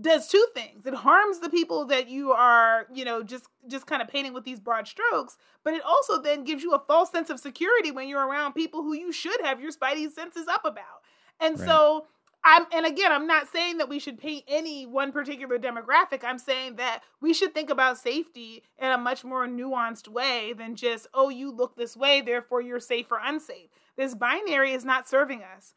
does 0.00 0.26
two 0.26 0.44
things. 0.54 0.86
It 0.86 0.94
harms 0.94 1.38
the 1.38 1.48
people 1.48 1.84
that 1.86 2.08
you 2.08 2.32
are, 2.32 2.86
you 2.92 3.04
know, 3.04 3.22
just 3.22 3.46
just 3.68 3.86
kind 3.86 4.02
of 4.02 4.08
painting 4.08 4.32
with 4.32 4.44
these 4.44 4.60
broad 4.60 4.88
strokes, 4.88 5.36
but 5.62 5.74
it 5.74 5.82
also 5.82 6.20
then 6.20 6.44
gives 6.44 6.62
you 6.62 6.74
a 6.74 6.84
false 6.86 7.10
sense 7.10 7.30
of 7.30 7.38
security 7.40 7.90
when 7.90 8.08
you're 8.08 8.26
around 8.26 8.54
people 8.54 8.82
who 8.82 8.94
you 8.94 9.12
should 9.12 9.40
have 9.42 9.60
your 9.60 9.72
spidey 9.72 10.10
senses 10.10 10.48
up 10.48 10.64
about. 10.64 11.02
And 11.40 11.58
Right. 11.58 11.66
so 11.66 12.06
I'm 12.46 12.66
and 12.72 12.84
again, 12.84 13.10
I'm 13.10 13.26
not 13.26 13.48
saying 13.48 13.78
that 13.78 13.88
we 13.88 13.98
should 13.98 14.18
paint 14.18 14.44
any 14.46 14.84
one 14.84 15.12
particular 15.12 15.58
demographic. 15.58 16.22
I'm 16.22 16.38
saying 16.38 16.76
that 16.76 17.02
we 17.20 17.32
should 17.32 17.54
think 17.54 17.70
about 17.70 17.96
safety 17.96 18.62
in 18.78 18.90
a 18.90 18.98
much 18.98 19.24
more 19.24 19.46
nuanced 19.46 20.08
way 20.08 20.52
than 20.52 20.76
just, 20.76 21.06
oh, 21.14 21.30
you 21.30 21.50
look 21.50 21.76
this 21.76 21.96
way, 21.96 22.20
therefore 22.20 22.60
you're 22.60 22.80
safe 22.80 23.10
or 23.10 23.18
unsafe. 23.22 23.70
This 23.96 24.14
binary 24.14 24.72
is 24.72 24.84
not 24.84 25.08
serving 25.08 25.42
us 25.42 25.74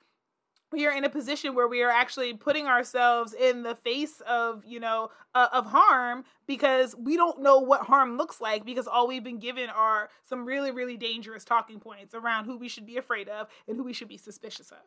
we 0.72 0.86
are 0.86 0.91
in 0.91 1.05
a 1.05 1.10
position 1.10 1.55
where 1.55 1.68
we 1.68 1.82
are 1.82 1.89
actually 1.89 2.34
putting 2.34 2.68
ourselves 2.68 3.34
in 3.34 3.64
the 3.64 3.76
face 3.76 4.22
of 4.28 4.64
you 4.66 4.80
know 4.80 5.10
uh, 5.34 5.47
of 5.53 5.68
harm 5.68 6.26
because 6.45 6.95
we 6.97 7.16
don't 7.16 7.41
know 7.41 7.60
what 7.60 7.82
harm 7.82 8.18
looks 8.18 8.41
like 8.41 8.66
because 8.66 8.88
all 8.88 9.08
we've 9.08 9.24
been 9.24 9.39
given 9.39 9.70
are 9.70 10.10
some 10.24 10.45
really 10.45 10.72
really 10.72 10.97
dangerous 10.97 11.45
talking 11.45 11.80
points 11.80 12.14
around 12.14 12.45
who 12.45 12.58
we 12.58 12.68
should 12.68 12.86
be 12.86 12.97
afraid 12.97 13.30
of 13.30 13.47
and 13.68 13.78
who 13.78 13.84
we 13.84 13.93
should 13.93 14.10
be 14.10 14.18
suspicious 14.18 14.72
of 14.72 14.78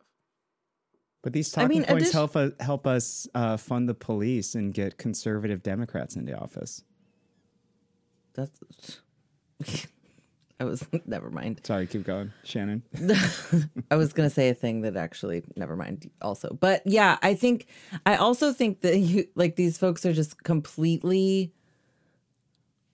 But 1.22 1.32
these 1.34 1.56
I 1.56 1.62
talking 1.62 1.78
mean, 1.78 1.86
points 1.86 2.02
addition- 2.08 2.18
help 2.18 2.36
us 2.36 2.52
help 2.60 2.86
us 2.86 3.28
uh, 3.34 3.56
fund 3.56 3.88
the 3.88 3.94
police 3.94 4.54
and 4.54 4.72
get 4.72 4.96
conservative 4.98 5.62
Democrats 5.62 6.16
into 6.16 6.36
office. 6.38 6.82
That's. 8.34 9.00
I 10.60 10.64
was 10.64 10.86
never 11.06 11.30
mind. 11.30 11.60
Sorry, 11.64 11.86
keep 11.86 12.04
going, 12.04 12.32
Shannon. 12.44 12.82
I 13.90 13.96
was 13.96 14.12
gonna 14.12 14.30
say 14.30 14.50
a 14.50 14.54
thing 14.54 14.82
that 14.82 14.96
actually 14.96 15.42
never 15.56 15.74
mind. 15.76 16.10
Also, 16.20 16.56
but 16.58 16.82
yeah, 16.86 17.18
I 17.22 17.34
think 17.34 17.66
I 18.06 18.16
also 18.16 18.52
think 18.52 18.82
that 18.82 18.98
you 18.98 19.26
like 19.34 19.56
these 19.56 19.78
folks 19.78 20.04
are 20.04 20.12
just 20.12 20.42
completely 20.44 21.52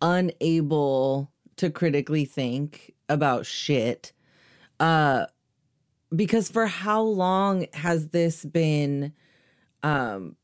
unable 0.01 1.31
to 1.57 1.71
critically 1.71 2.25
think 2.25 2.95
about 3.09 3.47
shit. 3.47 4.13
Uh, 4.79 5.27
because 6.15 6.49
for 6.51 6.67
how 6.67 7.03
long 7.03 7.67
has 7.75 8.09
this 8.09 8.45
been, 8.45 9.13
um, 9.83 10.37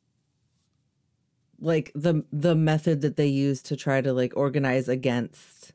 like 1.60 1.92
the 1.94 2.24
the 2.32 2.54
method 2.54 3.00
that 3.02 3.16
they 3.16 3.26
use 3.26 3.62
to 3.62 3.76
try 3.76 4.00
to 4.00 4.12
like 4.12 4.32
organize 4.36 4.88
against 4.88 5.72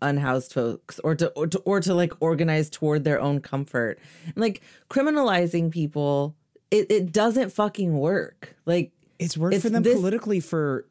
unhoused 0.00 0.52
folks 0.52 0.98
or 1.04 1.14
to 1.14 1.28
or 1.30 1.46
to, 1.46 1.58
or 1.60 1.80
to 1.80 1.94
like 1.94 2.12
organize 2.20 2.68
toward 2.68 3.04
their 3.04 3.20
own 3.20 3.40
comfort? 3.40 3.98
And 4.26 4.36
like 4.38 4.62
criminalizing 4.90 5.70
people 5.70 6.34
it, 6.70 6.90
it 6.90 7.12
doesn't 7.12 7.50
fucking 7.50 7.96
work. 7.98 8.56
Like 8.66 8.92
It's 9.18 9.36
worked 9.36 9.54
It's 9.54 9.62
for 9.64 9.70
them 9.70 9.82
this- 9.82 9.94
politically 9.94 10.40
for 10.40 10.86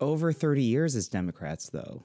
over 0.00 0.32
30 0.32 0.62
years 0.64 0.96
as 0.96 1.08
Democrats, 1.08 1.70
though. 1.70 2.02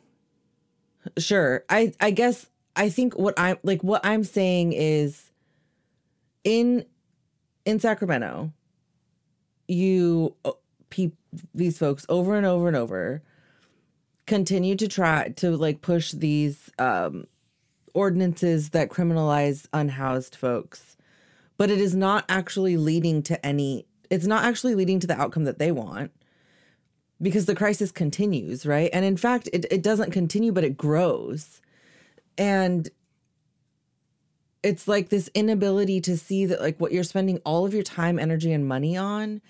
sure. 1.17 1.63
I 1.69 1.93
i 1.99 2.11
guess 2.11 2.49
i 2.77 2.89
think 2.89 3.17
what 3.17 3.33
i'm 3.37 3.57
like 3.63 3.83
what 3.83 4.01
i'm 4.05 4.23
saying 4.25 4.73
is 4.73 5.24
in 6.45 6.85
in 7.65 7.79
sacramento 7.79 8.53
you 9.67 10.35
pe- 10.89 11.11
these 11.53 11.77
folks 11.77 12.05
over 12.07 12.35
and 12.35 12.45
over 12.45 12.67
and 12.67 12.77
over 12.77 13.21
continue 14.25 14.75
to 14.75 14.87
try 14.87 15.29
to 15.29 15.57
like 15.57 15.81
push 15.81 16.11
these 16.11 16.71
um 16.79 17.25
ordinances 17.93 18.71
that 18.71 18.89
criminalize 18.89 19.67
unhoused 19.71 20.35
folks. 20.35 20.97
But 21.57 21.71
it 21.71 21.79
is 21.79 21.95
not 21.95 22.25
actually 22.27 22.77
leading 22.77 23.23
to 23.23 23.43
any 23.45 23.87
it's 24.09 24.27
not 24.27 24.43
actually 24.43 24.75
leading 24.75 24.99
to 24.99 25.07
the 25.07 25.19
outcome 25.19 25.45
that 25.45 25.57
they 25.57 25.71
want 25.71 26.11
because 27.21 27.45
the 27.45 27.55
crisis 27.55 27.91
continues 27.91 28.65
right? 28.65 28.89
And 28.93 29.03
in 29.03 29.17
fact 29.17 29.49
it, 29.51 29.65
it 29.71 29.81
doesn't 29.81 30.11
continue 30.11 30.51
but 30.51 30.63
it 30.63 30.77
grows. 30.77 31.61
And 32.37 32.89
it's 34.65 34.87
like 34.87 35.09
this 35.09 35.29
inability 35.33 36.01
to 36.01 36.17
see 36.17 36.45
that 36.47 36.59
like 36.59 36.79
what 36.79 36.91
you're 36.91 37.03
spending 37.03 37.39
all 37.45 37.65
of 37.65 37.73
your 37.73 37.83
time 37.83 38.17
energy 38.19 38.51
and 38.51 38.67
money 38.67 38.97
on 38.97 39.41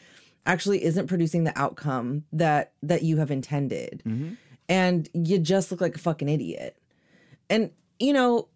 actually 0.46 0.84
isn't 0.84 1.08
producing 1.08 1.46
the 1.46 1.58
outcome 1.60 2.24
that 2.32 2.74
that 2.84 3.04
you 3.04 3.18
have 3.18 3.32
intended. 3.32 4.04
Mm-hmm. 4.06 4.34
And 4.68 5.10
you 5.14 5.40
just 5.40 5.72
look 5.72 5.82
like 5.82 5.96
a 5.96 6.00
fucking 6.00 6.30
idiot. 6.30 6.78
And 7.50 7.72
you 8.00 8.14
know 8.14 8.48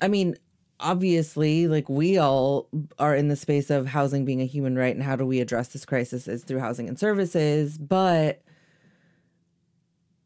i 0.00 0.08
mean 0.08 0.36
obviously 0.80 1.66
like 1.66 1.88
we 1.88 2.18
all 2.18 2.68
are 2.98 3.14
in 3.14 3.28
the 3.28 3.36
space 3.36 3.70
of 3.70 3.86
housing 3.86 4.24
being 4.24 4.40
a 4.40 4.46
human 4.46 4.76
right 4.76 4.94
and 4.94 5.04
how 5.04 5.16
do 5.16 5.26
we 5.26 5.40
address 5.40 5.68
this 5.68 5.84
crisis 5.84 6.26
is 6.26 6.42
through 6.44 6.58
housing 6.58 6.88
and 6.88 6.98
services. 6.98 7.78
But 7.78 8.42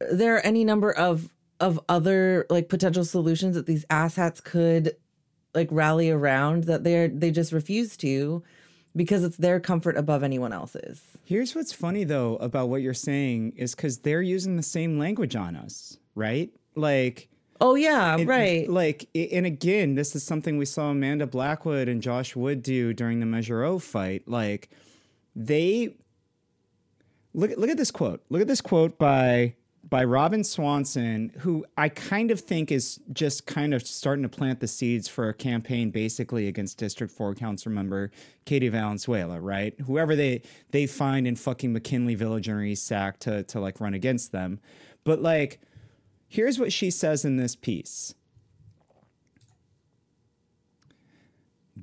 there 0.01 0.37
are 0.37 0.41
any 0.41 0.65
number 0.65 0.93
of 0.93 1.33
of 1.61 1.81
other 1.89 2.47
like 2.51 2.69
potential 2.69 3.05
solutions 3.05 3.55
that 3.55 3.67
these 3.67 3.85
asshats 3.87 4.43
could 4.43 4.97
like 5.55 5.69
rally 5.71 6.11
around 6.11 6.65
that 6.65 6.85
they're 6.85 7.09
they 7.09 7.31
just 7.31 7.53
refuse 7.53 7.97
to 7.97 8.43
because 8.97 9.25
it's 9.25 9.37
their 9.39 9.59
comfort 9.61 9.97
above 9.97 10.23
anyone 10.23 10.53
else's 10.53 11.03
Here's 11.25 11.55
what's 11.55 11.73
funny 11.73 12.05
though 12.05 12.37
about 12.37 12.69
what 12.69 12.83
you're 12.83 12.93
saying 12.95 13.55
is 13.57 13.75
because 13.75 13.99
they're 13.99 14.21
using 14.23 14.57
the 14.57 14.63
same 14.63 14.99
language 14.99 15.35
on 15.35 15.57
us, 15.57 15.97
right? 16.15 16.51
Like, 16.77 17.29
oh 17.63 17.77
yeah 17.77 18.17
and- 18.17 18.29
right 18.29 18.69
Like, 18.69 19.09
and 19.15 19.47
again, 19.47 19.95
this 19.95 20.15
is 20.15 20.23
something 20.23 20.59
we 20.59 20.67
saw 20.67 20.91
Amanda 20.91 21.27
Blackwood 21.27 21.89
and 21.89 22.03
Josh 22.03 22.37
Wood 22.37 22.63
do 22.63 22.93
during 22.93 23.21
the 23.21 23.27
Measure 23.27 23.63
O 23.63 23.79
fight. 23.79 24.29
Like, 24.29 24.69
they 25.35 25.95
look 27.33 27.53
look 27.57 27.71
at 27.71 27.79
this 27.79 27.91
quote. 27.91 28.23
Look 28.29 28.43
at 28.43 28.49
this 28.49 28.61
quote 28.61 28.99
by 28.99 29.55
by 29.91 30.05
Robin 30.05 30.43
Swanson, 30.43 31.33
who 31.41 31.65
I 31.77 31.89
kind 31.89 32.31
of 32.31 32.41
think 32.41 32.73
is 32.73 33.01
just 33.13 33.47
kind 33.47 33.75
of 33.75 33.87
starting 33.87 34.23
to 34.23 34.29
plant 34.29 34.61
the 34.61 34.69
seeds 34.69 35.09
for 35.09 35.29
a 35.29 35.35
campaign 35.35 35.91
basically 35.91 36.49
against 36.49 36.79
District 36.79 37.13
4 37.13 37.35
Council 37.35 37.71
member 37.71 38.11
Katie 38.45 38.69
Valenzuela, 38.69 39.41
right? 39.41 39.79
Whoever 39.81 40.17
they 40.17 40.43
they 40.71 40.87
find 40.87 41.27
in 41.27 41.37
fucking 41.37 41.73
McKinley 41.73 42.15
Village 42.15 42.49
or 42.49 42.63
East 42.63 42.87
Sac 42.87 43.19
to 43.21 43.43
to 43.45 43.61
like 43.61 43.81
run 43.81 43.95
against 43.95 44.33
them. 44.33 44.61
But 45.05 45.21
like 45.21 45.61
here's 46.29 46.59
what 46.59 46.73
she 46.73 46.91
says 46.91 47.25
in 47.25 47.37
this 47.37 47.55
piece. 47.55 48.15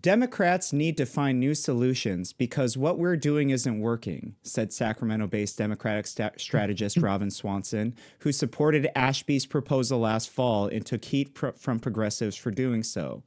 Democrats 0.01 0.73
need 0.73 0.97
to 0.97 1.05
find 1.05 1.39
new 1.39 1.53
solutions 1.53 2.33
because 2.33 2.75
what 2.75 2.97
we're 2.97 3.15
doing 3.17 3.51
isn't 3.51 3.79
working, 3.79 4.35
said 4.41 4.73
Sacramento 4.73 5.27
based 5.27 5.59
Democratic 5.59 6.07
sta- 6.07 6.31
strategist 6.37 6.97
Robin 7.01 7.29
Swanson, 7.29 7.93
who 8.19 8.31
supported 8.31 8.89
Ashby's 8.95 9.45
proposal 9.45 9.99
last 9.99 10.31
fall 10.31 10.65
and 10.67 10.83
took 10.83 11.05
heat 11.05 11.35
pr- 11.35 11.49
from 11.49 11.79
progressives 11.79 12.35
for 12.35 12.49
doing 12.49 12.81
so. 12.81 13.21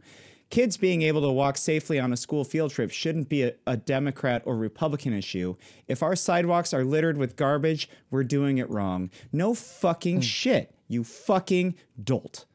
Kids 0.51 0.77
being 0.77 1.03
able 1.03 1.23
to 1.23 1.31
walk 1.31 1.57
safely 1.57 2.01
on 2.01 2.13
a 2.13 2.17
school 2.17 2.45
field 2.45 2.73
trip 2.73 2.91
shouldn't 2.91 3.29
be 3.29 3.45
a, 3.45 3.53
a 3.67 3.77
Democrat 3.77 4.43
or 4.45 4.57
Republican 4.57 5.13
issue. 5.13 5.55
If 5.87 6.03
our 6.03 6.17
sidewalks 6.17 6.75
are 6.75 6.85
littered 6.85 7.19
with 7.19 7.37
garbage, 7.37 7.89
we're 8.11 8.25
doing 8.25 8.59
it 8.59 8.69
wrong. 8.69 9.11
No 9.33 9.55
fucking 9.55 10.17
hmm. 10.17 10.23
shit, 10.23 10.75
you 10.89 11.05
fucking 11.05 11.77
dolt. 12.03 12.47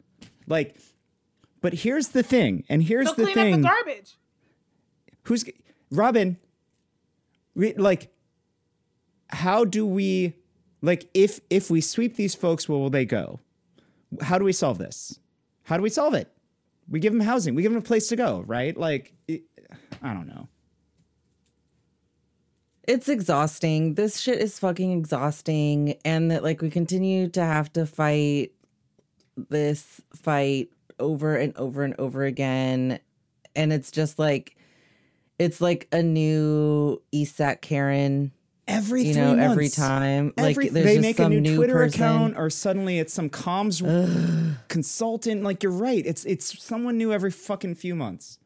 Like, 0.45 0.75
but 1.61 1.73
here's 1.73 2.09
the 2.09 2.23
thing, 2.23 2.63
and 2.69 2.83
here's 2.83 3.07
So 3.09 3.13
the 3.15 3.23
clean 3.23 3.35
thing 3.35 3.53
up 3.53 3.61
the 3.61 3.67
garbage. 3.67 4.17
who's 5.23 5.45
Robin? 5.91 6.37
We, 7.55 7.73
like, 7.73 8.11
how 9.29 9.65
do 9.65 9.85
we, 9.85 10.35
like, 10.81 11.09
if 11.13 11.39
if 11.49 11.69
we 11.69 11.81
sweep 11.81 12.15
these 12.15 12.35
folks, 12.35 12.69
where 12.69 12.77
will 12.79 12.89
they 12.89 13.05
go? 13.05 13.39
How 14.21 14.37
do 14.37 14.45
we 14.45 14.53
solve 14.53 14.77
this? 14.77 15.19
How 15.63 15.77
do 15.77 15.83
we 15.83 15.89
solve 15.89 16.13
it? 16.13 16.31
We 16.89 16.99
give 16.99 17.13
them 17.13 17.21
housing. 17.21 17.53
We 17.55 17.61
give 17.61 17.71
them 17.71 17.79
a 17.79 17.85
place 17.85 18.07
to 18.09 18.15
go, 18.15 18.43
right? 18.47 18.75
Like, 18.75 19.13
it, 19.27 19.43
I 20.01 20.13
don't 20.13 20.27
know. 20.27 20.47
it's 22.87 23.07
exhausting. 23.07 23.93
This 23.93 24.19
shit 24.19 24.39
is 24.39 24.57
fucking 24.57 24.91
exhausting. 24.97 25.95
And 26.03 26.31
that 26.31 26.43
like 26.43 26.61
we 26.61 26.69
continue 26.71 27.27
to 27.29 27.41
have 27.41 27.71
to 27.73 27.85
fight 27.85 28.51
this 29.49 30.01
fight 30.15 30.69
over 30.99 31.35
and 31.35 31.55
over 31.57 31.83
and 31.83 31.95
over 31.99 32.23
again. 32.23 32.99
And 33.55 33.73
it's 33.73 33.91
just 33.91 34.19
like 34.19 34.55
it's 35.37 35.61
like 35.61 35.87
a 35.91 36.03
new 36.03 37.01
ESAC 37.13 37.61
Karen, 37.61 38.31
Every 38.69 39.03
you 39.03 39.15
know, 39.15 39.35
months, 39.35 39.51
every 39.51 39.69
time. 39.69 40.31
Every, 40.37 40.65
like 40.65 40.73
there's 40.73 40.85
they 40.85 40.95
just 40.97 41.01
make 41.01 41.19
a 41.19 41.27
new, 41.27 41.41
new 41.41 41.55
Twitter 41.55 41.73
person. 41.73 42.03
account, 42.03 42.37
or 42.37 42.51
suddenly 42.51 42.99
it's 42.99 43.11
some 43.11 43.27
comms 43.27 43.81
consultant. 44.67 45.43
Like 45.43 45.63
you're 45.63 45.71
right, 45.71 46.05
it's 46.05 46.23
it's 46.25 46.61
someone 46.63 46.97
new 46.97 47.11
every 47.11 47.31
fucking 47.31 47.75
few 47.75 47.95
months. 47.95 48.37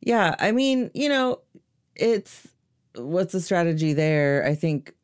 Yeah, 0.00 0.34
I 0.40 0.50
mean, 0.50 0.90
you 0.94 1.08
know, 1.08 1.42
it's 1.94 2.48
what's 2.96 3.32
the 3.32 3.40
strategy 3.40 3.92
there? 3.92 4.44
I 4.44 4.56
think 4.56 4.94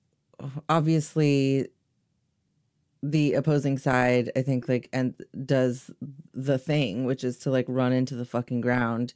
obviously 0.69 1.69
the 3.03 3.35
opposing 3.35 3.79
side, 3.79 4.31
I 4.37 4.43
think 4.43 4.69
like 4.69 4.89
and 4.93 5.15
does 5.45 5.91
the 6.35 6.59
thing, 6.59 7.05
which 7.05 7.25
is 7.25 7.39
to 7.39 7.51
like 7.51 7.67
run 7.69 7.93
into 7.93 8.15
the 8.15 8.25
fucking 8.25 8.61
ground 8.61 9.15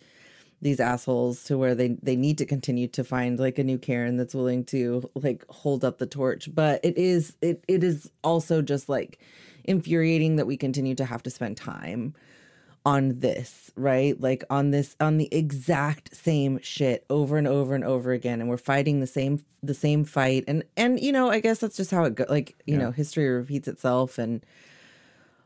these 0.63 0.81
assholes 0.81 1.45
to 1.45 1.59
where 1.59 1.75
they 1.75 1.89
they 2.03 2.17
need 2.17 2.39
to 2.39 2.47
continue 2.47 2.89
to 2.89 3.05
find 3.05 3.39
like 3.39 3.59
a 3.59 3.65
new 3.65 3.77
Karen 3.79 4.17
that's 4.17 4.35
willing 4.35 4.65
to 4.65 5.09
like 5.15 5.45
hold 5.51 5.85
up 5.85 5.99
the 5.99 6.07
torch. 6.07 6.49
But 6.55 6.81
it 6.83 6.97
is 6.97 7.37
it 7.43 7.63
it 7.69 7.85
is 7.85 8.11
also 8.23 8.63
just 8.63 8.89
like 8.89 9.19
infuriating 9.65 10.37
that 10.37 10.47
we 10.47 10.57
continue 10.57 10.95
to 10.95 11.05
have 11.05 11.23
to 11.23 11.31
spend 11.31 11.57
time 11.57 12.15
on 12.87 13.21
this, 13.21 13.71
right? 13.77 14.21
Like 14.21 14.45
on 14.51 14.71
this 14.71 14.95
on 15.01 15.17
the 15.17 15.29
exact 15.33 16.15
same 16.15 16.61
shit 16.61 17.07
over 17.09 17.39
and 17.39 17.49
over 17.49 17.75
and 17.75 17.83
over 17.85 18.13
again 18.13 18.41
and 18.41 18.49
we're 18.51 18.59
fighting 18.59 19.01
the 19.01 19.07
same 19.07 19.43
the 19.63 19.73
same 19.75 20.05
fight 20.05 20.45
and 20.47 20.65
and 20.77 21.01
you 21.01 21.11
know, 21.11 21.31
I 21.31 21.41
guess 21.41 21.61
that's 21.61 21.77
just 21.77 21.91
how 21.91 22.05
it 22.05 22.15
go 22.15 22.27
like, 22.29 22.57
you 22.67 22.77
know, 22.77 22.91
history 22.91 23.29
repeats 23.29 23.69
itself 23.69 24.19
and 24.19 24.45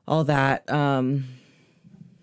all 0.09 0.25
that. 0.25 0.69
Um 0.71 1.27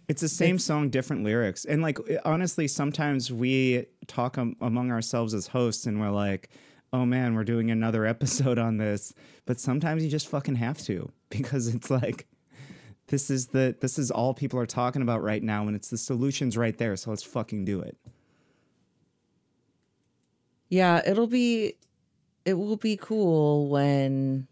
It's 0.10 0.22
the 0.22 0.28
same 0.28 0.60
song, 0.60 0.90
different 0.90 1.24
lyrics. 1.24 1.64
And 1.66 1.82
like 1.82 1.98
honestly, 2.26 2.68
sometimes 2.68 3.32
we 3.32 3.86
talk 4.08 4.38
am- 4.38 4.58
among 4.60 4.92
ourselves 4.92 5.34
as 5.34 5.48
hosts 5.48 5.86
and 5.86 6.00
we're 6.00 6.12
like, 6.12 6.50
"Oh 6.92 7.06
man, 7.06 7.36
we're 7.36 7.44
doing 7.46 7.72
another 7.72 8.06
episode 8.16 8.60
on 8.60 8.78
this." 8.78 9.14
But 9.46 9.60
sometimes 9.62 10.04
you 10.04 10.10
just 10.10 10.28
fucking 10.28 10.56
have 10.56 10.80
to 10.84 11.10
because 11.30 11.74
it's 11.74 11.90
like 11.90 12.28
this 13.08 13.30
is 13.30 13.48
the 13.48 13.76
this 13.80 14.00
is 14.00 14.10
all 14.10 14.34
people 14.34 14.60
are 14.60 14.66
talking 14.66 15.02
about 15.02 15.22
right 15.22 15.44
now 15.44 15.68
and 15.68 15.76
it's 15.76 15.90
the 15.90 15.98
solutions 15.98 16.58
right 16.58 16.78
there, 16.78 16.96
so 16.96 17.12
let's 17.12 17.24
fucking 17.24 17.66
do 17.66 17.80
it. 17.80 17.98
Yeah, 20.70 21.02
it'll 21.06 21.28
be 21.28 21.76
it 22.46 22.56
will 22.56 22.78
be 22.78 22.98
cool 22.98 23.70
when 23.70 24.48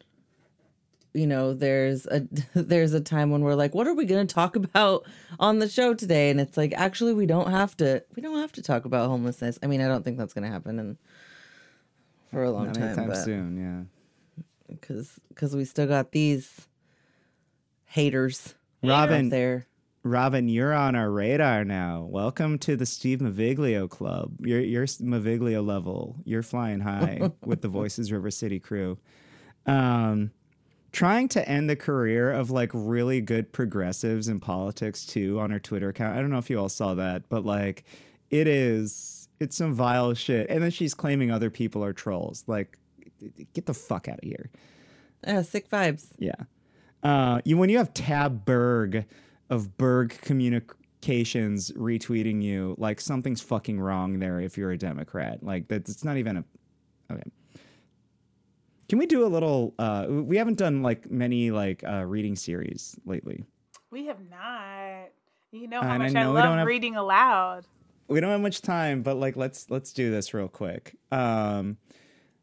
you 1.14 1.28
know 1.28 1.54
there's 1.54 2.06
a 2.08 2.28
there's 2.54 2.94
a 2.94 3.02
time 3.02 3.32
when 3.32 3.42
we're 3.42 3.56
like 3.56 3.74
what 3.74 3.88
are 3.88 3.94
we 3.94 4.06
going 4.06 4.26
to 4.26 4.34
talk 4.34 4.56
about 4.56 5.06
on 5.40 5.60
the 5.60 5.70
show 5.70 5.94
today 5.94 6.30
and 6.30 6.40
it's 6.40 6.58
like 6.58 6.74
actually 6.76 7.14
we 7.14 7.26
don't 7.26 7.52
have 7.52 7.76
to 7.78 8.04
we 8.16 8.22
don't 8.22 8.40
have 8.40 8.52
to 8.52 8.62
talk 8.62 8.86
about 8.86 9.10
homelessness. 9.10 9.58
I 9.64 9.68
mean, 9.68 9.82
I 9.82 9.88
don't 9.88 10.04
think 10.04 10.18
that's 10.18 10.34
going 10.34 10.44
to 10.44 10.52
happen 10.52 10.80
and 10.80 10.98
for 12.32 12.44
a 12.44 12.52
long 12.52 12.68
Not 12.68 12.76
time 12.76 13.08
but 13.08 13.24
soon, 13.24 13.88
yeah. 14.70 14.76
cuz 14.82 15.20
cuz 15.36 15.56
we 15.56 15.66
still 15.66 15.88
got 15.88 16.12
these 16.12 16.68
haters 17.94 18.56
Robin, 18.82 19.28
out 19.28 19.30
there. 19.30 19.68
Robin, 20.02 20.50
you're 20.50 20.74
on 20.74 20.96
our 20.96 21.12
radar 21.12 21.64
now. 21.64 22.08
Welcome 22.10 22.58
to 22.60 22.76
the 22.76 22.88
Steve 22.88 23.20
Maviglio 23.20 23.88
Club. 23.88 24.32
You're 24.40 24.62
you're 24.62 24.88
Maviglio 24.88 25.64
level. 25.64 26.16
You're 26.26 26.42
flying 26.42 26.80
high 26.80 27.30
with 27.46 27.62
the 27.62 27.68
Voices 27.68 28.12
River 28.12 28.32
City 28.32 28.60
crew. 28.60 28.98
Um, 29.68 30.32
trying 30.92 31.28
to 31.30 31.48
end 31.48 31.70
the 31.70 31.76
career 31.76 32.32
of 32.32 32.50
like 32.50 32.72
really 32.74 33.22
good 33.22 33.54
progressives 33.54 34.28
in 34.28 34.40
politics 34.40 35.06
too 35.06 35.40
on 35.40 35.52
her 35.52 35.60
Twitter 35.60 35.90
account. 35.90 36.18
I 36.18 36.22
don't 36.22 36.32
know 36.32 36.40
if 36.40 36.50
you 36.50 36.60
all 36.60 36.70
saw 36.70 36.96
that, 36.96 37.30
but 37.30 37.46
like 37.46 37.84
it 38.32 38.48
is 38.48 39.30
it's 39.40 39.56
some 39.56 39.76
vile 39.76 40.16
shit. 40.16 40.50
And 40.50 40.64
then 40.64 40.72
she's 40.72 40.96
claiming 40.96 41.30
other 41.30 41.52
people 41.52 41.84
are 41.84 41.94
trolls. 41.94 42.44
Like 42.48 42.80
get 43.54 43.68
the 43.68 43.76
fuck 43.76 44.08
out 44.08 44.18
of 44.18 44.24
here. 44.24 44.50
Yeah, 45.28 45.44
sick 45.44 45.70
vibes. 45.70 46.08
Yeah. 46.18 46.34
Uh, 47.04 47.42
you 47.46 47.58
when 47.58 47.70
you 47.70 47.78
have 47.78 47.94
Tab 47.94 48.46
Berg 48.46 49.06
of 49.50 49.78
Berg 49.78 50.18
Communications 50.22 51.72
retweeting 51.72 52.42
you, 52.42 52.76
like 52.78 53.02
something's 53.02 53.42
fucking 53.42 53.80
wrong 53.80 54.20
there. 54.20 54.40
If 54.40 54.58
you're 54.58 54.72
a 54.72 54.78
Democrat, 54.78 55.44
like 55.44 55.68
that's 55.68 55.90
it's 55.92 56.04
not 56.04 56.18
even 56.18 56.38
a. 56.38 56.44
Okay. 57.12 57.24
Can 58.90 59.00
we 59.00 59.06
do 59.06 59.26
a 59.26 59.28
little? 59.28 59.74
Uh, 59.80 60.06
we 60.10 60.38
haven't 60.38 60.58
done 60.58 60.82
like 60.84 61.10
many 61.10 61.52
like 61.52 61.84
uh, 61.84 62.06
reading 62.06 62.36
series 62.36 62.96
lately. 63.06 63.44
We 63.92 64.06
have 64.08 64.20
not. 64.30 65.10
You 65.52 65.68
know 65.68 65.82
how 65.82 65.92
And 65.94 66.04
much 66.04 66.16
I, 66.16 66.28
we 66.28 66.34
love 66.34 66.58
have- 66.58 66.68
reading 66.68 66.96
aloud. 66.96 67.66
We 68.08 68.20
don't 68.20 68.32
have 68.32 68.42
much 68.42 68.62
time, 68.62 69.02
but 69.02 69.16
like 69.18 69.36
let's 69.36 69.70
let's 69.70 69.94
do 69.94 70.12
this 70.12 70.34
real 70.34 70.48
quick. 70.48 70.96
Um, 71.12 71.78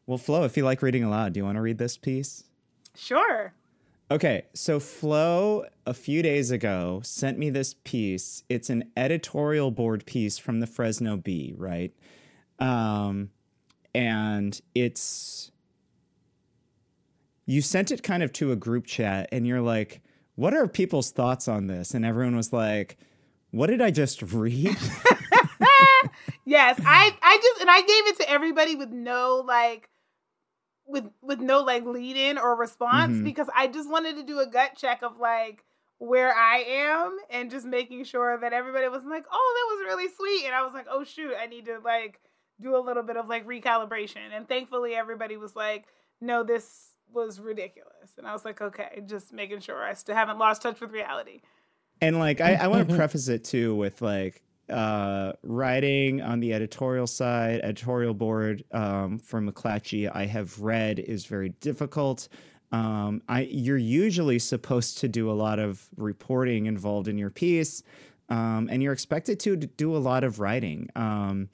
well, 0.07 0.17
Flo, 0.17 0.43
if 0.43 0.57
you 0.57 0.63
like 0.65 0.81
reading 0.81 1.03
aloud, 1.03 1.33
do 1.33 1.39
you 1.39 1.45
want 1.45 1.55
to 1.57 1.61
read 1.61 1.77
this 1.77 1.97
piece? 1.97 2.43
Sure. 2.95 3.53
Okay, 4.11 4.43
so 4.53 4.81
Flo 4.81 5.63
a 5.85 5.93
few 5.93 6.21
days 6.21 6.51
ago 6.51 6.99
sent 7.01 7.37
me 7.37 7.49
this 7.49 7.75
piece. 7.85 8.43
It's 8.49 8.69
an 8.69 8.91
editorial 8.97 9.71
board 9.71 10.05
piece 10.05 10.37
from 10.37 10.59
the 10.59 10.67
Fresno 10.67 11.15
Bee, 11.15 11.53
right? 11.57 11.93
Um, 12.59 13.29
and 13.95 14.59
it's 14.75 15.51
you 17.45 17.61
sent 17.61 17.89
it 17.89 18.03
kind 18.03 18.21
of 18.21 18.33
to 18.33 18.51
a 18.51 18.57
group 18.57 18.85
chat, 18.85 19.29
and 19.31 19.47
you're 19.47 19.61
like, 19.61 20.01
"What 20.35 20.53
are 20.53 20.67
people's 20.67 21.11
thoughts 21.11 21.47
on 21.47 21.67
this?" 21.67 21.93
And 21.93 22.03
everyone 22.03 22.35
was 22.35 22.51
like, 22.51 22.97
"What 23.51 23.67
did 23.67 23.81
I 23.81 23.91
just 23.91 24.21
read?" 24.21 24.75
Yes, 26.45 26.79
I 26.85 27.15
I 27.21 27.37
just 27.41 27.61
and 27.61 27.69
I 27.69 27.79
gave 27.81 28.07
it 28.07 28.17
to 28.19 28.29
everybody 28.29 28.75
with 28.75 28.89
no 28.89 29.43
like 29.45 29.89
with 30.85 31.05
with 31.21 31.39
no 31.39 31.61
like 31.61 31.85
lead 31.85 32.17
in 32.17 32.37
or 32.37 32.55
response 32.55 33.17
Mhm. 33.17 33.23
because 33.23 33.47
I 33.55 33.67
just 33.67 33.89
wanted 33.89 34.15
to 34.17 34.23
do 34.23 34.39
a 34.39 34.47
gut 34.47 34.71
check 34.77 35.01
of 35.03 35.17
like 35.19 35.63
where 35.99 36.33
I 36.33 36.57
am 36.67 37.17
and 37.29 37.51
just 37.51 37.65
making 37.65 38.03
sure 38.05 38.37
that 38.39 38.53
everybody 38.53 38.87
was 38.87 39.03
like, 39.05 39.25
"Oh, 39.31 39.53
that 39.55 39.75
was 39.75 39.85
really 39.95 40.09
sweet." 40.13 40.45
And 40.45 40.55
I 40.55 40.63
was 40.63 40.73
like, 40.73 40.87
"Oh 40.89 41.03
shoot, 41.03 41.33
I 41.39 41.45
need 41.45 41.65
to 41.65 41.79
like 41.79 42.19
do 42.59 42.75
a 42.75 42.79
little 42.79 43.03
bit 43.03 43.17
of 43.17 43.27
like 43.27 43.45
recalibration." 43.45 44.31
And 44.33 44.47
thankfully 44.47 44.95
everybody 44.95 45.37
was 45.37 45.55
like, 45.55 45.85
"No, 46.19 46.43
this 46.43 46.95
was 47.13 47.39
ridiculous." 47.39 48.15
And 48.17 48.25
I 48.25 48.33
was 48.33 48.43
like, 48.43 48.61
"Okay, 48.61 49.03
just 49.05 49.31
making 49.31 49.59
sure 49.59 49.83
I 49.83 49.93
still 49.93 50.15
haven't 50.15 50.39
lost 50.39 50.61
touch 50.63 50.81
with 50.81 50.91
reality." 50.91 51.41
And 52.01 52.17
like 52.17 52.41
I, 52.41 52.55
I 52.55 52.67
want 52.67 52.89
to 52.89 52.95
preface 52.97 53.27
it 53.27 53.43
too 53.43 53.75
with 53.75 54.01
like 54.01 54.41
uh 54.71 55.33
writing 55.43 56.21
on 56.21 56.39
the 56.39 56.53
editorial 56.53 57.07
side, 57.07 57.59
editorial 57.61 58.13
board 58.13 58.63
um 58.71 59.19
for 59.19 59.41
McClatchy, 59.41 60.09
I 60.13 60.25
have 60.25 60.59
read 60.59 60.99
is 60.99 61.25
very 61.25 61.49
difficult. 61.61 62.27
Um, 62.71 63.21
I 63.27 63.41
you're 63.41 63.77
usually 63.77 64.39
supposed 64.39 64.97
to 64.99 65.07
do 65.07 65.29
a 65.29 65.33
lot 65.33 65.59
of 65.59 65.89
reporting 65.97 66.67
involved 66.67 67.07
in 67.07 67.17
your 67.17 67.29
piece, 67.29 67.83
um, 68.29 68.69
and 68.71 68.81
you're 68.81 68.93
expected 68.93 69.39
to, 69.41 69.57
do 69.57 69.95
a 69.95 69.99
lot 69.99 70.23
of 70.23 70.39
writing. 70.39 70.89
Um, 70.95 71.49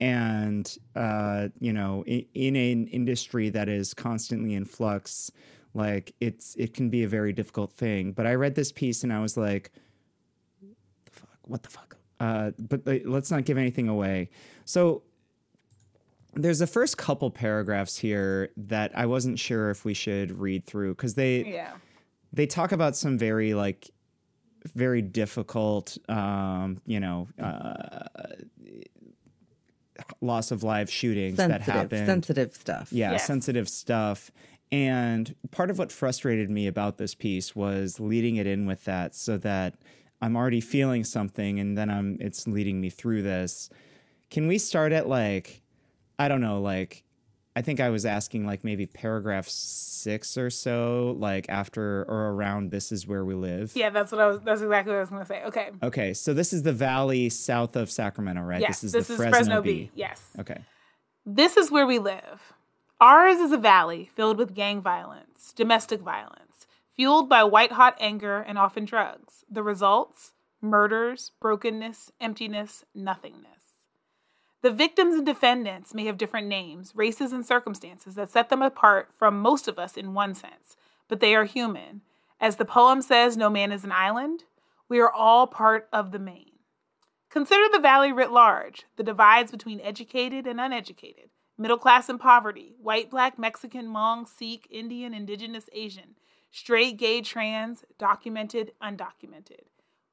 and 0.00 0.78
uh, 0.94 1.48
you 1.58 1.72
know, 1.72 2.04
in, 2.06 2.26
in 2.34 2.56
an 2.56 2.86
industry 2.88 3.48
that 3.50 3.68
is 3.68 3.94
constantly 3.94 4.54
in 4.54 4.64
flux, 4.66 5.30
like 5.74 6.14
it's 6.20 6.54
it 6.56 6.74
can 6.74 6.90
be 6.90 7.04
a 7.04 7.08
very 7.08 7.32
difficult 7.32 7.72
thing. 7.72 8.12
But 8.12 8.26
I 8.26 8.34
read 8.34 8.54
this 8.54 8.72
piece 8.72 9.02
and 9.02 9.12
I 9.12 9.20
was 9.20 9.36
like, 9.36 9.72
"The 10.60 11.10
fuck? 11.10 11.38
What 11.42 11.62
the 11.62 11.70
fuck?" 11.70 11.89
Uh, 12.20 12.50
but 12.58 12.82
let's 13.06 13.30
not 13.30 13.44
give 13.46 13.56
anything 13.58 13.88
away. 13.88 14.28
So 14.66 15.02
there's 16.34 16.58
the 16.60 16.66
first 16.66 16.96
couple 16.98 17.30
paragraphs 17.30 17.96
here 17.98 18.50
that 18.56 18.92
I 18.96 19.06
wasn't 19.06 19.38
sure 19.38 19.70
if 19.70 19.84
we 19.84 19.94
should 19.94 20.38
read 20.38 20.64
through 20.66 20.94
because 20.94 21.14
they 21.14 21.44
Yeah. 21.44 21.72
they 22.32 22.46
talk 22.46 22.70
about 22.72 22.94
some 22.96 23.18
very 23.18 23.54
like 23.54 23.90
very 24.74 25.00
difficult 25.02 25.96
um 26.08 26.76
you 26.84 27.00
know 27.00 27.26
uh 27.42 28.04
loss 30.20 30.50
of 30.50 30.62
live 30.62 30.90
shootings 30.90 31.36
that 31.36 31.50
sensitive, 31.50 31.74
happened 31.74 32.06
sensitive 32.06 32.54
stuff. 32.54 32.92
yeah 32.92 33.12
Yes. 33.12 33.26
sensitive 33.26 33.68
stuff 33.68 34.30
and 34.70 35.34
part 35.50 35.70
of 35.70 35.78
what 35.78 35.90
frustrated 35.90 36.48
me 36.50 36.66
about 36.66 36.98
this 36.98 37.14
piece 37.14 37.56
was 37.56 37.98
leading 37.98 38.36
it 38.36 38.46
in 38.46 38.66
with 38.66 38.84
that 38.84 39.14
so 39.14 39.36
that 39.38 39.74
i'm 40.20 40.36
already 40.36 40.60
feeling 40.60 41.04
something 41.04 41.58
and 41.60 41.76
then 41.76 41.90
i'm 41.90 42.16
it's 42.20 42.46
leading 42.46 42.80
me 42.80 42.90
through 42.90 43.22
this 43.22 43.70
can 44.30 44.46
we 44.46 44.58
start 44.58 44.92
at 44.92 45.08
like 45.08 45.62
i 46.18 46.28
don't 46.28 46.40
know 46.40 46.60
like 46.60 47.04
i 47.56 47.62
think 47.62 47.80
i 47.80 47.90
was 47.90 48.06
asking 48.06 48.46
like 48.46 48.64
maybe 48.64 48.86
paragraph 48.86 49.48
six 49.48 50.38
or 50.38 50.48
so 50.50 51.14
like 51.18 51.46
after 51.48 52.02
or 52.08 52.30
around 52.30 52.70
this 52.70 52.90
is 52.90 53.06
where 53.06 53.24
we 53.24 53.34
live 53.34 53.72
Yeah, 53.74 53.90
that's 53.90 54.10
what 54.12 54.20
I 54.20 54.26
was. 54.28 54.40
That's 54.40 54.62
exactly 54.62 54.92
what 54.92 54.96
I 54.96 55.00
was 55.00 55.10
going 55.10 55.22
to 55.22 55.26
say. 55.26 55.44
Okay. 55.44 55.70
okay 55.82 56.14
so 56.14 56.32
this 56.32 56.54
is 56.54 56.62
the 56.62 56.72
valley 56.72 57.28
south 57.28 57.76
of 57.76 57.90
sacramento 57.90 58.40
right 58.40 58.62
Yes, 58.62 58.80
this 58.80 58.84
is 58.84 58.92
this 58.92 59.06
the 59.08 59.12
is 59.14 59.18
fresno, 59.18 59.62
Fresno. 59.62 59.88
Yes. 59.94 60.22
okay 60.38 60.64
This 61.26 61.56
is 61.58 61.70
where 61.70 61.86
we 61.86 61.98
live. 61.98 62.54
Ours 63.00 63.38
is 63.38 63.52
a 63.52 63.56
valley 63.58 64.10
filled 64.14 64.38
with 64.38 64.54
gang 64.54 64.80
violence, 64.80 65.52
domestic 65.54 66.00
violence, 66.00 66.49
fueled 67.00 67.30
by 67.30 67.42
white 67.42 67.72
hot 67.72 67.96
anger 67.98 68.44
and 68.46 68.58
often 68.58 68.84
drugs. 68.84 69.42
The 69.50 69.62
results 69.62 70.34
murders, 70.60 71.32
brokenness, 71.40 72.12
emptiness, 72.20 72.84
nothingness. 72.94 73.88
The 74.60 74.70
victims 74.70 75.14
and 75.14 75.24
defendants 75.24 75.94
may 75.94 76.04
have 76.04 76.18
different 76.18 76.46
names, 76.46 76.92
races, 76.94 77.32
and 77.32 77.46
circumstances 77.46 78.16
that 78.16 78.30
set 78.30 78.50
them 78.50 78.60
apart 78.60 79.08
from 79.18 79.40
most 79.40 79.66
of 79.66 79.78
us 79.78 79.96
in 79.96 80.12
one 80.12 80.34
sense, 80.34 80.76
but 81.08 81.20
they 81.20 81.34
are 81.34 81.44
human. 81.44 82.02
As 82.38 82.56
the 82.56 82.66
poem 82.66 83.00
says, 83.00 83.34
No 83.34 83.48
man 83.48 83.72
is 83.72 83.82
an 83.82 83.92
island. 83.92 84.44
We 84.86 85.00
are 85.00 85.10
all 85.10 85.46
part 85.46 85.88
of 85.94 86.12
the 86.12 86.18
main. 86.18 86.50
Consider 87.30 87.64
the 87.72 87.80
valley 87.80 88.12
writ 88.12 88.30
large, 88.30 88.84
the 88.98 89.02
divides 89.02 89.50
between 89.50 89.80
educated 89.80 90.46
and 90.46 90.60
uneducated, 90.60 91.30
middle 91.56 91.78
class 91.78 92.10
and 92.10 92.20
poverty, 92.20 92.74
white, 92.78 93.08
black, 93.08 93.38
Mexican, 93.38 93.86
Hmong, 93.86 94.28
Sikh, 94.28 94.66
Indian, 94.70 95.14
indigenous, 95.14 95.70
Asian, 95.72 96.16
straight, 96.50 96.96
gay, 96.96 97.22
trans, 97.22 97.84
documented, 97.98 98.72
undocumented. 98.82 99.66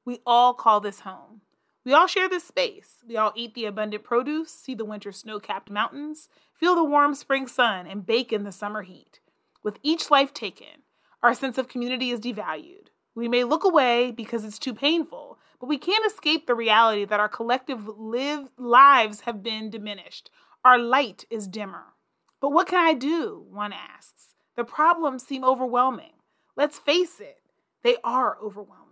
We 0.06 0.20
all 0.26 0.54
call 0.54 0.80
this 0.80 1.02
home. 1.02 1.42
We 1.84 1.94
all 1.94 2.08
share 2.08 2.28
this 2.28 2.44
space. 2.44 2.98
We 3.08 3.16
all 3.16 3.32
eat 3.36 3.54
the 3.54 3.66
abundant 3.66 4.04
produce, 4.04 4.52
see 4.52 4.76
the 4.76 4.86
winter 4.86 5.12
snow 5.12 5.40
capped 5.40 5.70
mountains, 5.70 6.28
feel 6.54 6.76
the 6.76 6.84
warm 6.84 7.16
spring 7.16 7.48
sun, 7.48 7.88
and 7.88 8.06
bake 8.06 8.34
in 8.34 8.44
the 8.44 8.52
summer 8.52 8.82
heat. 8.82 9.20
With 9.64 9.80
each 9.84 10.12
life 10.12 10.34
taken, 10.34 10.84
our 11.24 11.34
sense 11.34 11.58
of 11.58 11.68
community 11.68 12.12
is 12.12 12.20
devalued. 12.20 12.90
We 13.16 13.28
may 13.28 13.44
look 13.44 13.64
away 13.64 14.12
because 14.12 14.46
it's 14.46 14.60
too 14.60 14.74
painful, 14.74 15.40
but 15.60 15.68
we 15.68 15.78
can't 15.78 16.06
escape 16.06 16.46
the 16.46 16.56
reality 16.56 17.06
that 17.06 17.20
our 17.20 17.30
collective 17.30 17.88
live 17.88 18.50
lives 18.58 19.22
have 19.22 19.42
been 19.42 19.70
diminished. 19.70 20.30
Our 20.64 20.78
light 20.78 21.26
is 21.30 21.48
dimmer. 21.48 21.94
But 22.40 22.52
what 22.52 22.68
can 22.68 22.86
I 22.86 22.94
do? 22.94 23.46
One 23.50 23.74
asks. 23.74 24.36
The 24.56 24.64
problems 24.64 25.26
seem 25.26 25.44
overwhelming. 25.44 26.17
Let's 26.58 26.78
face 26.80 27.20
it, 27.22 27.38
they 27.84 27.96
are 28.04 28.38
overwhelming. 28.44 28.84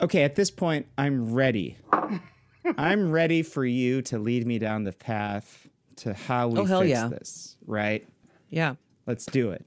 Okay, 0.00 0.22
at 0.22 0.34
this 0.36 0.50
point, 0.50 0.86
I'm 0.96 1.34
ready. 1.34 1.76
I'm 2.78 3.10
ready 3.10 3.42
for 3.42 3.64
you 3.64 4.00
to 4.02 4.18
lead 4.18 4.46
me 4.46 4.58
down 4.58 4.84
the 4.84 4.92
path 4.92 5.66
to 5.96 6.14
how 6.14 6.48
we 6.48 6.60
Oh, 6.60 6.64
hell 6.64 6.80
fix 6.80 6.90
yeah. 6.90 7.08
this, 7.08 7.56
right? 7.66 8.08
Yeah. 8.48 8.76
Let's 9.06 9.26
do 9.26 9.50
it. 9.50 9.64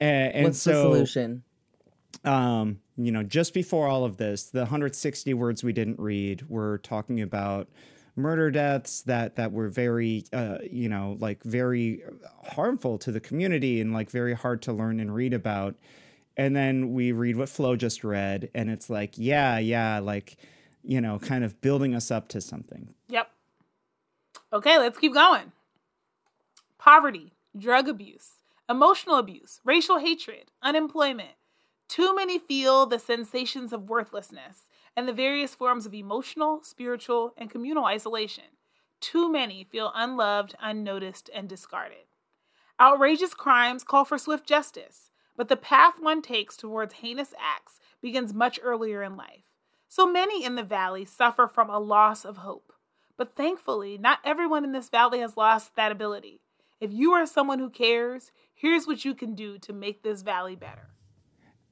And, 0.00 0.34
and 0.34 0.44
What's 0.46 0.64
the 0.64 0.72
solution? 0.72 1.42
um, 2.24 2.80
you 2.96 3.12
know, 3.12 3.22
just 3.22 3.54
before 3.54 3.86
all 3.86 4.04
of 4.04 4.16
this, 4.16 4.44
the 4.50 4.60
160 4.60 5.32
words 5.34 5.62
we 5.62 5.72
didn't 5.72 5.98
read 6.00 6.48
were 6.48 6.78
talking 6.78 7.20
about 7.20 7.68
murder 8.16 8.50
deaths 8.50 9.02
that 9.02 9.36
that 9.36 9.52
were 9.52 9.68
very, 9.68 10.24
uh, 10.32 10.58
you 10.70 10.88
know, 10.88 11.16
like 11.20 11.42
very 11.44 12.02
harmful 12.48 12.98
to 12.98 13.12
the 13.12 13.20
community 13.20 13.80
and 13.80 13.92
like 13.92 14.10
very 14.10 14.34
hard 14.34 14.60
to 14.62 14.72
learn 14.72 15.00
and 15.00 15.14
read 15.14 15.32
about. 15.32 15.76
And 16.40 16.56
then 16.56 16.94
we 16.94 17.12
read 17.12 17.36
what 17.36 17.50
Flo 17.50 17.76
just 17.76 18.02
read, 18.02 18.48
and 18.54 18.70
it's 18.70 18.88
like, 18.88 19.18
yeah, 19.18 19.58
yeah, 19.58 19.98
like, 19.98 20.38
you 20.82 20.98
know, 20.98 21.18
kind 21.18 21.44
of 21.44 21.60
building 21.60 21.94
us 21.94 22.10
up 22.10 22.28
to 22.28 22.40
something. 22.40 22.94
Yep. 23.10 23.30
Okay, 24.50 24.78
let's 24.78 24.96
keep 24.96 25.12
going. 25.12 25.52
Poverty, 26.78 27.34
drug 27.54 27.90
abuse, 27.90 28.40
emotional 28.70 29.16
abuse, 29.16 29.60
racial 29.66 29.98
hatred, 29.98 30.50
unemployment. 30.62 31.36
Too 31.88 32.16
many 32.16 32.38
feel 32.38 32.86
the 32.86 32.98
sensations 32.98 33.70
of 33.70 33.90
worthlessness 33.90 34.70
and 34.96 35.06
the 35.06 35.12
various 35.12 35.54
forms 35.54 35.84
of 35.84 35.92
emotional, 35.92 36.60
spiritual, 36.62 37.34
and 37.36 37.50
communal 37.50 37.84
isolation. 37.84 38.44
Too 38.98 39.30
many 39.30 39.64
feel 39.64 39.92
unloved, 39.94 40.54
unnoticed, 40.58 41.28
and 41.34 41.50
discarded. 41.50 42.06
Outrageous 42.80 43.34
crimes 43.34 43.84
call 43.84 44.06
for 44.06 44.16
swift 44.16 44.48
justice, 44.48 45.09
but 45.40 45.48
the 45.48 45.56
path 45.56 45.94
one 45.98 46.20
takes 46.20 46.54
towards 46.54 46.96
heinous 46.96 47.32
acts 47.40 47.80
begins 48.02 48.34
much 48.34 48.60
earlier 48.62 49.02
in 49.02 49.16
life. 49.16 49.44
So 49.88 50.06
many 50.06 50.44
in 50.44 50.54
the 50.54 50.62
valley 50.62 51.06
suffer 51.06 51.48
from 51.48 51.70
a 51.70 51.78
loss 51.78 52.26
of 52.26 52.36
hope. 52.36 52.74
But 53.16 53.36
thankfully, 53.36 53.96
not 53.96 54.18
everyone 54.22 54.64
in 54.64 54.72
this 54.72 54.90
valley 54.90 55.20
has 55.20 55.38
lost 55.38 55.76
that 55.76 55.92
ability. 55.92 56.42
If 56.78 56.92
you 56.92 57.12
are 57.12 57.24
someone 57.24 57.58
who 57.58 57.70
cares, 57.70 58.32
here's 58.52 58.86
what 58.86 59.06
you 59.06 59.14
can 59.14 59.34
do 59.34 59.56
to 59.60 59.72
make 59.72 60.02
this 60.02 60.20
valley 60.20 60.56
better. 60.56 60.90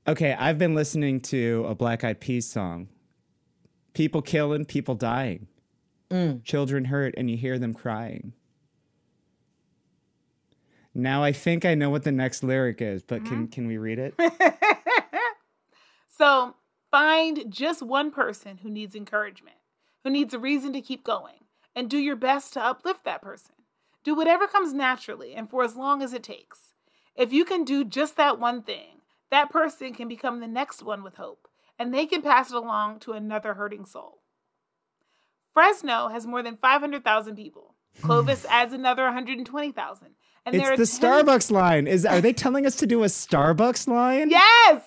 Okay, 0.07 0.33
I've 0.33 0.57
been 0.57 0.75
listening 0.75 1.21
to 1.25 1.67
a 1.69 1.75
Black 1.75 2.05
Eyed 2.05 2.21
Peas 2.21 2.51
song. 2.51 2.89
People 3.93 4.23
killing, 4.23 4.65
people 4.65 4.95
dying. 4.95 5.47
Mm. 6.11 6.43
Children 6.43 6.87
hurt, 6.87 7.13
and 7.19 7.31
you 7.31 7.37
hear 7.37 7.59
them 7.59 7.75
crying. 7.75 8.33
Now 10.99 11.23
I 11.23 11.33
think 11.33 11.65
I 11.65 11.75
know 11.75 11.91
what 11.91 12.05
the 12.05 12.13
next 12.13 12.43
lyric 12.43 12.83
is, 12.83 13.03
but 13.03 13.25
can 13.25 13.35
mm-hmm. 13.35 13.47
can 13.47 13.67
we 13.67 13.79
read 13.79 13.99
it? 13.99 14.15
So 16.19 16.57
find 16.91 17.45
just 17.49 17.81
one 17.81 18.11
person 18.11 18.59
who 18.59 18.71
needs 18.71 18.97
encouragement, 18.97 19.59
who 20.03 20.11
needs 20.11 20.35
a 20.35 20.39
reason 20.41 20.73
to 20.73 20.81
keep 20.81 21.05
going, 21.05 21.45
and 21.77 21.89
do 21.89 21.97
your 21.97 22.17
best 22.17 22.55
to 22.55 22.61
uplift 22.61 23.05
that 23.05 23.23
person. 23.23 23.55
Do 24.03 24.17
whatever 24.17 24.49
comes 24.49 24.73
naturally 24.73 25.37
and 25.37 25.49
for 25.49 25.63
as 25.63 25.77
long 25.77 26.03
as 26.03 26.13
it 26.13 26.25
takes. 26.25 26.73
If 27.15 27.33
you 27.33 27.45
can 27.45 27.63
do 27.63 27.85
just 27.85 28.17
that 28.17 28.41
one 28.41 28.63
thing, 28.63 29.03
that 29.31 29.51
person 29.51 29.95
can 29.95 30.09
become 30.09 30.41
the 30.41 30.49
next 30.49 30.83
one 30.83 31.05
with 31.05 31.17
hope, 31.17 31.47
and 31.79 31.95
they 31.95 32.05
can 32.05 32.21
pass 32.21 32.51
it 32.51 32.57
along 32.57 32.99
to 33.01 33.13
another 33.13 33.55
hurting 33.55 33.87
soul. 33.87 34.19
Fresno 35.55 36.09
has 36.09 36.27
more 36.27 36.43
than 36.43 36.57
500,000 36.57 37.37
people. 37.37 37.77
Clovis 38.03 38.45
adds 38.47 38.73
another 38.73 39.05
120,000. 39.05 40.09
And 40.55 40.63
It's 40.63 40.99
the 40.99 41.01
10 41.01 41.27
Starbucks 41.27 41.51
line. 41.51 41.87
Is 41.87 42.07
are 42.07 42.21
they 42.21 42.33
telling 42.33 42.67
us 42.67 42.77
to 42.77 42.87
do 42.87 43.03
a 43.03 43.07
Starbucks 43.07 43.87
line? 43.87 44.31
Yes. 44.31 44.83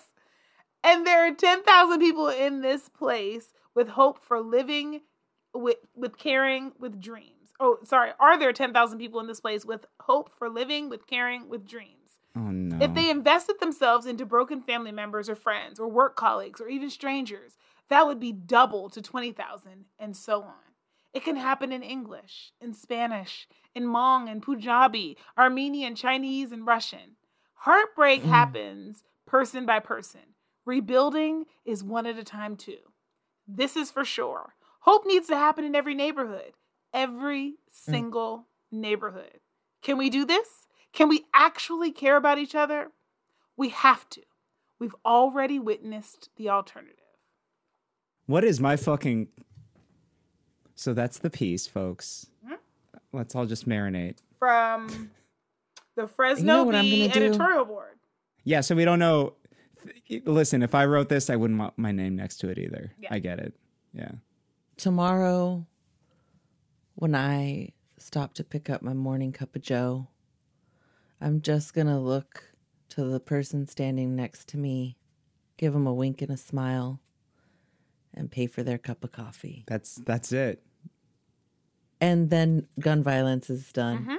And 0.83 1.05
there 1.05 1.27
are 1.27 1.33
10,000 1.33 1.99
people 1.99 2.27
in 2.27 2.61
this 2.61 2.89
place 2.89 3.53
with 3.75 3.89
hope 3.89 4.23
for 4.23 4.41
living 4.41 5.01
with 5.53 5.77
with 5.95 6.17
caring 6.17 6.71
with 6.79 6.99
dreams. 6.99 7.53
Oh, 7.59 7.77
sorry. 7.83 8.11
Are 8.19 8.39
there 8.39 8.51
10,000 8.53 8.97
people 8.97 9.19
in 9.19 9.27
this 9.27 9.39
place 9.39 9.65
with 9.65 9.85
hope 10.01 10.31
for 10.37 10.49
living 10.49 10.89
with 10.89 11.05
caring 11.05 11.49
with 11.49 11.67
dreams? 11.67 12.19
Oh 12.35 12.39
no. 12.39 12.83
If 12.83 12.93
they 12.93 13.09
invested 13.09 13.59
themselves 13.59 14.05
into 14.05 14.25
broken 14.25 14.61
family 14.61 14.91
members 14.91 15.29
or 15.29 15.35
friends 15.35 15.79
or 15.79 15.87
work 15.87 16.15
colleagues 16.15 16.61
or 16.61 16.69
even 16.69 16.89
strangers, 16.89 17.57
that 17.89 18.07
would 18.07 18.19
be 18.19 18.31
double 18.31 18.89
to 18.89 19.01
20,000 19.01 19.85
and 19.99 20.15
so 20.15 20.41
on. 20.41 20.53
It 21.13 21.23
can 21.25 21.35
happen 21.35 21.73
in 21.73 21.83
English, 21.83 22.53
in 22.61 22.73
Spanish, 22.73 23.47
in 23.75 23.85
Hmong 23.85 24.29
and 24.29 24.41
Punjabi, 24.41 25.17
Armenian, 25.37 25.95
Chinese, 25.95 26.51
and 26.51 26.65
Russian. 26.65 27.17
Heartbreak 27.53 28.23
mm. 28.23 28.29
happens 28.29 29.03
person 29.25 29.65
by 29.65 29.79
person. 29.79 30.21
Rebuilding 30.65 31.45
is 31.65 31.83
one 31.83 32.05
at 32.05 32.17
a 32.17 32.23
time, 32.23 32.55
too. 32.55 32.77
This 33.47 33.75
is 33.75 33.91
for 33.91 34.05
sure. 34.05 34.55
Hope 34.81 35.05
needs 35.05 35.27
to 35.27 35.35
happen 35.35 35.63
in 35.63 35.75
every 35.75 35.95
neighborhood, 35.95 36.53
every 36.93 37.51
mm. 37.51 37.53
single 37.69 38.47
neighborhood. 38.71 39.39
Can 39.81 39.97
we 39.97 40.09
do 40.09 40.25
this? 40.25 40.67
Can 40.93 41.09
we 41.09 41.25
actually 41.33 41.91
care 41.91 42.17
about 42.17 42.37
each 42.37 42.55
other? 42.55 42.91
We 43.55 43.69
have 43.69 44.09
to. 44.09 44.21
We've 44.79 44.95
already 45.05 45.59
witnessed 45.59 46.29
the 46.37 46.49
alternative. 46.49 46.97
What 48.25 48.43
is 48.43 48.59
my 48.59 48.75
fucking. 48.75 49.27
So 50.75 50.93
that's 50.93 51.19
the 51.19 51.29
piece, 51.29 51.67
folks. 51.67 52.30
Let's 53.13 53.35
all 53.35 53.45
just 53.45 53.67
marinate. 53.67 54.17
From 54.39 55.11
the 55.95 56.07
Fresno 56.07 56.63
know 56.63 56.65
Bee 56.71 57.07
gonna 57.07 57.13
do? 57.13 57.25
editorial 57.25 57.65
board. 57.65 57.99
Yeah, 58.43 58.61
so 58.61 58.75
we 58.75 58.85
don't 58.85 58.99
know. 58.99 59.33
Listen, 60.25 60.63
if 60.63 60.73
I 60.75 60.85
wrote 60.85 61.09
this, 61.09 61.29
I 61.29 61.35
wouldn't 61.35 61.59
want 61.59 61.77
my 61.77 61.91
name 61.91 62.15
next 62.15 62.37
to 62.37 62.49
it 62.49 62.57
either. 62.57 62.91
Yeah. 62.99 63.09
I 63.11 63.19
get 63.19 63.39
it. 63.39 63.53
Yeah. 63.93 64.11
Tomorrow, 64.77 65.65
when 66.95 67.15
I 67.15 67.73
stop 67.97 68.33
to 68.35 68.43
pick 68.43 68.69
up 68.69 68.81
my 68.81 68.93
morning 68.93 69.31
cup 69.31 69.55
of 69.55 69.61
Joe, 69.61 70.07
I'm 71.19 71.41
just 71.41 71.73
going 71.73 71.87
to 71.87 71.97
look 71.97 72.43
to 72.89 73.03
the 73.03 73.19
person 73.19 73.67
standing 73.67 74.15
next 74.15 74.47
to 74.49 74.57
me, 74.57 74.97
give 75.57 75.73
them 75.73 75.87
a 75.87 75.93
wink 75.93 76.21
and 76.21 76.31
a 76.31 76.37
smile, 76.37 76.99
and 78.13 78.31
pay 78.31 78.47
for 78.47 78.63
their 78.63 78.77
cup 78.77 79.03
of 79.03 79.11
coffee. 79.11 79.63
That's 79.67 79.95
that's 79.95 80.31
it. 80.31 80.63
And 82.01 82.29
then 82.29 82.67
gun 82.79 83.03
violence 83.03 83.49
is 83.49 83.71
done. 83.71 83.99
Mm-hmm. 83.99 84.15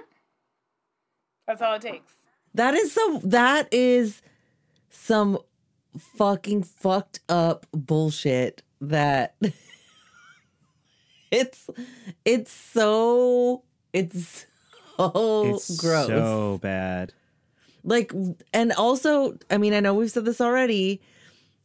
That's 1.46 1.60
all 1.60 1.74
it 1.74 1.82
takes. 1.82 2.12
That 2.54 2.74
is 2.74 2.92
some 2.92 3.20
that 3.24 3.68
is 3.72 4.22
some 4.90 5.38
fucking 6.16 6.62
fucked 6.62 7.20
up 7.28 7.66
bullshit 7.72 8.62
that 8.80 9.34
it's 11.30 11.68
it's 12.24 12.52
so 12.52 13.64
it's 13.92 14.46
so 14.96 15.54
it's 15.54 15.80
gross. 15.80 16.06
so 16.06 16.58
bad. 16.62 17.12
Like 17.84 18.12
and 18.52 18.72
also, 18.72 19.36
I 19.50 19.58
mean, 19.58 19.74
I 19.74 19.80
know 19.80 19.94
we've 19.94 20.10
said 20.10 20.24
this 20.24 20.40
already, 20.40 21.00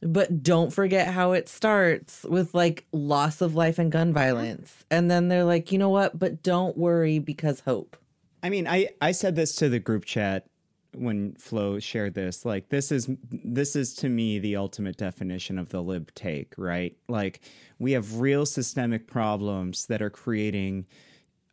but 0.01 0.43
don't 0.43 0.71
forget 0.71 1.07
how 1.07 1.31
it 1.31 1.49
starts 1.49 2.23
with 2.23 2.53
like 2.53 2.85
loss 2.91 3.41
of 3.41 3.55
life 3.55 3.79
and 3.79 3.91
gun 3.91 4.13
violence. 4.13 4.85
And 4.91 5.09
then 5.09 5.27
they're 5.27 5.43
like, 5.43 5.71
"You 5.71 5.77
know 5.77 5.89
what? 5.89 6.17
But 6.17 6.43
don't 6.43 6.77
worry 6.77 7.19
because 7.19 7.61
hope." 7.61 7.97
I 8.43 8.49
mean, 8.49 8.67
I 8.67 8.89
I 9.01 9.11
said 9.11 9.35
this 9.35 9.55
to 9.55 9.69
the 9.69 9.79
group 9.79 10.05
chat 10.05 10.47
when 10.93 11.33
Flo 11.35 11.79
shared 11.79 12.13
this. 12.13 12.45
Like 12.45 12.69
this 12.69 12.91
is 12.91 13.09
this 13.31 13.75
is 13.75 13.93
to 13.95 14.09
me 14.09 14.39
the 14.39 14.55
ultimate 14.55 14.97
definition 14.97 15.57
of 15.57 15.69
the 15.69 15.81
lib 15.81 16.13
take, 16.13 16.53
right? 16.57 16.95
Like 17.07 17.41
we 17.79 17.93
have 17.93 18.19
real 18.19 18.45
systemic 18.45 19.07
problems 19.07 19.87
that 19.87 20.01
are 20.01 20.09
creating 20.09 20.85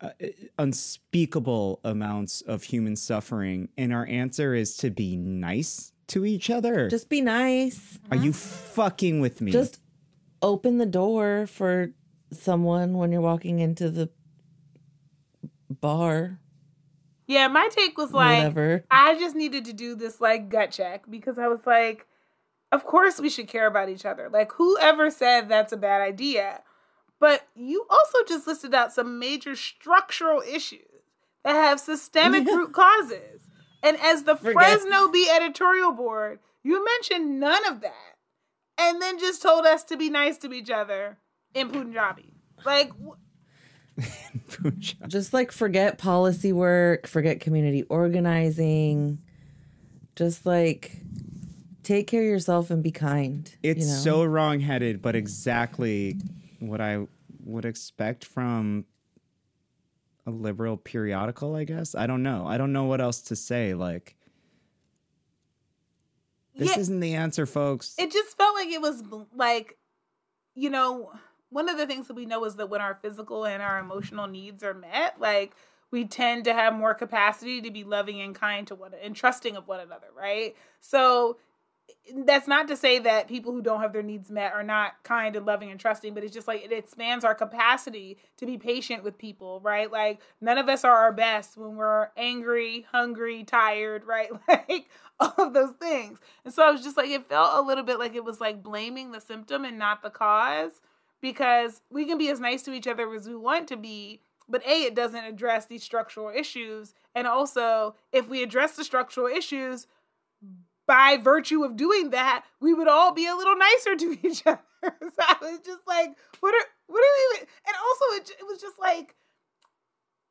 uh, 0.01 0.09
unspeakable 0.59 1.79
amounts 1.83 2.41
of 2.41 2.63
human 2.63 2.95
suffering 2.95 3.69
and 3.77 3.93
our 3.93 4.05
answer 4.07 4.53
is 4.53 4.75
to 4.75 4.89
be 4.89 5.15
nice 5.15 5.93
to 6.07 6.25
each 6.25 6.49
other. 6.49 6.89
Just 6.89 7.09
be 7.09 7.21
nice. 7.21 7.99
are 8.11 8.17
you 8.17 8.33
fucking 8.33 9.21
with 9.21 9.41
me? 9.41 9.51
just 9.51 9.79
open 10.41 10.77
the 10.77 10.85
door 10.85 11.47
for 11.47 11.91
someone 12.31 12.93
when 12.93 13.11
you're 13.11 13.21
walking 13.21 13.59
into 13.59 13.89
the 13.89 14.09
bar 15.69 16.39
Yeah, 17.27 17.47
my 17.47 17.67
take 17.69 17.97
was 17.97 18.11
like 18.11 18.37
whatever 18.37 18.85
I 18.91 19.17
just 19.17 19.35
needed 19.35 19.65
to 19.65 19.73
do 19.73 19.95
this 19.95 20.21
like 20.21 20.49
gut 20.49 20.71
check 20.71 21.05
because 21.09 21.39
I 21.39 21.47
was 21.47 21.65
like, 21.65 22.05
of 22.71 22.85
course 22.85 23.19
we 23.19 23.29
should 23.29 23.47
care 23.47 23.67
about 23.67 23.89
each 23.89 24.05
other. 24.05 24.29
Like 24.29 24.51
whoever 24.53 25.09
said 25.09 25.49
that's 25.49 25.73
a 25.73 25.77
bad 25.77 26.01
idea. 26.01 26.61
But 27.19 27.47
you 27.55 27.85
also 27.89 28.19
just 28.27 28.45
listed 28.45 28.75
out 28.75 28.93
some 28.93 29.17
major 29.17 29.55
structural 29.55 30.41
issues 30.41 30.81
that 31.43 31.53
have 31.53 31.79
systemic 31.79 32.45
root 32.45 32.73
causes. 32.73 33.44
And 33.85 33.97
as 34.01 34.23
the 34.23 34.35
Forget- 34.35 34.53
Fresno 34.53 35.09
Bee 35.09 35.29
editorial 35.29 35.91
board, 35.91 36.39
you 36.63 36.83
mentioned 36.83 37.39
none 37.39 37.65
of 37.67 37.81
that. 37.81 38.15
And 38.77 39.01
then 39.01 39.19
just 39.19 39.41
told 39.41 39.65
us 39.65 39.83
to 39.85 39.95
be 39.95 40.09
nice 40.09 40.37
to 40.39 40.51
each 40.51 40.69
other 40.69 41.17
in 41.53 41.69
Punjabi. 41.69 42.33
Like, 42.65 42.91
wh- 42.91 43.15
just 45.07 45.33
like 45.33 45.51
forget 45.53 45.97
policy 45.97 46.51
work 46.51 47.07
forget 47.07 47.39
community 47.39 47.83
organizing 47.83 49.19
just 50.17 50.45
like 50.45 50.91
take 51.83 52.05
care 52.07 52.21
of 52.21 52.27
yourself 52.27 52.69
and 52.69 52.83
be 52.83 52.91
kind 52.91 53.55
It's 53.63 53.85
you 53.85 53.85
know? 53.87 53.99
so 53.99 54.23
wrong-headed, 54.25 55.01
but 55.01 55.15
exactly 55.15 56.17
what 56.59 56.81
I 56.81 57.07
would 57.45 57.63
expect 57.63 58.25
from 58.25 58.85
a 60.25 60.31
liberal 60.31 60.77
periodical, 60.77 61.55
I 61.55 61.63
guess. 61.65 61.93
I 61.95 62.07
don't 62.07 62.23
know. 62.23 62.47
I 62.47 62.57
don't 62.57 62.73
know 62.73 62.85
what 62.85 62.99
else 63.01 63.21
to 63.21 63.35
say. 63.35 63.73
Like, 63.73 64.15
this 66.55 66.69
Yeah. 66.75 66.79
isn't 66.79 66.99
the 66.99 67.13
answer, 67.15 67.45
folks. 67.45 67.95
it 67.97 68.11
just 68.11 68.35
felt 68.37 68.55
like 68.55 68.69
it 68.69 68.81
was 68.81 69.03
like 69.35 69.77
you 70.53 70.69
know 70.69 71.11
one 71.49 71.67
of 71.69 71.77
the 71.77 71.85
things 71.85 72.07
that 72.07 72.15
we 72.15 72.25
know 72.25 72.43
is 72.45 72.55
that 72.55 72.69
when 72.69 72.81
our 72.81 72.95
physical 73.01 73.45
and 73.45 73.61
our 73.61 73.77
emotional 73.79 74.25
needs 74.27 74.63
are 74.63 74.73
met 74.73 75.19
like 75.19 75.53
we 75.91 76.05
tend 76.05 76.45
to 76.45 76.53
have 76.53 76.73
more 76.73 76.93
capacity 76.93 77.61
to 77.61 77.69
be 77.71 77.83
loving 77.83 78.21
and 78.21 78.33
kind 78.35 78.65
to 78.67 78.73
one 78.75 78.93
and 79.03 79.15
trusting 79.15 79.57
of 79.57 79.67
one 79.67 79.81
another 79.81 80.07
right 80.17 80.55
so 80.79 81.37
that's 82.13 82.47
not 82.47 82.67
to 82.67 82.77
say 82.77 82.99
that 82.99 83.27
people 83.27 83.51
who 83.51 83.61
don't 83.61 83.81
have 83.81 83.93
their 83.93 84.03
needs 84.03 84.29
met 84.29 84.53
are 84.53 84.63
not 84.63 85.01
kind 85.03 85.35
and 85.35 85.45
loving 85.45 85.71
and 85.71 85.79
trusting, 85.79 86.13
but 86.13 86.23
it's 86.23 86.33
just 86.33 86.47
like 86.47 86.63
it 86.63 86.71
expands 86.71 87.25
our 87.25 87.33
capacity 87.33 88.17
to 88.37 88.45
be 88.45 88.57
patient 88.57 89.03
with 89.03 89.17
people, 89.17 89.59
right? 89.61 89.91
Like 89.91 90.21
none 90.39 90.57
of 90.57 90.69
us 90.69 90.83
are 90.83 90.95
our 90.95 91.11
best 91.11 91.57
when 91.57 91.75
we're 91.75 92.09
angry, 92.15 92.85
hungry, 92.91 93.43
tired, 93.43 94.03
right? 94.07 94.29
Like 94.47 94.89
all 95.19 95.33
of 95.37 95.53
those 95.53 95.73
things. 95.79 96.19
And 96.43 96.53
so 96.53 96.63
I 96.63 96.71
was 96.71 96.83
just 96.83 96.97
like, 96.97 97.09
it 97.09 97.29
felt 97.29 97.57
a 97.57 97.65
little 97.65 97.83
bit 97.83 97.99
like 97.99 98.15
it 98.15 98.23
was 98.23 98.41
like 98.41 98.61
blaming 98.61 99.11
the 99.11 99.21
symptom 99.21 99.63
and 99.63 99.79
not 99.79 100.01
the 100.01 100.09
cause 100.09 100.81
because 101.21 101.81
we 101.89 102.05
can 102.05 102.17
be 102.17 102.29
as 102.29 102.39
nice 102.39 102.63
to 102.63 102.73
each 102.73 102.87
other 102.87 103.11
as 103.13 103.27
we 103.27 103.35
want 103.35 103.67
to 103.69 103.77
be. 103.77 104.21
But 104.47 104.65
A, 104.67 104.83
it 104.83 104.95
doesn't 104.95 105.23
address 105.23 105.65
these 105.65 105.83
structural 105.83 106.29
issues. 106.29 106.93
And 107.15 107.25
also, 107.25 107.95
if 108.11 108.27
we 108.27 108.43
address 108.43 108.75
the 108.75 108.83
structural 108.83 109.27
issues, 109.27 109.87
by 110.87 111.17
virtue 111.17 111.63
of 111.63 111.75
doing 111.75 112.11
that, 112.11 112.45
we 112.59 112.73
would 112.73 112.87
all 112.87 113.13
be 113.13 113.27
a 113.27 113.35
little 113.35 113.55
nicer 113.55 113.95
to 113.95 114.17
each 114.27 114.45
other. 114.45 114.59
so 114.83 114.89
I 115.19 115.35
was 115.41 115.59
just 115.65 115.87
like, 115.87 116.15
what 116.39 116.53
are 116.53 116.67
what 116.87 116.99
are 116.99 117.33
we? 117.33 117.39
And 117.39 117.75
also, 117.75 118.21
it, 118.21 118.29
it 118.39 118.45
was 118.47 118.61
just 118.61 118.79
like, 118.79 119.15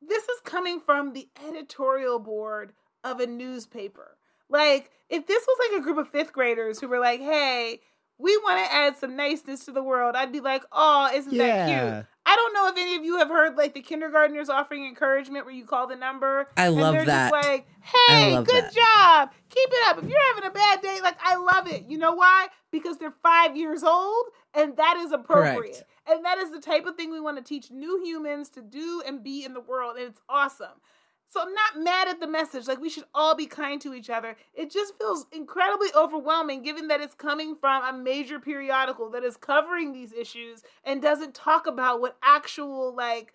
this 0.01 0.23
is 0.23 0.39
coming 0.43 0.79
from 0.79 1.13
the 1.13 1.27
editorial 1.47 2.19
board 2.19 2.73
of 3.03 3.19
a 3.19 3.27
newspaper. 3.27 4.17
Like, 4.49 4.91
if 5.09 5.27
this 5.27 5.45
was 5.45 5.69
like 5.69 5.79
a 5.79 5.83
group 5.83 5.97
of 5.97 6.07
fifth 6.07 6.31
graders 6.31 6.79
who 6.79 6.87
were 6.87 6.99
like, 6.99 7.19
hey, 7.19 7.81
we 8.17 8.37
want 8.37 8.65
to 8.65 8.73
add 8.73 8.95
some 8.95 9.15
niceness 9.15 9.65
to 9.65 9.71
the 9.71 9.83
world, 9.83 10.15
I'd 10.15 10.31
be 10.31 10.39
like, 10.39 10.63
oh, 10.71 11.09
isn't 11.13 11.37
that 11.37 11.67
cute? 11.67 12.05
I 12.25 12.35
don't 12.35 12.53
know 12.53 12.67
if 12.67 12.77
any 12.77 12.95
of 12.95 13.03
you 13.03 13.17
have 13.17 13.29
heard 13.29 13.55
like 13.55 13.73
the 13.73 13.81
kindergartners 13.81 14.49
offering 14.49 14.85
encouragement 14.85 15.45
where 15.45 15.53
you 15.53 15.65
call 15.65 15.87
the 15.87 15.95
number. 15.95 16.49
I 16.57 16.67
and 16.67 16.75
love 16.75 16.93
they're 16.93 17.05
that. 17.05 17.31
Just 17.31 17.47
like, 17.47 17.67
hey, 17.81 18.35
good 18.43 18.63
that. 18.63 18.73
job. 18.73 19.31
Keep 19.49 19.69
it 19.71 19.87
up. 19.87 20.03
If 20.03 20.09
you're 20.09 20.33
having 20.33 20.49
a 20.49 20.53
bad 20.53 20.81
day, 20.81 20.99
like 21.03 21.17
I 21.23 21.35
love 21.35 21.67
it. 21.67 21.85
You 21.87 21.97
know 21.97 22.13
why? 22.13 22.47
Because 22.71 22.97
they're 22.97 23.13
five 23.21 23.55
years 23.55 23.83
old 23.83 24.25
and 24.55 24.75
that 24.77 24.97
is 24.97 25.11
appropriate. 25.11 25.73
Correct. 25.73 25.83
And 26.07 26.25
that 26.25 26.37
is 26.37 26.51
the 26.51 26.59
type 26.59 26.85
of 26.85 26.95
thing 26.95 27.11
we 27.11 27.19
want 27.19 27.37
to 27.37 27.43
teach 27.43 27.71
new 27.71 28.03
humans 28.03 28.49
to 28.49 28.61
do 28.61 29.01
and 29.05 29.23
be 29.23 29.43
in 29.43 29.53
the 29.53 29.61
world. 29.61 29.97
And 29.97 30.07
it's 30.07 30.21
awesome. 30.29 30.81
So 31.27 31.41
I'm 31.41 31.53
not 31.53 31.83
mad 31.83 32.07
at 32.07 32.19
the 32.19 32.27
message. 32.27 32.67
Like 32.67 32.79
we 32.79 32.89
should 32.89 33.03
all 33.13 33.35
be 33.35 33.45
kind 33.45 33.81
to 33.81 33.93
each 33.93 34.09
other. 34.09 34.37
It 34.53 34.71
just 34.71 34.97
feels 34.97 35.25
incredibly 35.33 35.89
overwhelming 35.95 36.61
given 36.61 36.87
that 36.87 37.01
it's 37.01 37.15
coming 37.15 37.55
from 37.59 37.83
a 37.83 37.91
major 37.97 38.39
periodical 38.39 39.09
that 39.11 39.23
is 39.23 39.35
covering 39.35 39.91
these 39.91 40.13
issues 40.13 40.63
and 40.83 41.01
doesn't 41.01 41.33
talk 41.33 41.67
about 41.67 41.99
what 41.99 42.17
actual 42.23 42.95
like 42.95 43.33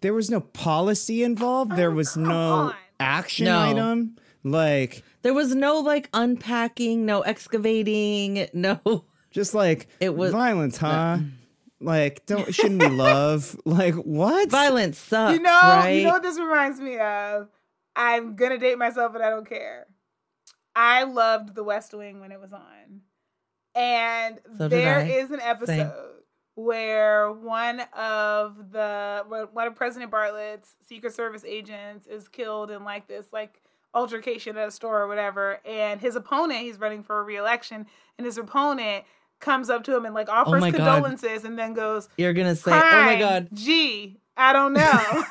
there 0.00 0.14
was 0.14 0.30
no 0.30 0.40
policy 0.40 1.22
involved. 1.22 1.72
Oh, 1.72 1.76
there 1.76 1.90
Oh, 1.90 1.94
was 1.94 2.16
no 2.16 2.30
on. 2.32 2.74
action 3.00 3.46
No. 3.46 3.58
item. 3.60 4.16
Like, 4.46 5.02
there 5.22 5.32
was 5.32 5.54
no 5.54 5.78
like 5.78 6.10
unpacking 6.12 7.06
no 7.06 7.22
excavating 7.22 8.46
no 8.54 9.04
just 9.30 9.54
like 9.54 9.88
It 10.00 10.14
was- 10.14 10.30
violence, 10.32 10.76
huh? 10.76 11.18
Like, 11.84 12.26
don't 12.26 12.54
shouldn't 12.54 12.80
we 12.82 12.88
love? 12.88 13.56
Like, 13.66 13.94
what? 13.94 14.50
violence 14.50 14.98
sucks 14.98 15.34
you 15.36 15.40
know, 15.42 15.50
right 15.50 15.90
you 15.90 16.04
know 16.04 16.12
what 16.12 16.22
this 16.22 16.38
reminds 16.38 16.80
me 16.80 16.98
of? 16.98 17.48
I'm 17.96 18.34
gonna 18.36 18.58
date 18.58 18.78
myself, 18.78 19.12
but 19.12 19.22
I 19.22 19.30
don't 19.30 19.48
care. 19.48 19.86
I 20.74 21.04
loved 21.04 21.54
The 21.54 21.62
West 21.62 21.94
Wing 21.94 22.20
when 22.20 22.32
it 22.32 22.40
was 22.40 22.52
on, 22.52 23.02
and 23.74 24.40
So 24.58 24.68
did 24.68 24.72
there 24.72 24.98
I. 25.00 25.04
is 25.04 25.30
an 25.30 25.40
episode 25.40 25.92
where 26.56 27.32
one 27.32 27.80
of 27.96 28.70
the 28.72 29.24
one 29.52 29.66
of 29.66 29.74
President 29.74 30.10
Bartlet's 30.10 30.76
Secret 30.86 31.12
Service 31.14 31.44
agents 31.44 32.06
is 32.06 32.28
killed 32.28 32.70
in 32.70 32.84
like 32.84 33.06
this 33.08 33.32
like 33.32 33.60
altercation 33.92 34.56
at 34.56 34.68
a 34.68 34.70
store 34.70 35.02
or 35.02 35.08
whatever, 35.08 35.60
and 35.64 36.00
his 36.00 36.16
opponent 36.16 36.60
he's 36.60 36.78
running 36.78 37.02
for 37.02 37.20
a 37.20 37.22
reelection, 37.22 37.86
and 38.18 38.24
his 38.26 38.38
opponent 38.38 39.04
comes 39.40 39.68
up 39.70 39.84
to 39.84 39.96
him 39.96 40.04
and 40.06 40.14
like 40.14 40.28
oh 40.28 40.32
offers 40.32 40.60
my 40.60 40.70
God. 40.70 40.76
condolences, 40.78 41.44
and 41.44 41.58
then 41.58 41.74
goes, 41.74 42.08
you're 42.16 42.32
gonna 42.32 42.56
say 42.56 42.72
oh 42.72 43.04
my 43.04 43.18
god 43.18 43.48
Gee, 43.52 44.18
I 44.36 44.52
don't 44.52 44.72
know. 44.72 45.24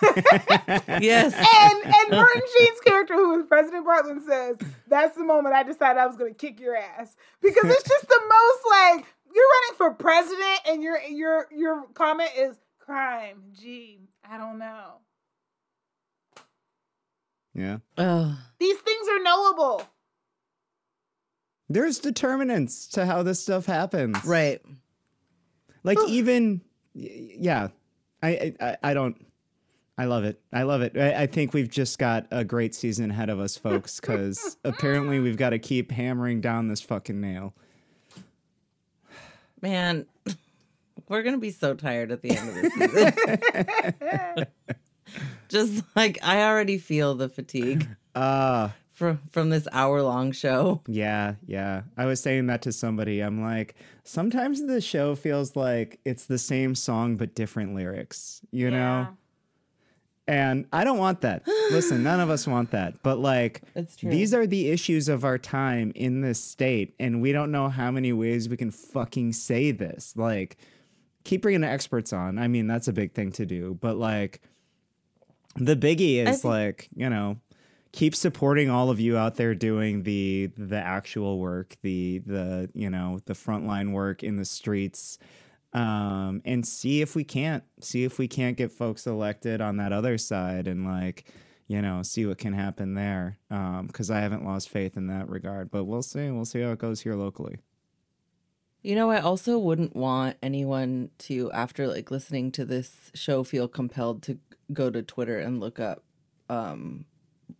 Yes. 1.01 1.33
and 1.33 1.95
and 1.95 2.09
Martin 2.11 2.41
Sheen's 2.57 2.79
character, 2.81 3.15
who 3.15 3.39
is 3.39 3.45
President 3.47 3.85
Bartland, 3.85 4.25
says, 4.25 4.57
"That's 4.87 5.17
the 5.17 5.23
moment 5.23 5.55
I 5.55 5.63
decided 5.63 5.99
I 5.99 6.05
was 6.07 6.15
going 6.15 6.33
to 6.33 6.37
kick 6.37 6.59
your 6.59 6.75
ass," 6.77 7.15
because 7.41 7.65
it's 7.65 7.83
just 7.87 8.07
the 8.07 8.21
most 8.29 8.63
like 8.69 9.05
you're 9.33 9.45
running 9.45 9.77
for 9.77 9.93
president, 9.93 10.59
and 10.67 10.83
your 10.83 11.01
your 11.01 11.47
your 11.51 11.83
comment 11.93 12.29
is 12.37 12.57
crime. 12.79 13.43
Gee, 13.59 13.99
I 14.29 14.37
don't 14.37 14.59
know. 14.59 14.99
Yeah. 17.53 17.77
Oh, 17.97 18.37
These 18.59 18.77
things 18.79 19.07
are 19.09 19.19
knowable. 19.21 19.87
There's 21.73 21.99
determinants 21.99 22.87
to 22.89 23.05
how 23.05 23.23
this 23.23 23.41
stuff 23.41 23.65
happens. 23.65 24.23
right. 24.25 24.61
Like 25.83 25.97
even 26.07 26.61
yeah. 26.93 27.69
I 28.21 28.53
I, 28.59 28.77
I 28.83 28.93
don't 28.93 29.23
I 29.97 30.05
love 30.05 30.23
it. 30.23 30.41
I 30.51 30.63
love 30.63 30.81
it. 30.81 30.97
I, 30.97 31.23
I 31.23 31.27
think 31.27 31.53
we've 31.53 31.69
just 31.69 31.99
got 31.99 32.25
a 32.31 32.43
great 32.43 32.73
season 32.73 33.11
ahead 33.11 33.29
of 33.29 33.39
us, 33.39 33.57
folks, 33.57 33.99
because 33.99 34.57
apparently 34.63 35.19
we've 35.19 35.37
got 35.37 35.51
to 35.51 35.59
keep 35.59 35.91
hammering 35.91 36.41
down 36.41 36.67
this 36.67 36.81
fucking 36.81 37.21
nail. 37.21 37.53
Man, 39.61 40.07
we're 41.07 41.23
gonna 41.23 41.37
be 41.37 41.51
so 41.51 41.73
tired 41.73 42.11
at 42.11 42.21
the 42.21 42.31
end 42.31 42.49
of 42.49 42.55
the 42.55 44.45
season. 44.45 44.45
Just 45.49 45.83
like 45.95 46.17
I 46.23 46.43
already 46.43 46.77
feel 46.77 47.13
the 47.15 47.29
fatigue 47.29 47.87
Uh 48.15 48.69
from 49.03 49.21
from 49.31 49.49
this 49.49 49.67
hour 49.71 50.01
long 50.01 50.31
show. 50.31 50.81
Yeah, 50.87 51.35
yeah. 51.45 51.83
I 51.97 52.05
was 52.05 52.19
saying 52.21 52.47
that 52.47 52.61
to 52.63 52.71
somebody. 52.71 53.19
I'm 53.21 53.41
like, 53.41 53.75
sometimes 54.03 54.65
the 54.65 54.81
show 54.81 55.15
feels 55.15 55.55
like 55.55 55.99
it's 56.05 56.25
the 56.25 56.37
same 56.37 56.75
song 56.75 57.17
but 57.17 57.35
different 57.35 57.75
lyrics, 57.75 58.41
you 58.51 58.71
know? 58.71 59.07
And 60.25 60.67
I 60.71 60.85
don't 60.85 60.99
want 60.99 61.19
that. 61.21 61.43
Listen, 61.71 62.01
none 62.01 62.21
of 62.21 62.29
us 62.29 62.47
want 62.47 62.71
that. 62.71 63.03
But 63.03 63.19
like, 63.19 63.61
It's 63.75 63.97
true. 63.97 64.09
these 64.09 64.33
are 64.33 64.47
the 64.47 64.69
issues 64.69 65.09
of 65.09 65.25
our 65.25 65.37
time 65.37 65.91
in 65.95 66.21
this 66.21 66.41
state, 66.41 66.95
and 66.97 67.21
we 67.21 67.33
don't 67.33 67.51
know 67.51 67.67
how 67.67 67.91
many 67.91 68.13
ways 68.13 68.47
we 68.47 68.55
can 68.55 68.71
fucking 68.71 69.33
say 69.33 69.71
this. 69.71 70.13
Like, 70.15 70.55
keep 71.25 71.41
bringing 71.41 71.59
the 71.61 71.67
experts 71.67 72.13
on. 72.13 72.39
I 72.39 72.47
mean, 72.47 72.67
that's 72.67 72.87
a 72.87 72.93
big 72.93 73.11
thing 73.13 73.33
to 73.33 73.45
do. 73.45 73.77
But 73.81 73.97
like, 73.97 74.39
the 75.57 75.75
biggie 75.75 76.25
is 76.25 76.41
think- 76.41 76.43
like, 76.45 76.89
you 76.95 77.09
know, 77.09 77.37
keep 77.93 78.15
supporting 78.15 78.69
all 78.69 78.89
of 78.89 78.99
you 78.99 79.15
out 79.15 79.35
there 79.35 79.55
doing 79.55 80.03
the 80.03 80.51
the 80.57 80.77
actual 80.77 81.39
work, 81.39 81.77
the 81.81 82.19
the 82.25 82.69
you 82.73 82.89
know 82.89 83.19
the 83.25 83.33
frontline 83.33 83.93
work 83.93 84.21
in 84.21 84.35
the 84.35 84.45
streets, 84.45 85.17
um, 85.71 86.41
and 86.43 86.67
see 86.67 87.01
if 87.01 87.15
we 87.15 87.23
can't 87.23 87.63
see 87.79 88.03
if 88.03 88.19
we 88.19 88.27
can't 88.27 88.57
get 88.57 88.71
folks 88.71 89.07
elected 89.07 89.61
on 89.61 89.77
that 89.77 89.93
other 89.93 90.17
side, 90.17 90.67
and 90.67 90.85
like 90.85 91.31
you 91.67 91.81
know 91.81 92.03
see 92.03 92.25
what 92.25 92.39
can 92.39 92.51
happen 92.51 92.95
there. 92.95 93.37
Because 93.47 94.11
I 94.11 94.19
haven't 94.19 94.43
lost 94.43 94.67
faith 94.67 94.97
in 94.97 95.07
that 95.07 95.29
regard, 95.29 95.71
but 95.71 95.85
we'll 95.85 96.01
see. 96.01 96.29
We'll 96.29 96.45
see 96.45 96.61
how 96.61 96.71
it 96.71 96.79
goes 96.79 97.01
here 97.01 97.15
locally. 97.15 97.59
You 98.81 98.95
know, 98.95 99.09
I 99.09 99.21
also 99.21 99.57
wouldn't 99.57 99.95
want 99.95 100.35
anyone 100.43 101.11
to, 101.19 101.49
after 101.53 101.87
like 101.87 102.11
listening 102.11 102.51
to 102.51 102.65
this 102.65 103.11
show, 103.13 103.45
feel 103.45 103.69
compelled 103.69 104.21
to 104.23 104.39
go 104.73 104.89
to 104.89 105.01
Twitter 105.01 105.39
and 105.39 105.61
look 105.61 105.79
up 105.79 106.03
um 106.49 107.05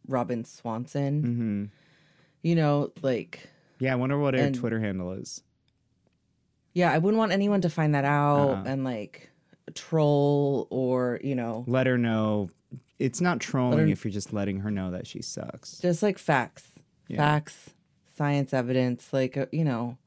Robin 0.08 0.44
Swanson. 0.46 1.22
hmm 1.24 1.66
You 2.48 2.56
know, 2.56 2.92
like 3.02 3.50
Yeah, 3.80 3.94
I 3.94 3.96
wonder 3.96 4.18
what 4.20 4.34
her 4.34 4.40
And- 4.42 4.56
Twitter 4.56 4.80
handle 4.80 5.12
is. 5.14 5.42
yeah, 6.74 6.92
I 6.92 6.98
wouldn't 6.98 7.18
want 7.18 7.32
anyone 7.32 7.62
to 7.62 7.70
find 7.70 7.94
that 7.96 8.06
out 8.06 8.50
Uh-uh. 8.50 8.64
and 8.66 8.84
like 8.84 9.30
troll 9.76 10.68
or, 10.70 11.20
you 11.24 11.36
know, 11.36 11.64
Let 11.68 11.88
her 11.88 11.98
know. 11.98 12.50
It's 13.00 13.22
not 13.22 13.40
trolling 13.40 13.80
her- 13.80 13.88
if 13.88 14.04
you're 14.06 14.12
just 14.12 14.34
letting 14.34 14.60
her 14.62 14.72
know 14.72 14.92
that 14.92 15.08
she 15.08 15.22
sucks. 15.22 15.80
just 15.80 16.02
like 16.04 16.18
facts. 16.18 16.68
Yeah. 17.08 17.18
Facts, 17.18 17.72
science 18.16 18.54
evidence, 18.54 19.12
like 19.14 19.36
uh, 19.38 19.46
you 19.52 19.64
know, 19.64 19.98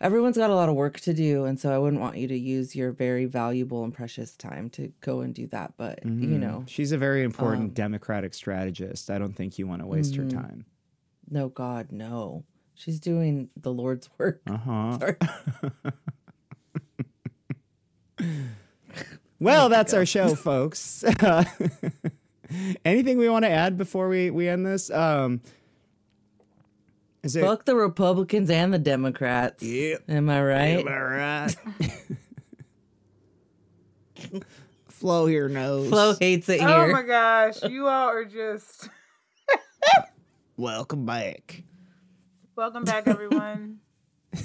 everyone's 0.00 0.36
got 0.36 0.50
a 0.50 0.54
lot 0.54 0.68
of 0.68 0.74
work 0.74 1.00
to 1.00 1.14
do 1.14 1.44
and 1.44 1.58
so 1.58 1.72
I 1.74 1.78
wouldn't 1.78 2.00
want 2.02 2.16
you 2.16 2.28
to 2.28 2.36
use 2.38 2.76
your 2.76 2.92
very 2.92 3.24
valuable 3.24 3.82
and 3.84 3.92
precious 3.94 4.36
time 4.36 4.68
to 4.70 4.92
go 5.00 5.20
and 5.20 5.34
do 5.34 5.46
that, 5.48 5.72
but 5.76 6.04
you 6.04 6.10
Mhm. 6.10 6.40
know, 6.40 6.64
she's 6.66 6.92
a 6.92 6.98
very 6.98 7.22
important 7.22 7.62
um, 7.62 7.70
democratic 7.70 8.34
strategist. 8.34 9.10
I 9.10 9.18
don't 9.18 9.34
think 9.34 9.58
you 9.58 9.66
want 9.66 9.82
to 9.82 9.86
waste 9.88 10.14
Mhm. 10.14 10.16
her 10.24 10.28
time. 10.30 10.64
no 11.30 11.48
god, 11.48 11.90
no. 11.92 12.44
She's 12.74 13.00
doing 13.00 13.48
the 13.56 13.72
Lord's 13.72 14.08
work. 14.18 14.42
Uh 14.46 14.56
huh. 14.58 14.98
Sorry. 14.98 15.16
Well, 19.38 19.68
that's 19.68 19.92
our 19.92 20.06
show, 20.06 20.34
folks. 20.34 21.04
Anything 22.86 23.18
we 23.18 23.28
want 23.28 23.44
to 23.44 23.50
add 23.50 23.76
before 23.76 24.08
we 24.08 24.30
we 24.30 24.48
end 24.48 24.64
this? 24.64 24.90
Um, 24.90 25.42
is 27.26 27.36
it? 27.36 27.42
Fuck 27.42 27.64
the 27.66 27.76
Republicans 27.76 28.48
and 28.50 28.72
the 28.72 28.78
Democrats. 28.78 29.62
Yep. 29.62 30.04
Am 30.08 30.30
I 30.30 30.42
right? 30.42 30.78
Am 30.78 30.88
I 30.88 31.00
right? 31.00 31.56
Flo 34.88 35.26
here 35.26 35.48
knows. 35.48 35.88
Flo 35.90 36.14
hates 36.18 36.48
it 36.48 36.60
Oh 36.62 36.84
here. 36.84 36.92
my 36.92 37.02
gosh, 37.02 37.62
you 37.64 37.86
all 37.86 38.08
are 38.08 38.24
just 38.24 38.88
welcome 40.56 41.04
back. 41.04 41.62
welcome 42.56 42.84
back, 42.84 43.06
everyone. 43.06 43.78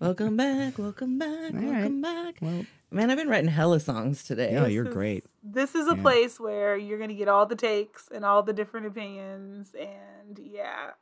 welcome 0.00 0.36
back, 0.36 0.78
welcome 0.78 1.18
back, 1.18 1.52
All 1.54 1.60
welcome 1.60 2.00
back. 2.00 2.36
Well, 2.40 2.64
Man, 2.90 3.10
I've 3.10 3.16
been 3.18 3.28
writing 3.28 3.48
hella 3.50 3.80
songs 3.80 4.22
today. 4.24 4.52
yeah, 4.52 4.66
you're 4.66 4.84
This 4.84 4.90
is- 4.90 4.94
great. 4.94 5.24
This 5.42 5.74
is 5.74 5.86
a 5.88 5.96
Yeah. 5.96 6.02
place 6.02 6.40
where 6.40 6.76
you're 6.76 6.98
gonna 6.98 7.14
get 7.14 7.28
all 7.28 7.44
the 7.46 7.56
takes 7.56 8.08
and 8.14 8.24
all 8.24 8.42
the 8.42 8.52
different 8.54 8.86
opinions, 8.86 9.74
and 9.78 10.38
yeah, 10.38 10.92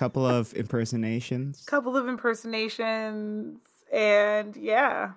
Couple 0.00 0.24
of 0.26 0.54
impersonations. 0.54 1.62
couple 1.66 1.94
of 1.94 2.08
impersonations, 2.08 3.58
and 3.92 4.56
yeah, 4.56 5.10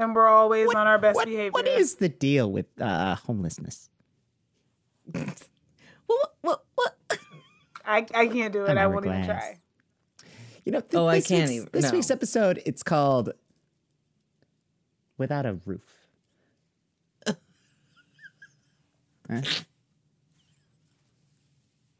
and 0.00 0.16
we're 0.16 0.26
always 0.26 0.68
on 0.74 0.88
our 0.88 0.98
best 0.98 1.14
what, 1.14 1.28
behavior. 1.28 1.52
what 1.52 1.68
is 1.68 1.94
the 1.94 2.08
deal 2.08 2.50
with 2.50 2.66
uh, 2.80 3.14
homelessness? 3.14 3.88
What, 6.08 6.34
what, 6.40 6.64
what? 6.74 6.96
I 7.84 7.98
I 8.14 8.26
can't 8.26 8.52
do 8.52 8.64
it. 8.64 8.70
An 8.70 8.78
I 8.78 8.86
won't 8.88 9.06
even 9.06 9.24
try. 9.26 9.58
You 10.64 10.72
know, 10.72 10.80
th- 10.80 10.94
Oh, 10.94 11.06
I 11.06 11.16
this 11.18 11.28
can't 11.28 11.42
week's- 11.42 11.52
even- 11.52 11.68
This 11.72 11.84
no. 11.84 11.90
week's 11.92 12.10
episode, 12.10 12.62
it's 12.66 12.82
called 12.82 13.30
"Without 15.18 15.46
a 15.46 15.58
Roof." 15.64 15.82
Huh? 19.30 19.42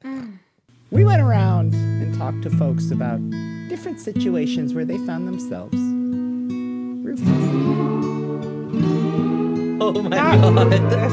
We 0.91 1.05
went 1.05 1.21
around 1.23 1.75
and 1.75 2.15
talked 2.17 2.43
to 2.43 2.51
folks 2.51 2.91
about 2.91 3.19
different 3.69 4.01
situations 4.01 4.73
where 4.75 4.85
they 4.85 4.99
found 4.99 5.27
themselves 5.29 5.77
roofless. 7.05 7.29
Oh 9.79 10.03
my 10.03 10.09
Not 10.17 10.41
god. 10.41 10.73
ruthless. 10.73 11.13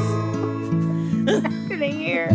happening 1.43 1.99
here? 1.99 2.30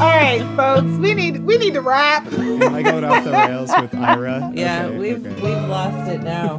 All 0.00 0.06
right, 0.08 0.42
folks, 0.56 0.90
we 0.98 1.12
need 1.14 1.44
we 1.44 1.58
need 1.58 1.74
to 1.74 1.80
wrap. 1.80 2.26
Am 2.32 2.74
I 2.74 2.82
going 2.82 3.04
off 3.04 3.24
the 3.24 3.32
rails 3.32 3.70
with 3.80 3.94
Ira? 3.94 4.50
Yeah, 4.54 4.86
Okay, 4.86 4.98
we've 4.98 5.26
okay. 5.26 5.34
we've 5.42 5.68
lost 5.68 6.08
it 6.10 6.22
now. 6.22 6.58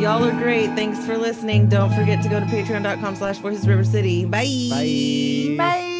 Y'all 0.00 0.24
are 0.24 0.32
great. 0.32 0.68
Thanks 0.74 1.04
for 1.06 1.16
listening. 1.16 1.68
Don't 1.68 1.92
forget 1.94 2.22
to 2.22 2.28
go 2.28 2.40
to 2.40 2.46
patreon.com 2.46 3.16
slash 3.16 3.38
voices 3.38 3.66
river 3.66 3.84
city. 3.84 4.24
Bye. 4.26 4.44
Bye. 4.70 5.54
Bye. 5.56 5.92